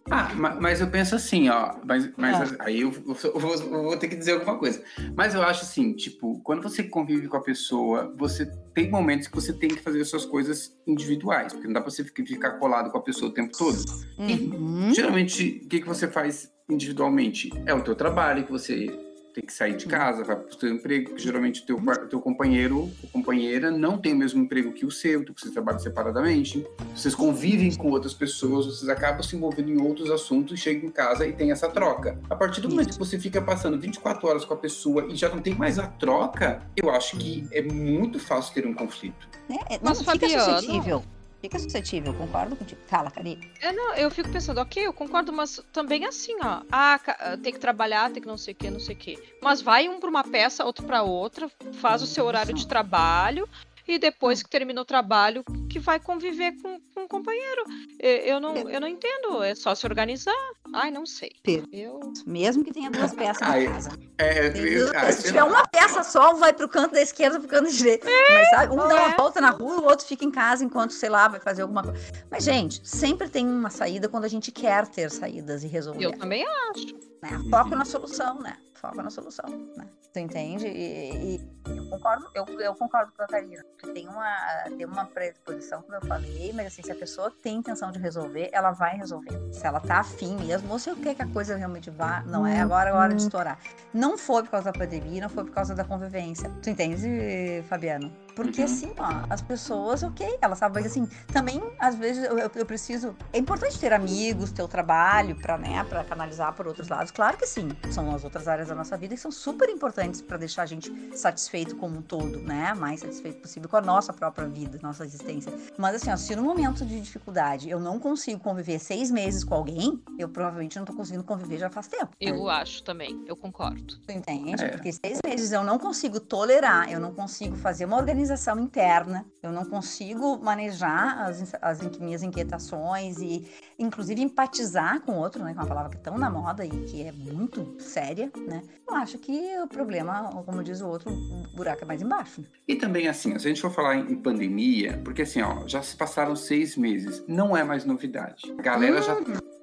Ah, 0.09 0.33
mas 0.35 0.81
eu 0.81 0.87
penso 0.87 1.15
assim, 1.15 1.49
ó. 1.49 1.75
Mas, 1.85 2.09
mas 2.17 2.53
ah. 2.53 2.57
aí 2.59 2.81
eu, 2.81 2.91
eu, 3.23 3.39
vou, 3.39 3.53
eu, 3.53 3.83
vou, 3.83 3.97
ter 3.97 4.07
que 4.07 4.15
dizer 4.15 4.33
alguma 4.33 4.57
coisa. 4.57 4.83
Mas 5.15 5.33
eu 5.33 5.41
acho 5.41 5.63
assim, 5.63 5.93
tipo, 5.93 6.39
quando 6.43 6.61
você 6.61 6.83
convive 6.83 7.27
com 7.27 7.37
a 7.37 7.41
pessoa, 7.41 8.13
você 8.17 8.45
tem 8.73 8.89
momentos 8.89 9.27
que 9.27 9.35
você 9.35 9.53
tem 9.53 9.69
que 9.69 9.81
fazer 9.81 10.01
as 10.01 10.09
suas 10.09 10.25
coisas 10.25 10.77
individuais, 10.85 11.53
porque 11.53 11.67
não 11.67 11.73
dá 11.73 11.81
pra 11.81 11.89
você 11.89 12.03
ficar 12.03 12.51
colado 12.59 12.91
com 12.91 12.97
a 12.97 13.01
pessoa 13.01 13.31
o 13.31 13.33
tempo 13.33 13.57
todo. 13.57 13.77
Uhum. 14.17 14.89
E 14.89 14.93
geralmente, 14.93 15.61
o 15.63 15.67
que, 15.67 15.81
que 15.81 15.87
você 15.87 16.07
faz 16.07 16.51
individualmente? 16.69 17.49
É 17.65 17.73
o 17.73 17.81
teu 17.81 17.95
trabalho 17.95 18.45
que 18.45 18.51
você 18.51 18.87
tem 19.33 19.45
que 19.45 19.53
sair 19.53 19.75
de 19.75 19.85
casa, 19.85 20.23
vai 20.23 20.35
para 20.35 20.47
o 20.47 20.59
seu 20.59 20.69
emprego, 20.69 21.09
porque 21.09 21.23
geralmente 21.23 21.61
o 21.61 21.65
teu, 21.65 21.79
teu 22.09 22.21
companheiro 22.21 22.79
ou 22.79 23.09
companheira 23.11 23.71
não 23.71 23.97
tem 23.97 24.13
o 24.13 24.15
mesmo 24.15 24.43
emprego 24.43 24.71
que 24.73 24.85
o 24.85 24.91
seu, 24.91 25.21
então 25.21 25.33
vocês 25.37 25.53
trabalham 25.53 25.79
separadamente, 25.79 26.65
vocês 26.95 27.15
convivem 27.15 27.73
com 27.75 27.89
outras 27.89 28.13
pessoas, 28.13 28.65
vocês 28.65 28.89
acabam 28.89 29.23
se 29.23 29.35
envolvendo 29.35 29.69
em 29.69 29.81
outros 29.81 30.09
assuntos, 30.11 30.59
chegam 30.59 30.89
em 30.89 30.91
casa 30.91 31.25
e 31.25 31.33
tem 31.33 31.51
essa 31.51 31.69
troca. 31.69 32.19
A 32.29 32.35
partir 32.35 32.61
do 32.61 32.69
momento 32.69 32.91
que 32.91 32.99
você 32.99 33.17
fica 33.17 33.41
passando 33.41 33.79
24 33.79 34.27
horas 34.27 34.45
com 34.45 34.53
a 34.53 34.57
pessoa 34.57 35.07
e 35.07 35.15
já 35.15 35.29
não 35.29 35.39
tem 35.39 35.55
mais 35.55 35.79
a 35.79 35.87
troca, 35.87 36.61
eu 36.75 36.89
acho 36.89 37.17
que 37.17 37.47
é 37.51 37.61
muito 37.61 38.19
fácil 38.19 38.53
ter 38.53 38.67
um 38.67 38.73
conflito. 38.73 39.29
É, 39.49 39.77
não, 39.77 39.91
Mas, 39.91 39.99
fica 39.99 40.11
Fabiano... 40.11 40.59
suscetível 40.59 41.03
fica 41.41 41.57
suscetível, 41.57 42.13
concordo 42.13 42.55
contigo. 42.55 42.79
Cala, 42.87 43.09
Karine. 43.09 43.51
É, 43.59 43.73
não, 43.73 43.95
eu 43.95 44.11
fico 44.11 44.29
pensando, 44.29 44.59
ok, 44.59 44.85
eu 44.85 44.93
concordo, 44.93 45.33
mas 45.33 45.61
também 45.73 46.05
assim, 46.05 46.35
ó. 46.41 46.61
Ah, 46.71 46.99
ah 47.19 47.37
tem 47.37 47.51
que 47.51 47.59
trabalhar, 47.59 48.11
tem 48.11 48.21
que 48.21 48.27
não 48.27 48.37
sei 48.37 48.53
o 48.53 48.57
que, 48.57 48.69
não 48.69 48.79
sei 48.79 48.95
o 48.95 48.97
que. 48.97 49.19
Mas 49.41 49.61
vai 49.61 49.89
um 49.89 49.99
para 49.99 50.09
uma 50.09 50.23
peça, 50.23 50.63
outro 50.63 50.85
para 50.85 51.01
outra, 51.01 51.51
faz 51.73 52.01
o 52.01 52.07
seu 52.07 52.25
horário 52.25 52.53
de 52.53 52.67
trabalho 52.67 53.49
e 53.93 53.99
depois 53.99 54.41
que 54.41 54.49
termina 54.49 54.81
o 54.81 54.85
trabalho, 54.85 55.43
que 55.69 55.79
vai 55.79 55.99
conviver 55.99 56.53
com, 56.61 56.79
com 56.93 57.01
um 57.01 57.07
companheiro. 57.07 57.63
Eu 57.99 58.39
não, 58.39 58.55
eu 58.55 58.79
não 58.79 58.87
entendo, 58.87 59.43
é 59.43 59.55
só 59.55 59.73
se 59.75 59.85
organizar. 59.85 60.33
Ai, 60.73 60.91
não 60.91 61.05
sei. 61.05 61.31
Eu... 61.71 61.99
Mesmo 62.25 62.63
que 62.63 62.71
tenha 62.71 62.89
duas 62.89 63.13
peças 63.13 63.41
Ai, 63.41 63.65
na 63.65 63.73
casa. 63.73 63.91
É, 64.17 64.47
é, 64.47 65.11
se 65.11 65.23
tiver 65.23 65.43
uma 65.43 65.65
peça 65.67 66.03
só, 66.03 66.33
um 66.33 66.37
vai 66.37 66.53
pro 66.53 66.67
canto 66.67 66.93
da 66.93 67.01
esquerda, 67.01 67.39
pro 67.39 67.47
canto 67.47 67.65
da 67.65 67.71
direita. 67.71 68.09
É, 68.09 68.33
Mas, 68.33 68.49
sabe, 68.49 68.73
um 68.73 68.77
dá 68.77 68.85
uma 68.85 69.13
é. 69.13 69.15
volta 69.15 69.41
na 69.41 69.49
rua, 69.49 69.81
o 69.81 69.85
outro 69.85 70.05
fica 70.05 70.23
em 70.23 70.31
casa 70.31 70.63
enquanto, 70.63 70.91
sei 70.91 71.09
lá, 71.09 71.27
vai 71.27 71.39
fazer 71.39 71.61
alguma 71.61 71.83
coisa. 71.83 71.99
Mas, 72.29 72.43
gente, 72.43 72.87
sempre 72.87 73.29
tem 73.29 73.47
uma 73.47 73.69
saída 73.69 74.07
quando 74.07 74.25
a 74.25 74.29
gente 74.29 74.51
quer 74.51 74.87
ter 74.87 75.09
saídas 75.09 75.63
e 75.63 75.67
resolver. 75.67 76.05
Eu 76.05 76.17
também 76.17 76.45
acho. 76.71 76.95
Né? 77.21 77.29
Foco 77.49 77.75
na 77.75 77.85
solução, 77.85 78.39
né? 78.39 78.57
Foco 78.81 78.99
na 78.99 79.11
solução, 79.11 79.45
né? 79.77 79.85
Tu 80.11 80.19
entende? 80.19 80.65
E, 80.65 81.35
e 81.37 81.77
eu 81.77 81.87
concordo, 81.87 82.27
eu, 82.33 82.45
eu 82.59 82.73
concordo 82.73 83.11
com 83.15 83.21
a 83.21 83.27
Karina. 83.27 83.63
Tem 83.93 84.07
uma, 84.07 84.35
tem 84.75 84.85
uma 84.85 85.05
predisposição, 85.05 85.83
como 85.83 85.95
eu 85.95 86.01
falei, 86.01 86.51
mas 86.51 86.67
assim, 86.67 86.81
se 86.81 86.91
a 86.91 86.95
pessoa 86.95 87.31
tem 87.43 87.57
intenção 87.57 87.91
de 87.91 87.99
resolver, 87.99 88.49
ela 88.51 88.71
vai 88.71 88.97
resolver. 88.97 89.39
Se 89.53 89.67
ela 89.67 89.79
tá 89.79 89.99
afim 89.99 90.35
mesmo, 90.35 90.71
ou 90.71 90.79
se 90.79 90.93
quer 90.95 91.13
que 91.13 91.21
a 91.21 91.27
coisa 91.27 91.55
realmente 91.55 91.91
vá, 91.91 92.23
não 92.25 92.45
é 92.45 92.59
agora 92.59 92.89
é 92.89 92.93
hora 92.93 93.13
de 93.13 93.21
estourar. 93.21 93.59
Não 93.93 94.17
foi 94.17 94.41
por 94.41 94.49
causa 94.49 94.71
da 94.71 94.77
pandemia, 94.77 95.21
não 95.21 95.29
foi 95.29 95.43
por 95.43 95.53
causa 95.53 95.75
da 95.75 95.83
convivência. 95.83 96.49
Tu 96.63 96.71
entende, 96.71 97.63
Fabiano? 97.69 98.11
Porque 98.35 98.61
uhum. 98.61 98.65
assim, 98.65 98.91
ó, 98.97 99.25
as 99.29 99.41
pessoas, 99.41 100.03
ok, 100.03 100.37
elas 100.41 100.57
sabem, 100.57 100.81
mas 100.83 100.91
assim, 100.91 101.07
também, 101.31 101.61
às 101.79 101.95
vezes, 101.95 102.23
eu, 102.23 102.37
eu, 102.37 102.65
preciso. 102.65 103.15
É 103.31 103.37
importante 103.37 103.79
ter 103.79 103.93
amigos, 103.93 104.51
ter 104.51 104.63
o 104.63 104.67
trabalho 104.67 105.35
pra, 105.35 105.57
né, 105.57 105.83
pra 105.83 106.03
canalizar 106.03 106.53
por 106.53 106.67
outros 106.67 106.87
lados. 106.87 107.11
Claro 107.11 107.37
que 107.37 107.45
sim, 107.45 107.69
são 107.91 108.13
as 108.13 108.23
outras 108.23 108.47
áreas 108.47 108.67
da 108.67 108.75
nossa 108.75 108.97
vida 108.97 109.13
e 109.13 109.17
são 109.17 109.31
super 109.31 109.69
importantes 109.69 110.21
para 110.21 110.37
deixar 110.37 110.63
a 110.63 110.65
gente 110.65 110.91
satisfeito 111.17 111.75
como 111.75 111.97
um 111.97 112.01
todo, 112.01 112.39
né? 112.39 112.73
Mais 112.73 113.01
satisfeito 113.01 113.41
possível 113.41 113.69
com 113.69 113.77
a 113.77 113.81
nossa 113.81 114.13
própria 114.13 114.47
vida, 114.47 114.79
nossa 114.81 115.05
existência. 115.05 115.51
Mas 115.77 115.95
assim, 115.95 116.11
ó, 116.11 116.17
se 116.17 116.35
no 116.35 116.43
momento 116.43 116.85
de 116.85 116.99
dificuldade 116.99 117.69
eu 117.69 117.79
não 117.79 117.99
consigo 117.99 118.39
conviver 118.39 118.79
seis 118.79 119.11
meses 119.11 119.43
com 119.43 119.55
alguém, 119.55 120.01
eu 120.17 120.29
provavelmente 120.29 120.77
não 120.77 120.85
tô 120.85 120.93
conseguindo 120.93 121.23
conviver 121.23 121.57
já 121.57 121.69
faz 121.69 121.87
tempo. 121.87 122.09
Eu 122.19 122.49
acho 122.49 122.83
também, 122.83 123.23
eu 123.27 123.35
concordo. 123.35 123.97
Tu 123.99 124.11
entende? 124.11 124.63
É. 124.63 124.69
Porque 124.69 124.91
seis 124.91 125.19
meses 125.25 125.51
eu 125.51 125.63
não 125.63 125.77
consigo 125.77 126.19
tolerar, 126.19 126.91
eu 126.91 126.99
não 126.99 127.13
consigo 127.13 127.55
fazer 127.55 127.85
uma 127.85 127.97
organização 127.97 128.30
organização 128.31 128.59
interna, 128.59 129.25
eu 129.43 129.51
não 129.51 129.65
consigo 129.65 130.37
manejar 130.41 131.21
as, 131.21 131.53
as 131.61 131.97
minhas 131.97 132.23
inquietações 132.23 133.19
e, 133.19 133.45
inclusive, 133.77 134.21
empatizar 134.21 135.01
com 135.01 135.13
o 135.13 135.17
outro, 135.17 135.43
né, 135.43 135.53
que 135.53 135.59
é 135.59 135.61
uma 135.61 135.67
palavra 135.67 135.89
que 135.89 135.97
é 135.97 135.99
tão 135.99 136.17
na 136.17 136.29
moda 136.29 136.65
e 136.65 136.69
que 136.69 137.03
é 137.03 137.11
muito 137.11 137.75
séria, 137.79 138.31
né? 138.47 138.63
Eu 138.87 138.95
acho 138.95 139.17
que 139.17 139.57
o 139.59 139.67
problema, 139.67 140.29
como 140.45 140.63
diz 140.63 140.81
o 140.81 140.87
outro, 140.87 141.11
o 141.11 141.55
buraco 141.55 141.83
é 141.83 141.85
mais 141.85 142.01
embaixo. 142.01 142.43
E 142.67 142.75
também, 142.75 143.07
assim, 143.07 143.37
se 143.37 143.45
a 143.45 143.49
gente 143.49 143.61
for 143.61 143.71
falar 143.71 143.97
em 143.97 144.15
pandemia, 144.15 145.01
porque 145.03 145.23
assim, 145.23 145.41
ó, 145.41 145.67
já 145.67 145.81
se 145.81 145.95
passaram 145.95 146.35
seis 146.35 146.77
meses, 146.77 147.23
não 147.27 147.55
é 147.55 147.63
mais 147.63 147.83
novidade. 147.85 148.53
A 148.57 148.61
galera 148.61 148.99
hum. 148.99 149.03
já 149.03 149.15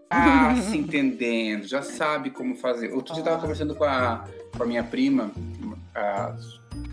tá 0.08 0.56
se 0.60 0.76
entendendo, 0.76 1.66
já 1.66 1.82
sabe 1.82 2.30
como 2.30 2.54
fazer. 2.56 2.92
Outro 2.92 3.14
dia 3.14 3.22
eu 3.22 3.24
tava 3.24 3.40
conversando 3.40 3.74
com 3.74 3.84
a, 3.84 4.24
com 4.56 4.62
a 4.62 4.66
minha 4.66 4.84
prima, 4.84 5.30
a, 5.94 6.34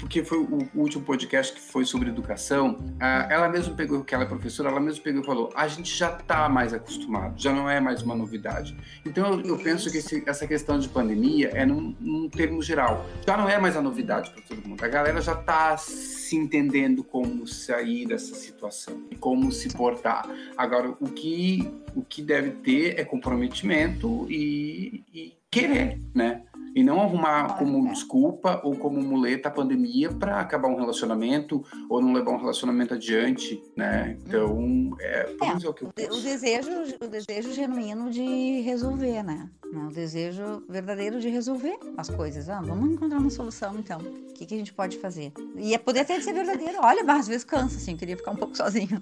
porque 0.05 0.23
foi 0.23 0.37
o, 0.37 0.69
último 0.75 1.03
podcast 1.03 1.51
que 1.51 1.59
foi 1.59 1.83
sobre 1.83 2.09
educação, 2.09 2.77
ela 2.99 3.49
mesma 3.49 3.73
pegou, 3.73 4.03
que 4.03 4.13
ela 4.13 4.23
é 4.23 4.27
professora, 4.27 4.69
ela 4.69 4.79
mesma 4.79 5.03
pegou 5.03 5.23
e 5.23 5.25
falou: 5.25 5.49
a 5.55 5.67
gente 5.67 5.91
já 5.95 6.15
está 6.15 6.47
mais 6.47 6.75
acostumado, 6.75 7.33
já 7.41 7.51
não 7.51 7.67
é 7.67 7.79
mais 7.79 8.03
uma 8.03 8.13
novidade. 8.13 8.77
Então 9.03 9.41
eu, 9.41 9.57
penso 9.57 9.91
que 9.91 9.97
esse, 9.97 10.23
essa 10.27 10.45
questão 10.45 10.77
de 10.77 10.87
pandemia 10.89 11.49
é 11.55 11.65
num, 11.65 11.95
num, 11.99 12.29
termo 12.29 12.61
geral, 12.61 13.03
já 13.25 13.35
não 13.35 13.49
é 13.49 13.57
mais 13.57 13.75
a 13.75 13.81
novidade 13.81 14.29
para 14.29 14.43
todo 14.43 14.67
mundo. 14.67 14.85
A 14.85 14.87
galera 14.87 15.19
já 15.21 15.33
está 15.33 15.75
se 15.75 16.35
entendendo 16.35 17.03
como 17.03 17.47
sair 17.47 18.05
dessa 18.05 18.35
situação 18.35 19.07
e 19.09 19.15
como 19.15 19.51
se 19.51 19.69
portar. 19.69 20.29
Agora, 20.55 20.95
o 20.99 21.09
que, 21.09 21.67
o 21.95 22.03
que 22.03 22.21
deve 22.21 22.51
ter 22.51 22.99
é 22.99 23.03
comprometimento 23.03 24.27
e, 24.29 25.03
e 25.11 25.33
querer, 25.49 25.99
né? 26.13 26.43
E 26.75 26.83
não 26.83 27.01
arrumar 27.01 27.57
como 27.57 27.87
desculpa 27.87 28.59
ou 28.61 28.75
como 28.75 29.01
muleta 29.01 29.47
a 29.47 29.51
pandemia 29.51 30.11
para 30.11 30.41
acabar 30.41 30.67
um 30.67 30.75
relacionamento 30.75 31.63
ou 31.89 32.01
não 32.01 32.11
levar 32.11 32.31
um 32.31 32.37
relacionamento 32.37 32.93
adiante, 32.93 33.63
né? 33.77 34.17
Então, 34.27 34.95
é, 34.99 35.21
é, 35.41 35.69
o, 35.69 35.73
que 35.73 35.83
eu 35.83 35.89
o 36.11 36.21
desejo, 36.21 36.69
o 37.01 37.07
desejo 37.07 37.53
genuíno 37.53 38.11
de 38.11 38.59
resolver, 38.59 39.23
né? 39.23 39.49
O 39.73 39.89
desejo 39.89 40.63
verdadeiro 40.69 41.19
de 41.19 41.29
resolver 41.29 41.77
as 41.97 42.09
coisas. 42.09 42.49
Ah, 42.49 42.61
vamos 42.61 42.93
encontrar 42.93 43.19
uma 43.19 43.29
solução, 43.29 43.75
então. 43.77 43.99
O 43.99 44.33
que, 44.33 44.45
que 44.45 44.55
a 44.55 44.57
gente 44.57 44.73
pode 44.73 44.97
fazer? 44.99 45.33
E 45.55 45.73
é 45.73 45.77
poder 45.77 46.01
até 46.01 46.19
ser 46.19 46.33
verdadeiro. 46.33 46.79
Olha, 46.81 47.03
às 47.11 47.27
vezes 47.27 47.43
cansa, 47.43 47.77
assim, 47.77 47.97
queria 47.97 48.15
ficar 48.15 48.31
um 48.31 48.35
pouco 48.35 48.55
sozinho. 48.55 49.01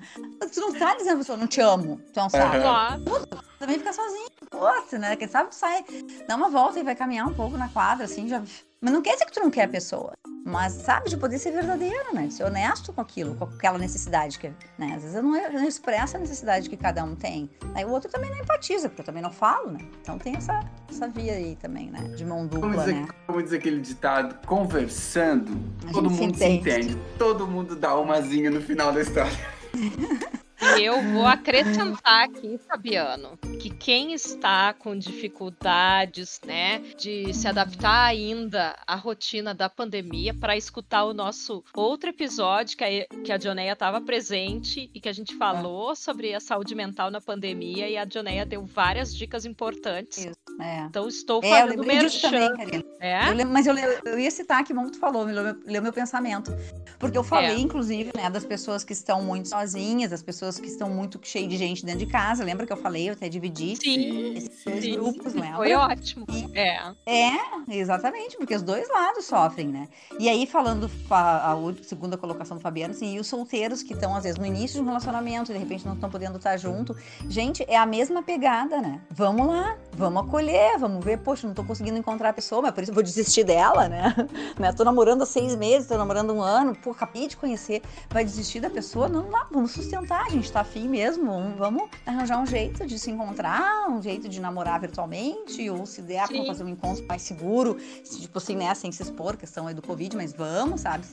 Tu 0.52 0.60
não 0.60 0.74
tá 0.74 0.96
dizendo, 0.96 1.18
pessoa, 1.18 1.38
não 1.38 1.48
te 1.48 1.62
amo. 1.62 2.00
Tu 2.14 2.20
não 2.20 2.30
sabe. 2.30 2.58
Uhum. 2.58 3.26
Também 3.60 3.78
ficar 3.78 3.94
sozinho. 3.94 4.28
Poxa, 4.50 4.98
né? 4.98 5.16
Quem 5.16 5.28
sabe 5.28 5.50
tu 5.50 5.56
sai, 5.56 5.86
dá 6.28 6.36
uma 6.36 6.50
volta 6.50 6.80
e 6.80 6.84
vai 6.84 6.96
caminhar 6.96 7.28
um 7.28 7.34
pouco 7.34 7.58
na 7.58 7.70
quadra, 7.70 8.06
assim, 8.06 8.28
já. 8.28 8.42
Mas 8.84 8.92
não 8.92 9.02
quer 9.02 9.14
dizer 9.14 9.26
que 9.26 9.32
tu 9.32 9.40
não 9.40 9.50
quer 9.50 9.64
a 9.64 9.68
pessoa. 9.70 10.12
Mas 10.46 10.74
sabe 10.74 11.10
de 11.10 11.16
poder 11.16 11.40
ser 11.40 11.52
verdadeiro, 11.52 12.14
né? 12.14 12.28
De 12.28 12.34
ser 12.34 12.44
honesto 12.44 12.92
com 12.92 13.00
aquilo, 13.00 13.34
com 13.34 13.46
aquela 13.46 13.78
necessidade 13.78 14.38
que, 14.38 14.50
né? 14.78 14.96
Às 14.98 15.04
vezes 15.04 15.16
eu 15.16 15.24
não, 15.24 15.38
eu 15.38 15.54
não 15.54 15.66
expresso 15.66 16.18
a 16.18 16.20
necessidade 16.20 16.70
que 16.70 16.76
cada 16.76 17.02
um 17.02 17.16
tem. 17.16 17.50
Aí 17.74 17.86
o 17.86 17.90
outro 17.90 18.12
também 18.12 18.30
não 18.30 18.40
empatiza, 18.40 18.90
porque 18.90 19.00
eu 19.00 19.06
também 19.06 19.24
não 19.24 19.32
falo, 19.32 19.72
né? 19.72 19.80
Então 20.02 20.20
tem 20.20 20.36
essa, 20.36 20.60
essa 20.90 21.08
via 21.08 21.32
aí 21.32 21.56
também, 21.56 21.90
né? 21.90 22.02
De 22.10 22.26
mão 22.26 22.46
dupla, 22.46 22.60
como 22.60 22.78
dizer, 22.78 22.94
né? 22.94 23.08
Como 23.26 23.42
diz 23.42 23.54
aquele 23.54 23.80
ditado, 23.80 24.46
conversando, 24.46 25.58
todo 25.94 26.10
mundo 26.10 26.36
se 26.36 26.44
entende. 26.44 26.74
se 26.74 26.80
entende. 26.82 26.98
Todo 27.18 27.48
mundo 27.48 27.78
dá 27.78 27.96
umazinha 27.96 28.52
no 28.52 28.60
final 28.60 28.92
da 28.92 29.00
história. 29.00 29.32
E 30.78 30.86
eu 30.86 31.02
vou 31.14 31.26
acrescentar 31.26 32.26
aqui, 32.26 32.58
Fabiano, 32.68 33.38
que 33.60 33.70
quem 33.70 34.14
está 34.14 34.74
com 34.74 34.98
dificuldades, 34.98 36.40
né, 36.46 36.80
de 36.98 37.34
se 37.34 37.48
adaptar 37.48 38.06
ainda 38.06 38.76
à 38.88 38.96
rotina 38.96 39.54
da 39.54 39.70
pandemia, 39.70 40.34
para 40.34 40.58
escutar 40.58 41.06
o 41.06 41.14
nosso 41.14 41.64
outro 41.76 42.10
episódio 42.10 42.78
que 42.78 42.84
a, 42.84 43.06
que 43.24 43.32
a 43.32 43.38
Dioneia 43.38 43.74
estava 43.74 44.02
presente 44.02 44.90
e 44.94 45.00
que 45.00 45.10
a 45.10 45.14
gente 45.14 45.36
falou 45.36 45.96
sobre 45.96 46.34
a 46.34 46.40
saúde 46.40 46.76
mental 46.76 47.12
na 47.12 47.22
pandemia 47.22 47.88
e 47.88 47.98
a 47.98 48.06
Dioneia 48.06 48.46
deu 48.46 48.66
várias 48.66 49.16
dicas 49.16 49.46
importantes. 49.46 50.26
Isso, 50.26 50.36
é. 50.60 50.80
Então 50.86 51.08
estou 51.08 51.42
é, 51.44 51.50
fazendo 51.50 51.84
é, 51.84 51.86
merchan. 51.86 52.30
Também, 52.30 52.58
Karina. 52.58 52.84
É? 53.00 53.30
Eu 53.30 53.34
lembro, 53.34 53.54
mas 53.54 53.68
eu, 53.68 53.76
eu, 53.78 54.20
ia 54.20 54.32
citar 54.32 54.64
que 54.64 54.74
tu 54.74 55.00
falou, 55.00 55.26
me 55.26 55.34
leu, 55.34 55.82
meu 55.82 55.94
pensamento. 55.94 56.52
Porque 57.00 57.18
eu 57.18 57.24
falei, 57.24 57.56
é. 57.56 57.60
inclusive, 57.60 58.12
né, 58.16 58.30
das 58.30 58.46
pessoas 58.46 58.84
que 58.84 58.94
estão 58.94 59.22
muito 59.22 59.50
sozinhas, 59.50 60.12
das 60.12 60.24
pessoas 60.24 60.60
que 60.64 60.70
estão 60.70 60.90
muito 60.90 61.20
cheias 61.22 61.50
de 61.50 61.58
gente 61.58 61.86
dentro 61.86 62.00
de 62.00 62.06
casa. 62.08 62.44
Lembra 62.44 62.66
que 62.66 62.74
eu 62.74 62.78
falei? 62.78 63.10
Eu 63.10 63.14
até 63.14 63.30
dividi 63.30 63.76
sim, 63.76 64.34
esses 64.36 64.64
dois 64.64 64.84
sim. 64.84 64.94
grupos, 64.94 65.34
lembra? 65.34 65.58
Foi 65.58 65.74
ótimo. 65.74 66.26
E, 66.32 66.58
é. 66.58 66.80
É, 67.06 67.32
exatamente, 67.70 68.38
porque 68.38 68.56
os 68.56 68.64
dois 68.64 68.90
lados 68.90 69.26
sofrem, 69.26 69.68
né? 69.68 69.88
E 70.18 70.30
aí, 70.30 70.48
falando 70.48 70.90
a, 71.12 71.52
a 71.52 71.56
segunda 71.84 72.18
colocação 72.18 72.58
do 72.58 72.62
Fabiano, 72.62 72.94
assim, 72.94 73.16
e 73.16 73.20
os 73.20 73.28
solteiros 73.28 73.84
que 73.84 73.94
estão, 73.94 74.16
às 74.16 74.24
vezes, 74.24 74.40
no 74.40 74.46
início 74.46 74.78
de 74.78 74.82
um 74.82 74.86
relacionamento, 74.86 75.52
de 75.52 75.60
repente 75.60 75.86
não 75.86 75.94
estão 75.94 76.10
podendo 76.10 76.38
estar 76.38 76.56
junto. 76.58 76.96
Gente, 77.28 77.64
é 77.68 77.78
a 77.78 77.86
mesma 77.86 78.24
pegada, 78.24 78.82
né? 78.82 79.02
Vamos 79.12 79.46
lá, 79.46 79.78
vamos 79.92 80.24
acolher, 80.24 80.78
vamos 80.80 81.04
ver, 81.04 81.20
poxa, 81.20 81.46
não 81.46 81.54
tô 81.54 81.64
conseguindo 81.64 81.98
encontrar 81.98 82.30
a 82.30 82.34
pessoa, 82.34 82.62
mas 82.62 82.72
por 82.72 82.82
isso 82.82 82.92
eu 82.92 82.96
vou 82.96 83.04
desistir 83.04 83.44
dela, 83.44 83.90
né? 83.90 84.16
né? 84.58 84.72
Tô 84.72 84.84
namorando 84.84 85.24
há 85.24 85.26
seis 85.26 85.56
meses, 85.56 85.88
tô 85.88 85.98
namorando 85.98 86.34
um 86.34 86.42
ano, 86.42 86.76
pô, 86.76 86.92
acabei 86.92 87.28
de 87.28 87.36
conhecer, 87.36 87.82
vai 88.10 88.24
desistir 88.24 88.62
da 88.62 88.70
pessoa? 88.70 89.10
Não, 89.10 89.30
lá, 89.30 89.48
vamos 89.52 89.72
sustentar, 89.72 90.26
a 90.26 90.30
gente 90.30 90.46
tá 90.54 90.62
afim 90.62 90.88
mesmo, 90.88 91.56
vamos 91.58 91.90
arranjar 92.06 92.40
um 92.40 92.46
jeito 92.46 92.86
de 92.86 93.00
se 93.00 93.10
encontrar, 93.10 93.90
um 93.90 94.00
jeito 94.00 94.30
de 94.30 94.40
namorar 94.40 94.80
virtualmente, 94.80 95.68
ou 95.68 95.84
se 95.88 96.00
der 96.04 96.28
para 96.28 96.46
fazer 96.46 96.64
um 96.64 96.70
encontro 96.70 97.04
mais 97.08 97.24
seguro, 97.24 97.76
tipo 97.76 98.38
assim, 98.38 98.56
né, 98.56 98.72
sem 98.76 98.92
se 98.92 99.02
expor, 99.02 99.36
questão 99.36 99.66
aí 99.66 99.74
do 99.74 99.82
Covid, 99.82 100.16
mas 100.16 100.32
vamos, 100.32 100.82
sabe? 100.82 101.08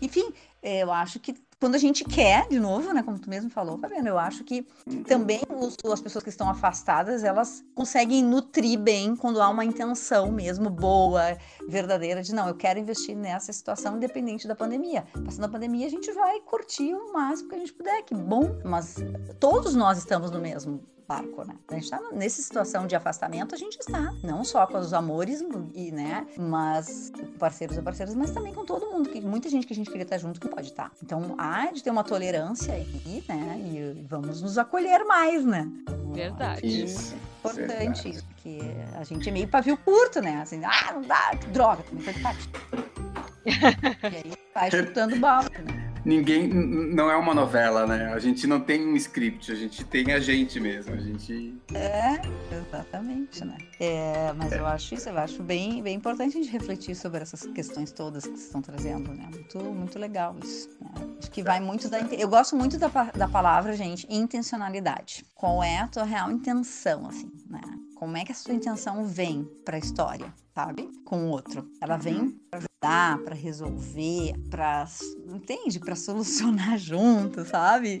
Enfim, 0.00 0.32
é, 0.62 0.82
eu 0.82 0.90
acho 0.90 1.20
que 1.20 1.34
quando 1.60 1.74
a 1.74 1.78
gente 1.78 2.04
quer, 2.04 2.48
de 2.48 2.60
novo, 2.60 2.92
né, 2.92 3.02
como 3.02 3.18
tu 3.18 3.28
mesmo 3.28 3.50
falou, 3.50 3.78
Fabiano, 3.78 4.08
eu 4.08 4.18
acho 4.18 4.44
que 4.44 4.66
também 5.06 5.40
os, 5.50 5.76
as 5.92 6.00
pessoas 6.00 6.22
que 6.22 6.30
estão 6.30 6.48
afastadas, 6.48 7.24
elas 7.24 7.64
conseguem 7.74 8.22
nutrir 8.22 8.78
bem 8.78 9.16
quando 9.16 9.42
há 9.42 9.48
uma 9.48 9.64
intenção 9.64 10.30
mesmo 10.30 10.70
boa, 10.70 11.36
verdadeira, 11.68 12.22
de 12.22 12.32
não, 12.32 12.48
eu 12.48 12.54
quero 12.54 12.78
investir 12.78 13.16
nessa 13.16 13.52
situação 13.52 13.96
independente 13.96 14.46
da 14.46 14.54
pandemia. 14.54 15.04
Passando 15.24 15.44
a 15.44 15.48
pandemia, 15.48 15.86
a 15.86 15.90
gente 15.90 16.10
vai 16.12 16.40
curtir 16.40 16.94
o 16.94 17.12
máximo 17.12 17.48
que 17.48 17.56
a 17.56 17.58
gente 17.58 17.72
puder, 17.72 18.02
que 18.02 18.14
bom, 18.14 18.60
mas 18.64 18.96
todos 19.40 19.74
nós 19.74 19.98
estamos 19.98 20.30
no 20.30 20.38
mesmo 20.38 20.80
barco, 21.08 21.42
né? 21.42 21.54
A 21.68 21.74
gente 21.74 21.84
está 21.84 22.00
nessa 22.12 22.42
situação 22.42 22.86
de 22.86 22.94
afastamento, 22.94 23.54
a 23.54 23.58
gente 23.58 23.78
está, 23.78 24.12
não 24.22 24.44
só 24.44 24.66
com 24.66 24.78
os 24.78 24.92
amores 24.92 25.42
e, 25.74 25.90
né, 25.90 26.26
mas 26.36 27.10
parceiros 27.38 27.78
e 27.78 27.82
parceiras, 27.82 28.14
mas 28.14 28.30
também 28.30 28.52
com 28.52 28.64
todo 28.64 28.86
mundo, 28.90 29.08
que 29.08 29.20
muita 29.22 29.48
gente 29.48 29.66
que 29.66 29.72
a 29.72 29.76
gente 29.76 29.88
queria 29.88 30.02
estar 30.02 30.18
junto 30.18 30.38
que 30.38 30.48
pode 30.48 30.68
estar. 30.68 30.92
Então, 31.02 31.34
há 31.38 31.72
de 31.72 31.82
ter 31.82 31.90
uma 31.90 32.04
tolerância 32.04 32.74
aí, 32.74 33.24
né? 33.26 33.58
E 33.58 34.06
vamos 34.06 34.42
nos 34.42 34.58
acolher 34.58 35.02
mais, 35.04 35.44
né? 35.44 35.66
Verdade. 36.12 36.84
Isso. 36.84 37.14
É 37.14 37.38
importante 37.38 38.10
isso, 38.10 38.24
porque 38.26 38.58
a 38.94 39.04
gente 39.04 39.28
é 39.28 39.32
meio 39.32 39.48
pavio 39.48 39.78
curto, 39.78 40.20
né? 40.20 40.42
Assim, 40.42 40.62
ah, 40.62 40.92
não 40.92 41.02
dá, 41.02 41.32
droga, 41.52 41.82
também 41.84 42.04
foi 42.04 42.14
E 43.48 44.16
aí 44.16 44.32
vai 44.54 44.70
chutando 44.70 45.18
balde, 45.18 45.62
né? 45.62 45.87
Ninguém 46.08 46.48
não 46.48 47.10
é 47.10 47.16
uma 47.16 47.34
novela, 47.34 47.86
né? 47.86 48.12
A 48.14 48.18
gente 48.18 48.46
não 48.46 48.58
tem 48.58 48.86
um 48.86 48.96
script, 48.96 49.52
a 49.52 49.54
gente 49.54 49.84
tem 49.84 50.12
a 50.12 50.18
gente 50.18 50.58
mesmo, 50.58 50.94
a 50.94 50.96
gente 50.96 51.54
É, 51.74 52.18
exatamente, 52.56 53.44
né? 53.44 53.58
É, 53.78 54.32
mas 54.32 54.52
é. 54.52 54.58
eu 54.58 54.66
acho 54.66 54.94
isso, 54.94 55.08
eu 55.10 55.18
acho 55.18 55.42
bem, 55.42 55.82
bem 55.82 55.96
importante 55.96 56.38
a 56.38 56.40
gente 56.40 56.50
refletir 56.50 56.96
sobre 56.96 57.20
essas 57.20 57.44
questões 57.48 57.92
todas 57.92 58.26
que 58.26 58.34
estão 58.34 58.62
trazendo, 58.62 59.12
né? 59.12 59.28
Muito, 59.30 59.58
muito 59.58 59.98
legal 59.98 60.34
isso. 60.42 60.70
Né? 60.80 60.90
Acho 61.18 61.30
que 61.30 61.42
vai 61.42 61.60
muito 61.60 61.90
da 61.90 61.98
eu 62.00 62.28
gosto 62.28 62.56
muito 62.56 62.78
da, 62.78 62.88
da 62.88 63.28
palavra, 63.28 63.76
gente, 63.76 64.06
intencionalidade. 64.08 65.26
Qual 65.34 65.62
é 65.62 65.78
a 65.78 65.88
tua 65.88 66.04
real 66.04 66.30
intenção, 66.30 67.06
assim, 67.06 67.30
né? 67.50 67.60
Como 67.98 68.16
é 68.16 68.24
que 68.24 68.30
a 68.30 68.34
sua 68.34 68.54
intenção 68.54 69.04
vem 69.04 69.42
para 69.64 69.76
a 69.76 69.80
história, 69.80 70.32
sabe? 70.54 70.88
Com 71.04 71.26
o 71.26 71.30
outro. 71.30 71.68
Ela 71.80 71.96
vem 71.96 72.30
para 72.48 72.60
ajudar, 72.60 73.24
para 73.24 73.34
resolver, 73.34 74.34
para 74.48 74.86
entende, 75.26 75.80
para 75.80 75.96
solucionar 75.96 76.78
junto, 76.78 77.44
sabe? 77.44 77.98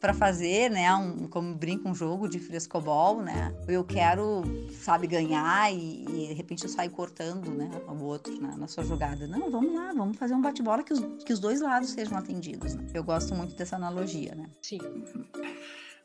Para 0.00 0.14
fazer, 0.14 0.70
né, 0.70 0.94
um, 0.94 1.26
como 1.26 1.54
brinca 1.54 1.88
um 1.88 1.94
jogo 1.94 2.28
de 2.28 2.38
frescobol, 2.38 3.22
né? 3.22 3.52
Eu 3.66 3.82
quero, 3.82 4.42
sabe, 4.72 5.08
ganhar 5.08 5.70
e, 5.72 6.04
e 6.04 6.28
de 6.28 6.32
repente 6.32 6.62
eu 6.62 6.70
saio 6.70 6.92
cortando, 6.92 7.50
né, 7.50 7.68
o 7.88 8.04
outro 8.04 8.40
na, 8.40 8.56
na, 8.56 8.68
sua 8.68 8.84
jogada. 8.84 9.26
Não, 9.26 9.50
vamos 9.50 9.74
lá, 9.74 9.92
vamos 9.92 10.16
fazer 10.16 10.34
um 10.34 10.40
bate-bola 10.40 10.84
que 10.84 10.92
os, 10.92 11.00
que 11.24 11.32
os 11.32 11.40
dois 11.40 11.60
lados 11.60 11.90
sejam 11.90 12.16
atendidos. 12.16 12.76
Né? 12.76 12.86
Eu 12.94 13.02
gosto 13.02 13.34
muito 13.34 13.56
dessa 13.56 13.74
analogia, 13.74 14.32
né? 14.34 14.48
Sim. 14.62 14.78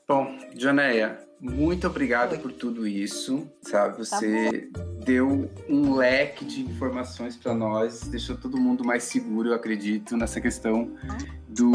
Bom, 0.08 0.38
Janeia, 0.56 1.20
muito 1.40 1.86
obrigado 1.88 2.40
por 2.40 2.52
tudo 2.52 2.88
isso, 2.88 3.48
sabe? 3.62 3.98
Tá 3.98 4.04
Você 4.04 4.70
tá 4.74 4.84
deu 5.04 5.50
um 5.70 5.94
leque 5.94 6.44
de 6.44 6.62
informações 6.62 7.36
para 7.36 7.54
nós, 7.54 8.02
deixou 8.08 8.36
todo 8.36 8.58
mundo 8.58 8.84
mais 8.84 9.04
seguro, 9.04 9.50
eu 9.50 9.54
acredito, 9.54 10.18
nessa 10.18 10.42
questão 10.42 10.92
ah, 11.08 11.18
do 11.48 11.72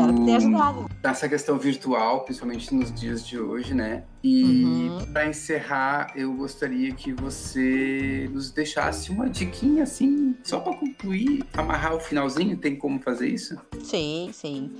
nessa 1.03 1.29
questão 1.29 1.59
virtual, 1.59 2.25
principalmente 2.25 2.75
nos 2.75 2.93
dias 2.93 3.27
de 3.27 3.39
hoje, 3.39 3.73
né? 3.73 4.05
E 4.23 4.65
uhum. 4.65 5.13
para 5.13 5.29
encerrar, 5.29 6.13
eu 6.17 6.35
gostaria 6.35 6.93
que 6.93 7.13
você 7.13 8.29
nos 8.33 8.51
deixasse 8.51 9.11
uma 9.11 9.29
diquinha 9.29 9.85
assim, 9.85 10.37
só 10.43 10.61
para 10.61 10.77
concluir, 10.77 11.45
amarrar 11.55 11.95
o 11.95 12.01
finalzinho, 12.01 12.57
tem 12.57 12.77
como 12.77 13.01
fazer 13.01 13.29
isso? 13.29 13.57
Sim, 13.83 14.31
sim. 14.33 14.73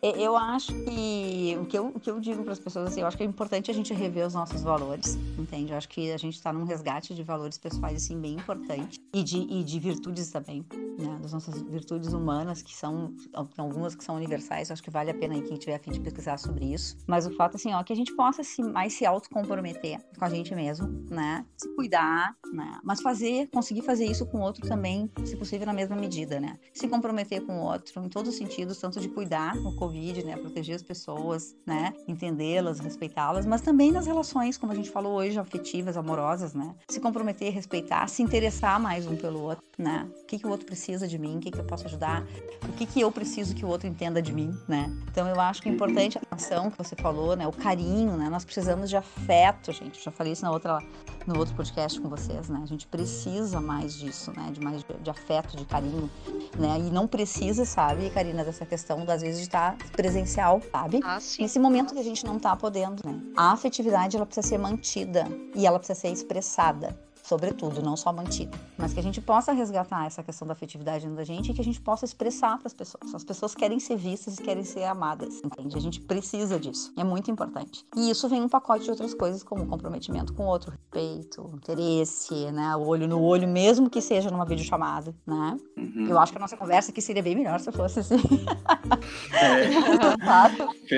Eu 0.00 0.36
acho 0.36 0.72
que 0.84 1.58
o 1.60 1.66
que 1.66 1.76
eu, 1.76 1.86
o 1.88 1.98
que 1.98 2.08
eu 2.08 2.20
digo 2.20 2.44
para 2.44 2.52
as 2.52 2.58
pessoas 2.60 2.86
assim, 2.86 3.00
eu 3.00 3.06
acho 3.06 3.16
que 3.16 3.22
é 3.24 3.26
importante 3.26 3.68
a 3.68 3.74
gente 3.74 3.92
rever 3.92 4.24
os 4.26 4.34
nossos 4.34 4.62
valores, 4.62 5.16
entende? 5.36 5.72
Eu 5.72 5.76
acho 5.76 5.88
que 5.88 6.12
a 6.12 6.16
gente 6.16 6.34
está 6.34 6.52
num 6.52 6.64
resgate 6.64 7.14
de 7.14 7.22
valores 7.24 7.58
pessoais 7.58 8.04
assim 8.04 8.20
bem 8.20 8.34
importante 8.34 9.00
e 9.12 9.24
de, 9.24 9.38
e 9.38 9.64
de 9.64 9.80
virtudes 9.80 10.30
também, 10.30 10.64
né? 10.96 11.18
Das 11.20 11.32
nossas 11.32 11.60
virtudes 11.62 12.12
humanas 12.12 12.62
que 12.62 12.76
são 12.76 13.12
algumas 13.56 13.96
que 13.96 14.04
são 14.04 14.14
universais. 14.14 14.68
Eu 14.68 14.74
acho 14.74 14.82
que 14.82 14.90
vale 14.90 15.10
a 15.10 15.14
pena 15.14 15.34
aí 15.34 15.42
quem 15.42 15.56
tiver 15.56 15.74
a 15.74 15.78
fim 15.80 15.90
de 15.90 16.00
pesquisar 16.00 16.38
sobre 16.38 16.72
isso. 16.72 16.96
Mas 17.04 17.26
o 17.26 17.34
fato 17.34 17.56
assim, 17.56 17.74
ó, 17.74 17.82
que 17.82 17.92
a 17.92 17.96
gente 17.96 18.14
possa 18.14 18.44
se 18.44 18.62
mais 18.62 18.92
se 18.92 19.04
autocomprometer 19.04 20.00
com 20.16 20.24
a 20.24 20.30
gente 20.30 20.54
mesmo, 20.54 20.86
né? 21.10 21.44
Se 21.56 21.68
cuidar, 21.74 22.36
né? 22.52 22.78
Mas 22.84 23.00
fazer, 23.00 23.48
conseguir 23.48 23.82
fazer 23.82 24.04
isso 24.04 24.24
com 24.26 24.38
o 24.38 24.42
outro 24.42 24.66
também, 24.68 25.10
se 25.24 25.36
possível 25.36 25.66
na 25.66 25.72
mesma 25.72 25.96
medida, 25.96 26.38
né? 26.38 26.56
Se 26.72 26.86
comprometer 26.86 27.44
com 27.44 27.58
o 27.58 27.64
outro 27.64 28.00
em 28.04 28.08
todos 28.08 28.30
os 28.30 28.38
sentidos, 28.38 28.78
tanto 28.78 29.00
de 29.00 29.08
cuidar 29.08 29.56
o 29.56 29.74
Covid, 29.88 30.22
né? 30.22 30.36
Proteger 30.36 30.76
as 30.76 30.82
pessoas, 30.82 31.56
né? 31.66 31.94
Entendê-las, 32.06 32.78
respeitá-las, 32.78 33.46
mas 33.46 33.62
também 33.62 33.90
nas 33.90 34.06
relações, 34.06 34.58
como 34.58 34.70
a 34.70 34.74
gente 34.74 34.90
falou 34.90 35.14
hoje, 35.14 35.38
afetivas, 35.38 35.96
amorosas, 35.96 36.52
né? 36.52 36.74
Se 36.90 37.00
comprometer, 37.00 37.52
respeitar, 37.52 38.06
se 38.08 38.22
interessar 38.22 38.78
mais 38.78 39.06
um 39.06 39.16
pelo 39.16 39.40
outro, 39.40 39.64
né? 39.78 40.06
O 40.22 40.26
que, 40.26 40.38
que 40.38 40.46
o 40.46 40.50
outro 40.50 40.66
precisa 40.66 41.08
de 41.08 41.18
mim, 41.18 41.38
o 41.38 41.40
que, 41.40 41.50
que 41.50 41.58
eu 41.58 41.64
posso 41.64 41.86
ajudar, 41.86 42.22
o 42.68 42.72
que, 42.72 42.84
que 42.84 43.00
eu 43.00 43.10
preciso 43.10 43.54
que 43.54 43.64
o 43.64 43.68
outro 43.68 43.88
entenda 43.88 44.20
de 44.20 44.32
mim, 44.32 44.54
né? 44.68 44.94
Então 45.10 45.26
eu 45.26 45.40
acho 45.40 45.62
que 45.62 45.70
é 45.70 45.72
importante 45.72 46.18
a 46.18 46.20
atenção 46.20 46.70
que 46.70 46.76
você 46.76 46.94
falou, 46.96 47.34
né? 47.34 47.46
O 47.46 47.52
carinho, 47.52 48.16
né? 48.16 48.28
Nós 48.28 48.44
precisamos 48.44 48.90
de 48.90 48.96
afeto, 48.96 49.72
gente. 49.72 50.04
Já 50.04 50.10
falei 50.10 50.34
isso 50.34 50.44
na 50.44 50.50
outra, 50.50 50.78
no 51.26 51.38
outro 51.38 51.54
podcast 51.54 51.98
com 51.98 52.10
vocês, 52.10 52.50
né? 52.50 52.60
A 52.62 52.66
gente 52.66 52.86
precisa 52.86 53.58
mais 53.58 53.94
disso, 53.98 54.32
né? 54.36 54.50
De 54.52 54.60
mais 54.60 54.82
de, 54.82 54.94
de 55.02 55.10
afeto, 55.10 55.56
de 55.56 55.64
carinho, 55.64 56.10
né? 56.58 56.78
E 56.78 56.90
não 56.90 57.06
precisa, 57.06 57.64
sabe, 57.64 58.10
Karina, 58.10 58.44
dessa 58.44 58.66
questão 58.66 59.06
das 59.06 59.22
vezes 59.22 59.38
de 59.38 59.46
estar 59.46 59.77
presencial, 59.96 60.60
sabe? 60.72 61.00
Ah, 61.02 61.20
sim. 61.20 61.42
Nesse 61.42 61.58
momento 61.58 61.94
que 61.94 62.00
a 62.00 62.04
gente 62.04 62.24
não 62.24 62.38
tá 62.38 62.54
podendo, 62.56 63.02
né? 63.04 63.20
A 63.36 63.52
afetividade, 63.52 64.16
ela 64.16 64.26
precisa 64.26 64.46
ser 64.46 64.58
mantida 64.58 65.26
e 65.54 65.66
ela 65.66 65.78
precisa 65.78 65.98
ser 65.98 66.08
expressada 66.08 66.96
sobretudo, 67.28 67.82
não 67.82 67.96
só 67.96 68.10
mantido, 68.10 68.58
mas 68.76 68.94
que 68.94 69.00
a 69.00 69.02
gente 69.02 69.20
possa 69.20 69.52
resgatar 69.52 70.06
essa 70.06 70.22
questão 70.22 70.48
da 70.48 70.52
afetividade 70.54 71.04
dentro 71.04 71.16
da 71.16 71.24
gente 71.24 71.50
e 71.50 71.54
que 71.54 71.60
a 71.60 71.64
gente 71.64 71.80
possa 71.80 72.06
expressar 72.06 72.56
para 72.56 72.66
as 72.66 72.72
pessoas. 72.72 73.14
As 73.14 73.22
pessoas 73.22 73.54
querem 73.54 73.78
ser 73.78 73.96
vistas 73.96 74.38
e 74.38 74.42
querem 74.42 74.64
ser 74.64 74.84
amadas, 74.84 75.42
entende? 75.44 75.76
A 75.76 75.80
gente 75.80 76.00
precisa 76.00 76.58
disso. 76.58 76.92
É 76.96 77.04
muito 77.04 77.30
importante. 77.30 77.84
E 77.94 78.10
isso 78.10 78.28
vem 78.28 78.40
um 78.40 78.48
pacote 78.48 78.84
de 78.84 78.90
outras 78.90 79.12
coisas, 79.12 79.42
como 79.42 79.66
comprometimento 79.66 80.32
com 80.32 80.44
o 80.44 80.46
outro, 80.46 80.70
respeito, 80.70 81.50
interesse, 81.54 82.50
né? 82.50 82.74
O 82.76 82.86
olho 82.86 83.06
no 83.06 83.20
olho, 83.20 83.46
mesmo 83.46 83.90
que 83.90 84.00
seja 84.00 84.30
numa 84.30 84.46
videochamada, 84.46 85.14
né? 85.26 85.58
Uhum. 85.76 86.06
Eu 86.08 86.18
acho 86.18 86.32
que 86.32 86.38
a 86.38 86.40
nossa 86.40 86.56
conversa 86.56 86.90
aqui 86.90 87.02
seria 87.02 87.22
bem 87.22 87.36
melhor 87.36 87.60
se 87.60 87.70
fosse 87.70 88.00
assim. 88.00 88.16
É. 89.32 89.68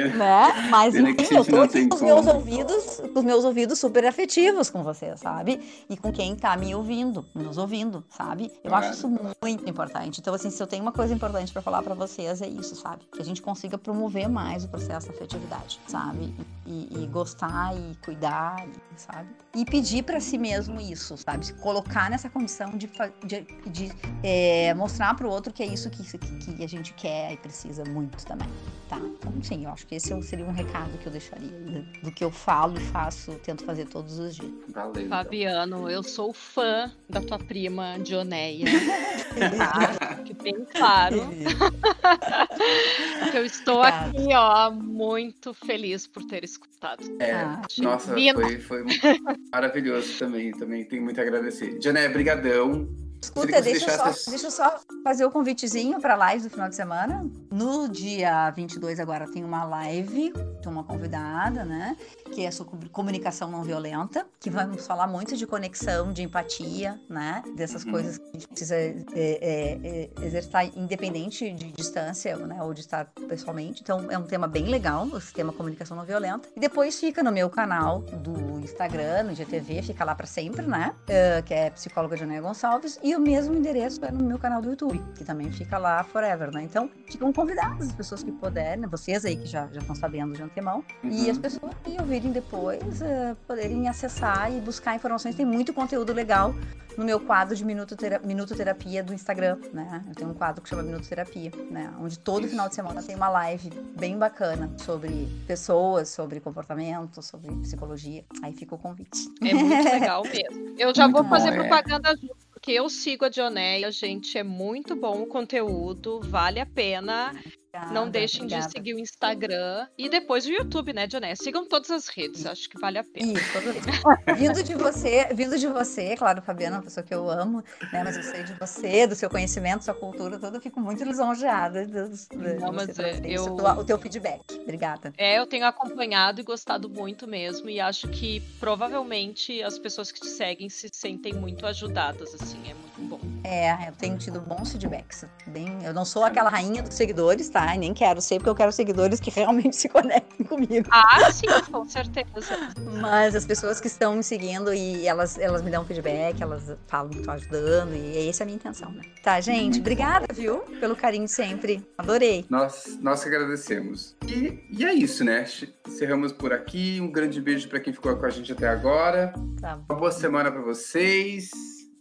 né? 0.17 0.69
Mas 0.71 0.95
enfim, 0.95 1.35
eu 1.35 1.45
tô 1.45 1.61
aqui 1.63 1.89
com 1.89 1.97
os 1.97 2.03
meus 2.03 2.27
ouvidos, 2.27 3.03
com 3.13 3.19
os 3.19 3.25
meus 3.25 3.45
ouvidos 3.45 3.81
super 3.81 4.07
afetivos 4.07 4.71
com 4.71 4.85
você, 4.85 5.17
sabe? 5.17 5.61
E 5.89 5.97
com 5.97 6.13
quem 6.21 6.37
tá 6.37 6.55
me 6.55 6.75
ouvindo, 6.75 7.25
nos 7.35 7.57
ouvindo, 7.57 8.05
sabe? 8.11 8.53
Eu 8.63 8.75
acho 8.75 8.93
isso 8.93 9.09
muito 9.43 9.67
importante. 9.67 10.21
Então, 10.21 10.35
assim, 10.35 10.51
se 10.51 10.63
eu 10.63 10.67
tenho 10.67 10.83
uma 10.83 10.93
coisa 10.93 11.15
importante 11.15 11.51
para 11.51 11.63
falar 11.63 11.83
para 11.83 11.95
vocês, 11.95 12.43
é 12.43 12.47
isso, 12.47 12.77
sabe? 12.77 13.07
Que 13.11 13.23
a 13.23 13.25
gente 13.25 13.41
consiga 13.41 13.79
promover 13.79 14.29
mais 14.29 14.63
o 14.63 14.69
processo 14.69 15.09
da 15.09 15.15
afetividade, 15.15 15.81
sabe? 15.87 16.35
E, 16.67 16.89
e 16.91 17.07
gostar 17.07 17.75
e 17.75 17.97
cuidar, 18.05 18.67
sabe? 18.97 19.31
E 19.57 19.65
pedir 19.65 20.03
para 20.03 20.21
si 20.21 20.37
mesmo 20.37 20.79
isso, 20.79 21.17
sabe? 21.17 21.47
Se 21.47 21.55
colocar 21.55 22.11
nessa 22.11 22.29
condição 22.29 22.77
de, 22.77 22.91
de, 23.25 23.47
de 23.67 23.93
é, 24.23 24.75
mostrar 24.75 25.17
para 25.17 25.27
o 25.27 25.31
outro 25.31 25.55
que 25.55 25.63
é 25.63 25.67
isso 25.67 25.89
que, 25.89 26.03
que, 26.19 26.55
que, 26.55 26.63
a 26.63 26.69
gente 26.69 26.93
quer 26.93 27.33
e 27.33 27.37
precisa 27.39 27.83
muito 27.85 28.25
também, 28.27 28.49
tá? 28.91 28.99
Então, 28.99 29.33
sim, 29.43 29.65
eu 29.65 29.71
acho 29.71 29.87
que 29.87 29.95
esse 29.95 30.23
seria 30.23 30.45
um 30.45 30.53
recado 30.53 30.99
que 30.99 31.07
eu 31.07 31.13
deixaria 31.13 31.49
do, 31.49 31.83
do 32.03 32.13
que 32.13 32.23
eu 32.23 32.31
falo 32.31 32.77
e 32.77 32.81
faço, 32.81 33.33
tento 33.43 33.65
fazer 33.65 33.87
todos 33.87 34.19
os 34.19 34.37
dias. 34.37 34.53
Valeu. 34.69 34.91
Então. 34.91 35.09
Fabiano, 35.09 35.91
eu 35.91 36.03
sou 36.11 36.33
fã 36.33 36.91
da 37.09 37.21
tua 37.21 37.39
prima 37.39 37.97
Dioneia. 37.99 38.67
que 40.27 40.35
bem 40.35 40.65
claro. 40.73 41.29
que 43.31 43.37
eu 43.37 43.45
estou 43.45 43.79
Obrigada. 43.79 44.11
aqui, 44.11 44.35
ó, 44.35 44.71
muito 44.71 45.55
feliz 45.55 46.07
por 46.07 46.25
ter 46.25 46.43
escutado. 46.43 47.05
É, 47.21 47.33
ah, 47.33 47.63
nossa, 47.79 48.13
foi, 48.13 48.59
foi 48.59 48.85
maravilhoso 49.53 50.19
também. 50.19 50.51
Também 50.53 50.85
tenho 50.85 51.03
muito 51.03 51.21
a 51.21 51.23
agradecer. 51.23 51.79
Dioneia, 51.79 52.09
brigadão. 52.09 52.89
Escuta, 53.23 53.61
deixa 53.61 53.91
eu, 53.91 53.97
só, 53.97 54.31
deixa 54.31 54.47
eu, 54.47 54.51
só, 54.51 54.81
fazer 55.05 55.25
o 55.25 55.31
convitezinho 55.31 56.01
para 56.01 56.15
a 56.15 56.17
live 56.17 56.45
do 56.45 56.51
final 56.51 56.69
de 56.69 56.75
semana. 56.75 57.29
No 57.51 57.89
dia 57.89 58.51
22 58.51 58.99
agora 58.99 59.31
tem 59.31 59.45
uma 59.45 59.65
live, 59.65 60.33
tem 60.33 60.73
uma 60.73 60.85
convidada, 60.85 61.65
né? 61.65 61.97
Que 62.33 62.47
é 62.47 62.51
sobre 62.51 62.89
comunicação 62.89 63.51
não 63.51 63.63
violenta, 63.63 64.27
que 64.39 64.49
vamos 64.49 64.87
falar 64.87 65.07
muito 65.07 65.37
de 65.37 65.47
conexão, 65.47 66.13
de 66.13 66.23
empatia, 66.23 66.99
né? 67.09 67.43
Dessas 67.55 67.85
uhum. 67.85 67.93
coisas 67.93 68.19
que 68.19 68.29
a 68.29 68.33
gente 68.33 68.49
precisa 68.49 68.77
é, 68.77 68.97
é, 69.15 70.11
é, 70.21 70.27
exercitar 70.27 70.67
independente 70.77 71.53
de 71.53 71.73
distância, 71.73 72.37
né? 72.37 72.63
Ou 72.63 72.73
de 72.73 72.81
estar 72.81 73.07
pessoalmente. 73.29 73.83
Então 73.83 74.11
é 74.11 74.17
um 74.17 74.25
tema 74.25 74.49
bem 74.49 74.65
legal, 74.65 75.05
o 75.05 75.21
sistema 75.21 75.53
comunicação 75.53 75.97
não 75.97 76.05
violenta. 76.05 76.49
E 76.57 76.61
depois 76.61 76.99
fica 76.99 77.23
no 77.23 77.31
meu 77.31 77.51
canal 77.51 78.01
do 78.01 78.61
Instagram, 78.61 79.25
no 79.25 79.35
GTV, 79.35 79.83
fica 79.83 80.05
lá 80.05 80.15
para 80.15 80.27
sempre, 80.27 80.67
né? 80.67 80.95
Uh, 81.03 81.43
que 81.43 81.53
é 81.53 81.71
psicóloga 81.71 82.17
Janeia 82.17 82.41
Gonçalves. 82.41 82.99
E 83.03 83.10
o 83.17 83.21
mesmo 83.21 83.55
endereço 83.55 84.05
é 84.05 84.11
no 84.11 84.25
meu 84.25 84.39
canal 84.39 84.61
do 84.61 84.71
YouTube, 84.71 85.03
que 85.17 85.25
também 85.25 85.51
fica 85.51 85.79
lá 85.79 86.03
forever, 86.05 86.53
né? 86.53 86.63
Então, 86.63 86.91
ficam 87.07 87.33
convidadas 87.33 87.89
as 87.89 87.95
pessoas 87.95 88.23
que 88.23 88.33
puderem, 88.33 88.81
né? 88.81 88.87
vocês 88.87 89.25
aí 89.25 89.37
que 89.37 89.47
já, 89.47 89.67
já 89.73 89.81
estão 89.81 89.95
sabendo 89.95 90.35
de 90.35 90.43
antemão, 90.43 90.85
uhum. 91.03 91.11
e 91.11 91.31
as 91.31 91.39
pessoas 91.39 91.73
que 91.85 91.91
ouvirem 92.01 92.33
depois 92.33 93.01
uh, 93.01 93.37
poderem 93.47 93.89
acessar 93.89 94.53
e 94.53 94.61
buscar 94.61 94.95
informações. 94.95 95.35
Tem 95.35 95.47
muito 95.47 95.73
conteúdo 95.73 96.13
legal 96.13 96.55
no 96.97 97.05
meu 97.05 97.21
quadro 97.21 97.55
de 97.55 97.65
Minuto, 97.65 97.97
Tera 97.97 98.19
Minuto 98.19 98.55
Terapia 98.55 99.03
do 99.03 99.15
Instagram, 99.15 99.59
né? 99.73 100.05
Eu 100.09 100.15
tenho 100.15 100.31
um 100.31 100.35
quadro 100.35 100.63
que 100.63 100.69
chama 100.69 100.83
Minuto 100.83 101.09
Terapia, 101.09 101.51
né? 101.71 101.93
Onde 102.01 102.19
todo 102.19 102.47
final 102.47 102.69
de 102.69 102.75
semana 102.75 103.03
tem 103.03 103.17
uma 103.17 103.29
live 103.29 103.71
bem 103.99 104.19
bacana 104.19 104.71
sobre 104.77 105.29
pessoas, 105.47 106.09
sobre 106.09 106.41
comportamento, 106.41 107.23
sobre 107.23 107.51
psicologia. 107.57 108.25
Aí 108.43 108.53
fica 108.53 108.75
o 108.75 108.79
convite. 108.79 109.29
É 109.43 109.55
muito 109.55 109.85
legal 109.89 110.23
mesmo. 110.25 110.75
Eu 110.79 110.95
já 110.95 111.09
muito 111.09 111.23
vou 111.23 111.31
fazer 111.31 111.51
bom, 111.51 111.57
é. 111.57 111.69
propaganda 111.69 112.17
junto 112.17 112.50
porque 112.61 112.73
eu 112.73 112.91
sigo 112.91 113.25
a 113.25 113.31
Dionéia, 113.31 113.91
gente, 113.91 114.37
é 114.37 114.43
muito 114.43 114.95
bom 114.95 115.23
o 115.23 115.27
conteúdo, 115.27 116.21
vale 116.21 116.61
a 116.61 116.67
pena. 116.67 117.33
Obrigada, 117.73 117.95
não 117.95 118.11
deixem 118.11 118.43
obrigada. 118.43 118.67
de 118.67 118.73
seguir 118.73 118.95
o 118.95 118.99
Instagram 118.99 119.87
e 119.97 120.09
depois 120.09 120.45
o 120.45 120.51
YouTube, 120.51 120.93
né, 120.93 121.07
Dioné? 121.07 121.37
Sigam 121.37 121.65
todas 121.65 121.91
as 121.91 122.09
redes, 122.09 122.45
acho 122.45 122.69
que 122.69 122.79
vale 122.79 122.99
a 122.99 123.05
pena. 123.05 123.33
Isso, 123.33 123.51
vindo 124.37 124.63
de 124.63 124.75
você, 124.75 125.29
vindo 125.33 125.57
de 125.57 125.69
você, 125.69 126.17
claro, 126.17 126.43
Fabiana, 126.43 126.79
uma 126.79 126.83
pessoa 126.83 127.05
que 127.05 127.15
eu 127.15 127.31
amo, 127.31 127.63
né? 127.93 128.03
Mas 128.03 128.17
eu 128.17 128.25
sei 128.25 128.43
de 128.43 128.55
você, 128.55 129.07
do 129.07 129.15
seu 129.15 129.31
conhecimento, 129.31 129.85
sua 129.85 129.95
cultura 129.95 130.39
toda, 130.39 130.57
eu 130.57 130.61
fico 130.61 130.81
muito 130.81 131.05
lisonjeada 131.05 131.87
de, 131.87 132.09
de 132.09 132.37
não, 132.59 132.73
mas 132.73 132.99
é, 132.99 133.21
eu... 133.25 133.55
o 133.55 133.85
teu 133.85 133.99
feedback. 133.99 134.43
Obrigada. 134.63 135.13
É, 135.17 135.39
eu 135.39 135.47
tenho 135.47 135.65
acompanhado 135.65 136.41
e 136.41 136.45
gostado 136.45 136.89
muito 136.89 137.29
mesmo, 137.29 137.69
e 137.69 137.81
acho 137.81 138.09
que 138.09 138.41
provavelmente 138.59 139.63
as 139.63 139.79
pessoas 139.79 140.11
que 140.11 140.21
te 140.21 140.29
seguem 140.29 140.69
se 140.69 140.89
sentem 140.93 141.33
muito 141.33 141.65
ajudadas, 141.67 142.35
assim, 142.35 142.59
é 142.69 142.75
muito 142.75 143.01
bom. 143.09 143.21
É, 143.45 143.89
eu 143.89 143.93
tenho 143.93 144.19
tido 144.19 144.41
bons 144.41 144.73
feedbacks. 144.73 145.25
Bem, 145.47 145.85
eu 145.85 145.95
não 145.95 146.05
sou 146.05 146.25
aquela 146.25 146.51
rainha 146.51 146.83
dos 146.83 146.95
seguidores, 146.95 147.49
tá? 147.49 147.60
Gostar, 147.61 147.79
nem 147.79 147.93
quero 147.93 148.21
ser, 148.21 148.37
porque 148.37 148.51
eu 148.51 148.55
quero 148.55 148.73
seguidores 148.73 149.21
que 149.21 149.31
realmente 149.31 149.77
se 149.77 149.89
conectem 149.89 150.47
comigo. 150.47 150.89
Ah, 150.91 151.31
sim, 151.31 151.47
com 151.71 151.85
certeza. 151.85 152.75
Mas 153.01 153.35
as 153.35 153.45
pessoas 153.45 153.81
que 153.81 153.87
estão 153.87 154.17
me 154.17 154.23
seguindo 154.23 154.73
e 154.73 155.07
elas, 155.07 155.39
elas 155.39 155.63
me 155.63 155.71
dão 155.71 155.85
feedback, 155.85 156.41
elas 156.43 156.75
falam 156.87 157.11
que 157.11 157.19
estão 157.19 157.35
ajudando, 157.35 157.95
e 157.95 158.29
essa 158.29 158.43
é 158.43 158.45
a 158.45 158.47
minha 158.47 158.57
intenção, 158.57 158.91
né? 158.93 159.03
Tá, 159.23 159.41
gente, 159.41 159.81
obrigada, 159.81 160.27
viu? 160.33 160.59
Pelo 160.81 160.97
carinho 160.97 161.29
sempre. 161.29 161.87
Adorei. 161.99 162.45
Nós, 162.49 162.99
nós 163.01 163.23
que 163.23 163.29
agradecemos. 163.29 164.17
E, 164.27 164.59
e 164.71 164.85
é 164.85 164.93
isso, 164.93 165.25
né? 165.25 165.45
Encerramos 165.87 166.33
por 166.33 166.53
aqui. 166.53 167.01
Um 167.01 167.11
grande 167.11 167.41
beijo 167.41 167.69
para 167.69 167.81
quem 167.81 167.93
ficou 167.93 168.17
com 168.17 168.27
a 168.27 168.31
gente 168.31 168.53
até 168.53 168.69
agora. 168.69 169.33
Tá 169.61 169.79
Uma 169.89 169.99
boa 169.99 170.13
semana 170.13 170.51
para 170.51 170.63
vocês. 170.63 171.51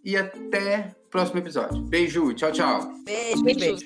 E 0.03 0.17
até 0.17 0.95
o 1.05 1.09
próximo 1.09 1.39
episódio. 1.39 1.81
Beijo, 1.83 2.33
tchau, 2.33 2.51
tchau. 2.51 2.91
Beijo, 3.05 3.43
beijo. 3.43 3.59
beijo. 3.59 3.85